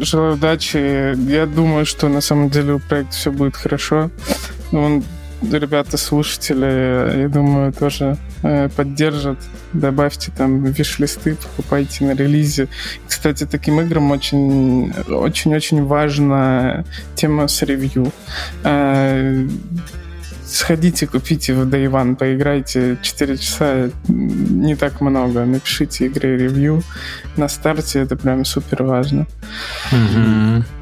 [0.00, 1.14] Желаю удачи.
[1.30, 4.10] Я думаю, что на самом деле у проекта все будет хорошо.
[4.72, 5.04] Он
[5.42, 9.38] ребята, слушатели, я думаю, тоже э, поддержат.
[9.72, 12.68] Добавьте там виш-листы, покупайте на релизе.
[13.06, 16.84] Кстати, таким играм очень, очень, очень важна
[17.14, 18.12] тема с ревью.
[18.64, 19.46] Э,
[20.46, 25.44] сходите, купите в Day One, поиграйте 4 часа, не так много.
[25.44, 26.82] Напишите игре ревью.
[27.36, 29.26] На старте это прям супер важно.
[29.92, 30.79] Угу.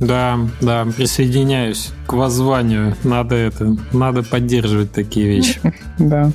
[0.00, 2.96] Да, да, присоединяюсь к воззванию.
[3.04, 5.60] Надо это, надо поддерживать такие вещи.
[5.98, 6.32] Да.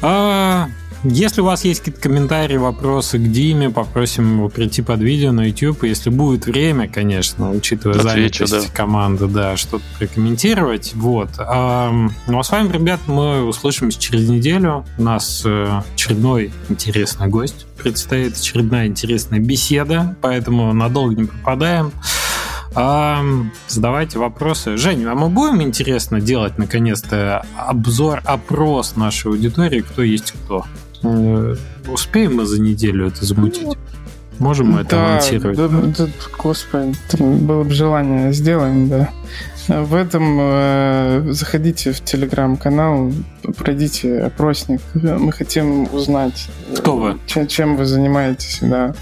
[0.00, 0.68] А,
[1.04, 5.46] если у вас есть какие-то комментарии, вопросы к Диме, попросим его прийти под видео на
[5.46, 5.84] YouTube.
[5.84, 8.76] Если будет время, конечно, учитывая Отвечу, занятость да.
[8.76, 10.92] команды, да, что-то прокомментировать.
[10.94, 11.28] Вот.
[11.38, 11.92] А,
[12.26, 14.84] ну а с вами, ребят, мы услышимся через неделю.
[14.96, 17.66] У нас э, очередной интересный гость.
[17.76, 21.92] Предстоит очередная интересная беседа, поэтому надолго не пропадаем.
[22.80, 23.24] А,
[23.66, 24.76] задавайте вопросы.
[24.76, 30.64] Женя, а мы будем, интересно, делать, наконец-то, обзор, опрос нашей аудитории, кто есть кто?
[31.02, 31.56] Э,
[31.88, 33.76] успеем мы за неделю это замутить?
[34.38, 35.56] Можем мы это да, анонсировать?
[35.56, 36.06] Да, да,
[36.40, 39.10] господи, было бы желание, сделаем, да.
[39.68, 43.12] В этом э, заходите в телеграм-канал,
[43.56, 44.80] пройдите опросник.
[44.94, 48.94] Мы хотим узнать, кто вы, чем, чем вы занимаетесь, да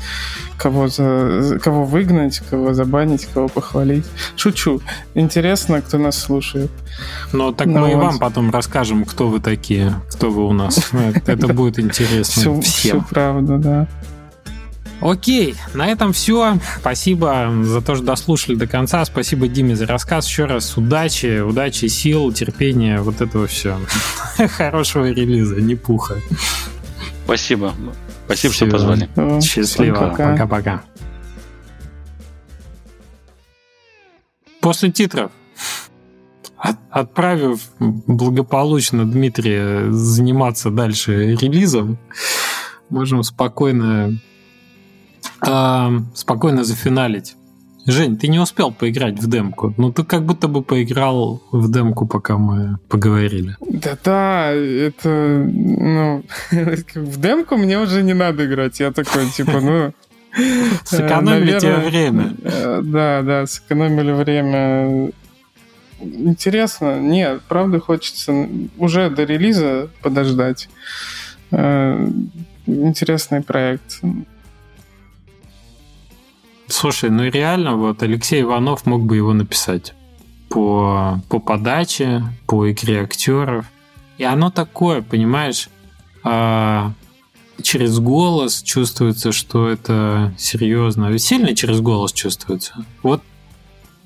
[0.57, 4.05] кого, за, кого выгнать, кого забанить, кого похвалить.
[4.37, 4.81] Шучу.
[5.15, 6.71] Интересно, кто нас слушает.
[7.33, 7.93] Ну, так ну, мы вот.
[7.93, 10.91] и вам потом расскажем, кто вы такие, кто вы у нас.
[11.27, 12.63] Это будет интересно всем.
[12.63, 13.89] Все правда, да.
[15.01, 16.59] Окей, на этом все.
[16.81, 19.05] Спасибо за то, что дослушали до конца.
[19.05, 20.27] Спасибо Диме за рассказ.
[20.27, 23.79] Еще раз удачи, удачи, сил, терпения, вот этого все.
[24.57, 26.17] Хорошего релиза, не пуха.
[27.25, 27.75] Спасибо.
[28.27, 28.67] Спасибо, Все.
[28.67, 29.41] что позвали.
[29.41, 30.11] Счастливо.
[30.11, 30.83] Пока-пока.
[34.61, 35.31] После титров,
[36.91, 41.99] отправив благополучно Дмитрия заниматься дальше релизом,
[42.91, 44.19] можем спокойно,
[45.43, 47.37] э, спокойно зафиналить
[47.87, 49.73] Жень, ты не успел поиграть в демку.
[49.77, 53.57] Ну, ты как будто бы поиграл в демку, пока мы поговорили.
[53.61, 55.09] Да-да, это...
[55.49, 56.25] Ну,
[56.95, 58.81] в демку мне уже не надо играть.
[58.81, 59.93] Я такой, типа, ну...
[60.85, 62.35] Сэкономили тебе время.
[62.43, 65.13] Э, да, да, сэкономили время.
[66.01, 67.01] Интересно.
[67.01, 68.49] Нет, правда хочется
[68.79, 70.69] уже до релиза подождать.
[71.53, 72.09] Э,
[72.67, 74.01] интересный проект.
[76.69, 79.95] Слушай, ну реально, вот Алексей Иванов мог бы его написать
[80.49, 83.67] по, по подаче, по игре актеров.
[84.19, 85.69] И оно такое, понимаешь,
[86.25, 86.93] а,
[87.63, 91.17] через голос чувствуется, что это серьезно.
[91.19, 92.85] Сильно через голос чувствуется.
[93.03, 93.23] Вот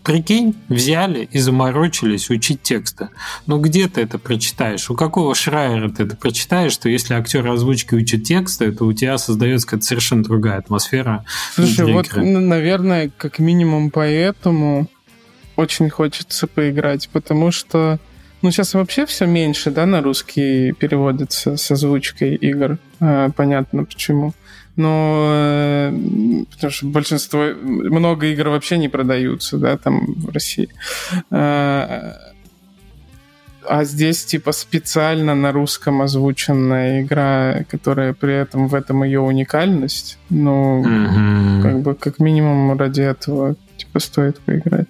[0.02, 3.10] Прикинь, взяли и заморочились учить тексты.
[3.46, 4.90] Ну где ты это прочитаешь?
[4.90, 9.18] У какого Шрайера ты это прочитаешь, что если актер озвучки учит тексты, то у тебя
[9.18, 11.24] создается какая-то совершенно другая атмосфера.
[11.54, 14.88] Слушай, вот, наверное, как минимум поэтому
[15.56, 17.98] очень хочется поиграть, потому что
[18.42, 22.78] ну, сейчас вообще все меньше, да, на русский переводится с озвучкой игр.
[22.98, 24.32] А, понятно почему
[24.76, 25.92] но э,
[26.50, 30.68] потому что большинство, много игр вообще не продаются, да, там в России.
[31.30, 32.12] Э,
[33.68, 40.18] а здесь типа специально на русском озвученная игра, которая при этом в этом ее уникальность.
[40.28, 41.62] Ну, mm-hmm.
[41.62, 44.88] как бы как минимум ради этого типа стоит поиграть.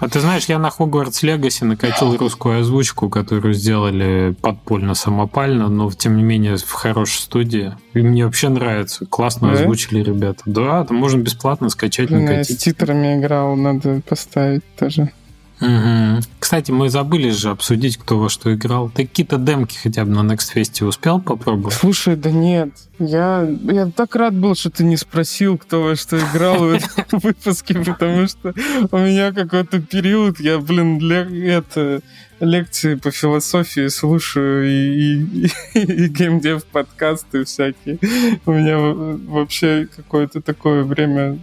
[0.00, 5.90] А ты знаешь, я на Hogwarts Legacy накатил русскую озвучку, которую сделали подпольно, самопально, но
[5.90, 7.74] тем не менее в хорошей студии.
[7.94, 9.06] И мне вообще нравится.
[9.06, 9.60] Классно да?
[9.60, 10.42] озвучили ребята.
[10.46, 12.50] Да, там можно бесплатно скачать, накатить.
[12.50, 15.12] Я с титрами играл, надо поставить тоже.
[15.60, 16.22] Угу.
[16.48, 18.88] Кстати, мы забыли же обсудить, кто во что играл.
[18.88, 21.74] Ты какие-то демки хотя бы на Next Fest успел попробовать?
[21.74, 22.70] Слушай, да нет.
[22.98, 27.04] Я, я так рад был, что ты не спросил, кто во что играл в этом
[27.22, 28.54] выпуске, потому что
[28.90, 32.00] у меня какой-то период, я, блин, это
[32.40, 37.98] лекции по философии слушаю и, и геймдев подкасты всякие.
[38.46, 41.40] У меня вообще какое-то такое время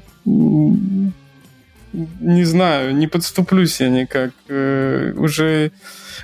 [2.19, 4.31] не знаю, не подступлюсь я никак.
[4.49, 5.71] Э, уже,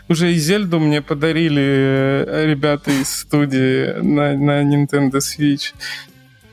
[0.09, 5.73] уже и Зельду мне подарили э, ребята из студии на, на Nintendo Switch.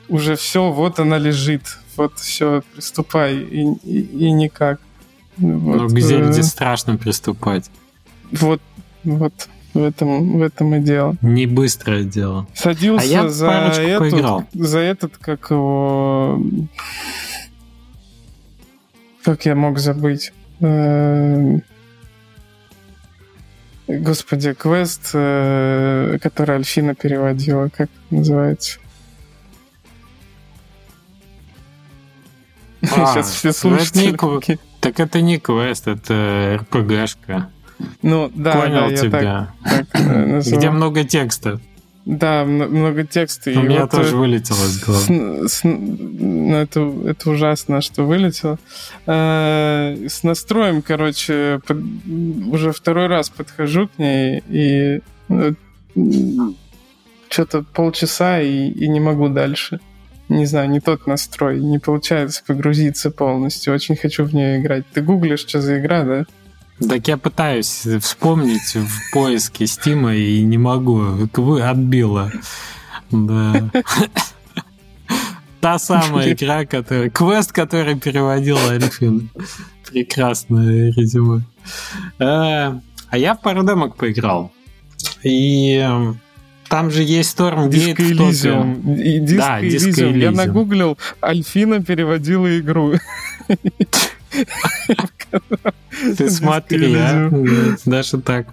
[0.07, 1.77] Уже все, вот она лежит.
[1.97, 3.35] Вот все, приступай.
[3.35, 4.79] И, и, и никак.
[5.37, 6.43] Вот, Но к Зельде э...
[6.43, 7.69] страшно приступать.
[8.31, 8.61] Вот,
[9.03, 9.33] вот.
[9.71, 11.15] В этом, в этом и дело.
[11.21, 12.47] Не быстрое дело.
[12.55, 16.41] Садился а я за, этот, за этот, как его
[19.29, 20.33] как я мог забыть?
[20.59, 21.59] Э,
[23.87, 28.79] господи, квест, э, который Альфина переводила, как называется?
[32.81, 34.15] А, Сейчас все слушатели.
[34.15, 37.51] Это не, так это не квест, это РПГшка.
[38.01, 39.53] Ну, да, Понял да, тебя.
[39.63, 41.59] Так, так, э, Где много текста.
[42.05, 43.51] Да, много текста.
[43.51, 45.47] У меня вот тоже вылетело из головы.
[45.47, 48.57] С, с, ну, это, это ужасно, что вылетело.
[49.05, 51.77] Э, с настроем, короче, под,
[52.51, 55.53] уже второй раз подхожу к ней и э,
[57.29, 59.79] что-то полчаса и, и не могу дальше.
[60.29, 61.59] Не знаю, не тот настрой.
[61.59, 63.73] Не получается погрузиться полностью.
[63.73, 64.85] Очень хочу в нее играть.
[64.93, 66.25] Ты гуглишь, что за игра, да?
[66.87, 71.27] Так я пытаюсь вспомнить в поиске Стима и не могу.
[71.33, 72.31] Вы отбила.
[73.11, 73.69] Да.
[75.61, 77.09] Та самая игра, которая...
[77.09, 79.29] Квест, который переводила Альфин.
[79.89, 81.41] Прекрасное резюме.
[82.17, 82.79] А,
[83.09, 84.51] а я в пару демок поиграл.
[85.23, 86.19] И эм,
[86.69, 88.95] там же есть Storm Disco Elysium.
[88.95, 90.17] И да, Elysium.
[90.17, 92.93] Я нагуглил, Альфина переводила игру.
[96.17, 97.31] Ты смотри, а?
[97.85, 98.47] Даже так.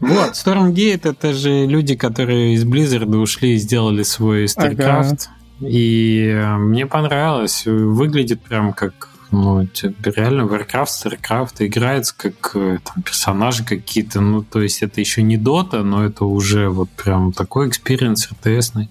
[0.00, 5.28] Вот, Stormgate это же люди, которые из Blizzard ушли и сделали свой StarCraft.
[5.60, 5.68] Ага.
[5.68, 7.64] И э, мне понравилось.
[7.64, 9.68] Выглядит прям как ну,
[10.04, 15.36] реально Warcraft, StarCraft играется как э, там, персонажи какие-то, ну, то есть это еще не
[15.36, 18.90] Dota, но это уже вот прям такой experience RTS ный.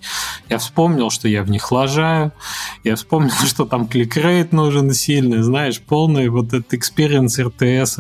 [0.49, 2.32] Я вспомнил, что я в них лажаю,
[2.84, 7.99] я вспомнил, что там click rate нужен сильный, знаешь, полный вот этот experience RTS.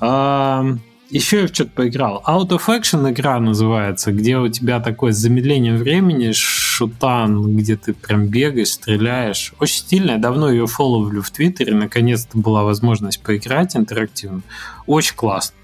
[0.00, 0.64] А,
[1.10, 2.22] еще я в что-то поиграл.
[2.26, 6.32] Out of Action игра называется, где у тебя такое замедление времени,
[6.78, 9.52] шутан, где ты прям бегаешь, стреляешь.
[9.58, 14.42] Очень стильная, давно ее фолловлю в Твиттере, наконец-то была возможность поиграть интерактивно.
[14.86, 15.56] Очень классно.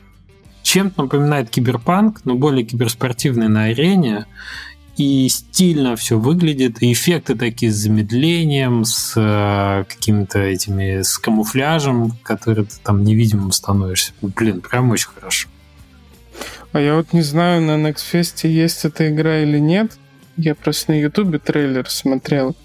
[0.62, 4.26] Чем-то напоминает киберпанк, но более киберспортивный на арене
[4.96, 12.12] и стильно все выглядит, и эффекты такие с замедлением, с э, какими-то этими, с камуфляжем,
[12.22, 14.12] который ты там невидимым становишься.
[14.20, 15.48] Блин, прям очень хорошо.
[16.72, 19.96] А я вот не знаю, на Next Fest есть эта игра или нет.
[20.36, 22.56] Я просто на Ютубе трейлер смотрел.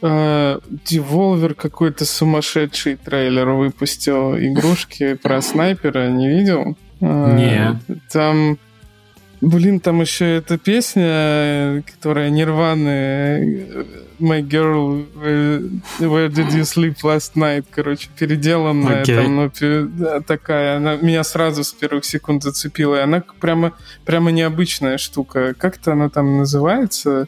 [0.00, 6.76] Uh, Devolver какой-то сумасшедший трейлер выпустил игрушки про снайпера, не видел?
[7.00, 8.00] Uh, Нет.
[8.10, 8.58] Там
[9.44, 13.86] Блин, там еще эта песня, которая Нирваны
[14.18, 19.22] My Girl, Where Did You Sleep Last Night, короче, переделанная, okay.
[19.22, 23.72] там, ну, такая, она меня сразу с первых секунд зацепила, и она прямо,
[24.06, 25.52] прямо необычная штука.
[25.52, 27.26] Как-то она там называется?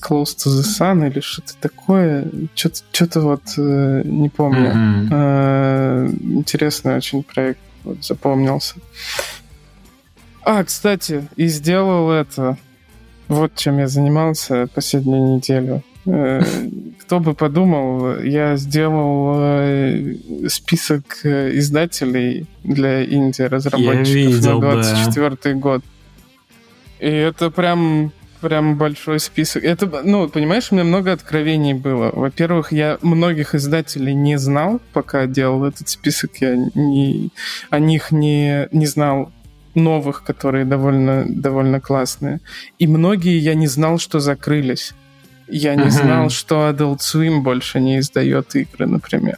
[0.00, 2.28] Close to the Sun или что-то такое.
[2.54, 4.72] Что-то, что-то вот э, не помню.
[4.72, 5.08] Mm-hmm.
[5.12, 8.76] Э, интересный очень проект, вот, запомнился.
[10.44, 12.56] А, кстати, и сделал это.
[13.28, 15.82] Вот чем я занимался последнюю неделю.
[16.04, 16.42] Э,
[17.00, 20.16] кто бы подумал, я сделал э,
[20.48, 25.52] список э, издателей для инди-разработчиков на 24 да.
[25.54, 25.84] год.
[26.98, 29.62] И это прям прям большой список.
[29.62, 32.10] Это, ну, понимаешь, у меня много откровений было.
[32.12, 36.32] Во-первых, я многих издателей не знал, пока делал этот список.
[36.40, 37.30] Я не,
[37.70, 39.30] о них не, не знал
[39.74, 42.40] новых, которые довольно, довольно классные.
[42.78, 44.94] И многие я не знал, что закрылись.
[45.48, 45.90] Я не uh-huh.
[45.90, 49.36] знал, что Adult Swim больше не издает игры, например.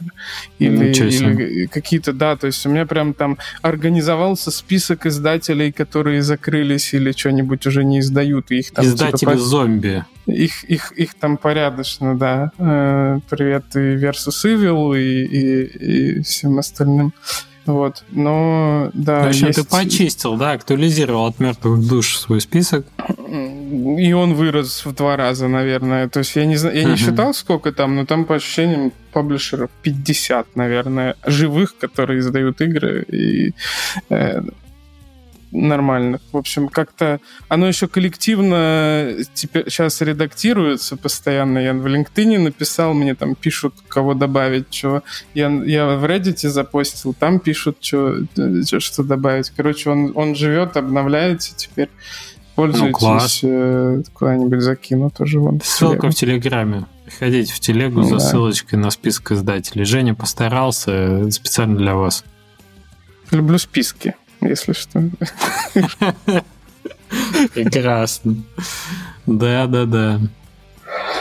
[0.59, 6.93] Или, или какие-то, да, то есть у меня прям там организовался список издателей, которые закрылись
[6.93, 8.51] или что-нибудь уже не издают.
[8.51, 10.05] их там, типа Издатели типа, зомби.
[10.25, 12.51] Их, их, их там порядочно, да.
[12.59, 17.13] Э, привет и Versus Evil, и, и, и всем остальным.
[17.65, 19.23] Вот, но да.
[19.23, 19.59] В общем, есть...
[19.59, 22.85] ты почистил, да, актуализировал от мертвых душ свой список.
[23.27, 26.07] И он вырос в два раза, наверное.
[26.07, 29.69] То есть я не знаю, я не считал, сколько там, но там по ощущениям паблишеров
[29.81, 33.03] 50, наверное, живых, которые издают игры.
[33.03, 33.53] И
[34.09, 34.41] э,
[35.51, 36.21] нормальных.
[36.31, 41.59] В общем, как-то оно еще коллективно теперь сейчас редактируется постоянно.
[41.59, 45.03] Я в LinkedIn написал, мне там пишут, кого добавить, что.
[45.33, 48.17] Я, я в Reddit запостил, там пишут, что,
[48.79, 49.51] что добавить.
[49.55, 51.89] Короче, он, он живет, обновляется теперь.
[52.55, 55.59] Пользуйтесь, ну, э, куда-нибудь закину тоже вон.
[55.61, 56.85] Ссылка в Телеграме.
[57.03, 58.19] Приходите в телегу ну, за да.
[58.19, 59.83] ссылочкой на список издателей.
[59.83, 62.23] Женя постарался специально для вас.
[63.29, 65.09] Люблю списки если что.
[67.53, 68.35] Прекрасно.
[69.25, 70.19] Да, да, да.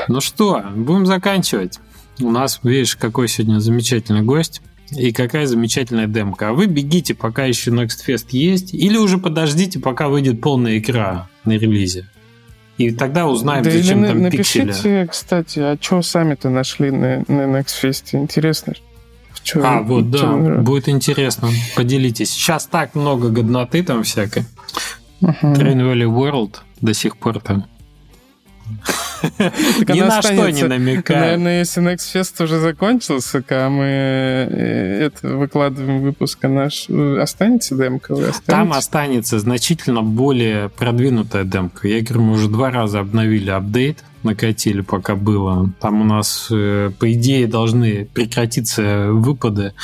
[0.09, 1.81] Ну что, будем заканчивать.
[2.21, 4.61] У нас, видишь, какой сегодня замечательный гость.
[4.91, 6.51] И какая замечательная демка.
[6.51, 11.29] А вы бегите, пока еще Next Fest есть, или уже подождите, пока выйдет полная игра
[11.45, 12.07] на релизе.
[12.77, 15.07] И тогда узнаем, да зачем на, там напишите, пиксели.
[15.07, 18.09] кстати, а что сами-то нашли на, на Next Fest?
[18.13, 18.75] Интересно.
[19.45, 21.51] Чем, а, вот, да, будет интересно.
[21.77, 22.31] Поделитесь.
[22.31, 24.45] Сейчас так много годноты там всякой.
[25.21, 25.55] Uh-huh.
[25.55, 27.67] Train Valley World до сих пор там.
[29.39, 31.21] Ни на что не намекает.
[31.21, 37.77] Наверное, если Next Fest уже закончился, когда мы э, это выкладываем выпуск, а наш останется
[37.77, 38.17] демка?
[38.47, 41.89] Там останется значительно более продвинутая демка.
[41.89, 45.71] Я говорю, мы уже два раза обновили апдейт, накатили, пока было.
[45.81, 49.75] Там у нас, э, по идее, должны прекратиться выпады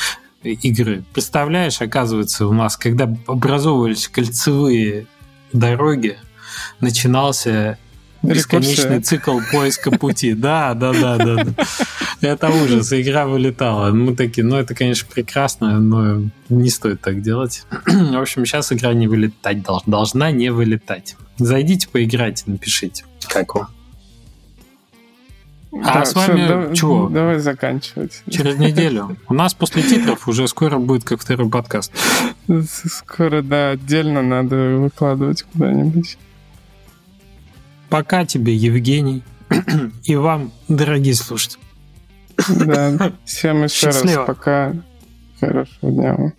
[0.43, 1.03] игры.
[1.13, 5.05] Представляешь, оказывается, у нас, когда образовывались кольцевые
[5.53, 6.17] дороги,
[6.79, 7.77] начинался
[8.23, 10.33] Бесконечный цикл поиска пути.
[10.41, 11.65] Да, да, да, да.
[12.21, 12.91] Это ужас.
[12.93, 13.91] Игра вылетала.
[13.91, 17.65] Мы такие, ну это, конечно, прекрасно, но не стоит так делать.
[17.85, 21.15] В общем, сейчас игра не вылетать должна не вылетать.
[21.37, 23.67] Зайдите, поиграйте, напишите, как вам.
[25.73, 27.07] А да, с вами все, чего?
[27.07, 28.23] Давай заканчивать.
[28.29, 29.15] Через неделю.
[29.29, 31.93] У нас после титров уже скоро будет как второй подкаст.
[32.67, 36.17] Скоро, да, отдельно надо выкладывать куда-нибудь.
[37.89, 39.23] Пока тебе, Евгений,
[40.03, 41.61] и вам, дорогие слушатели.
[42.49, 44.25] Да, всем еще Счастливо.
[44.25, 44.73] раз пока.
[45.39, 46.33] Хорошего дня вам.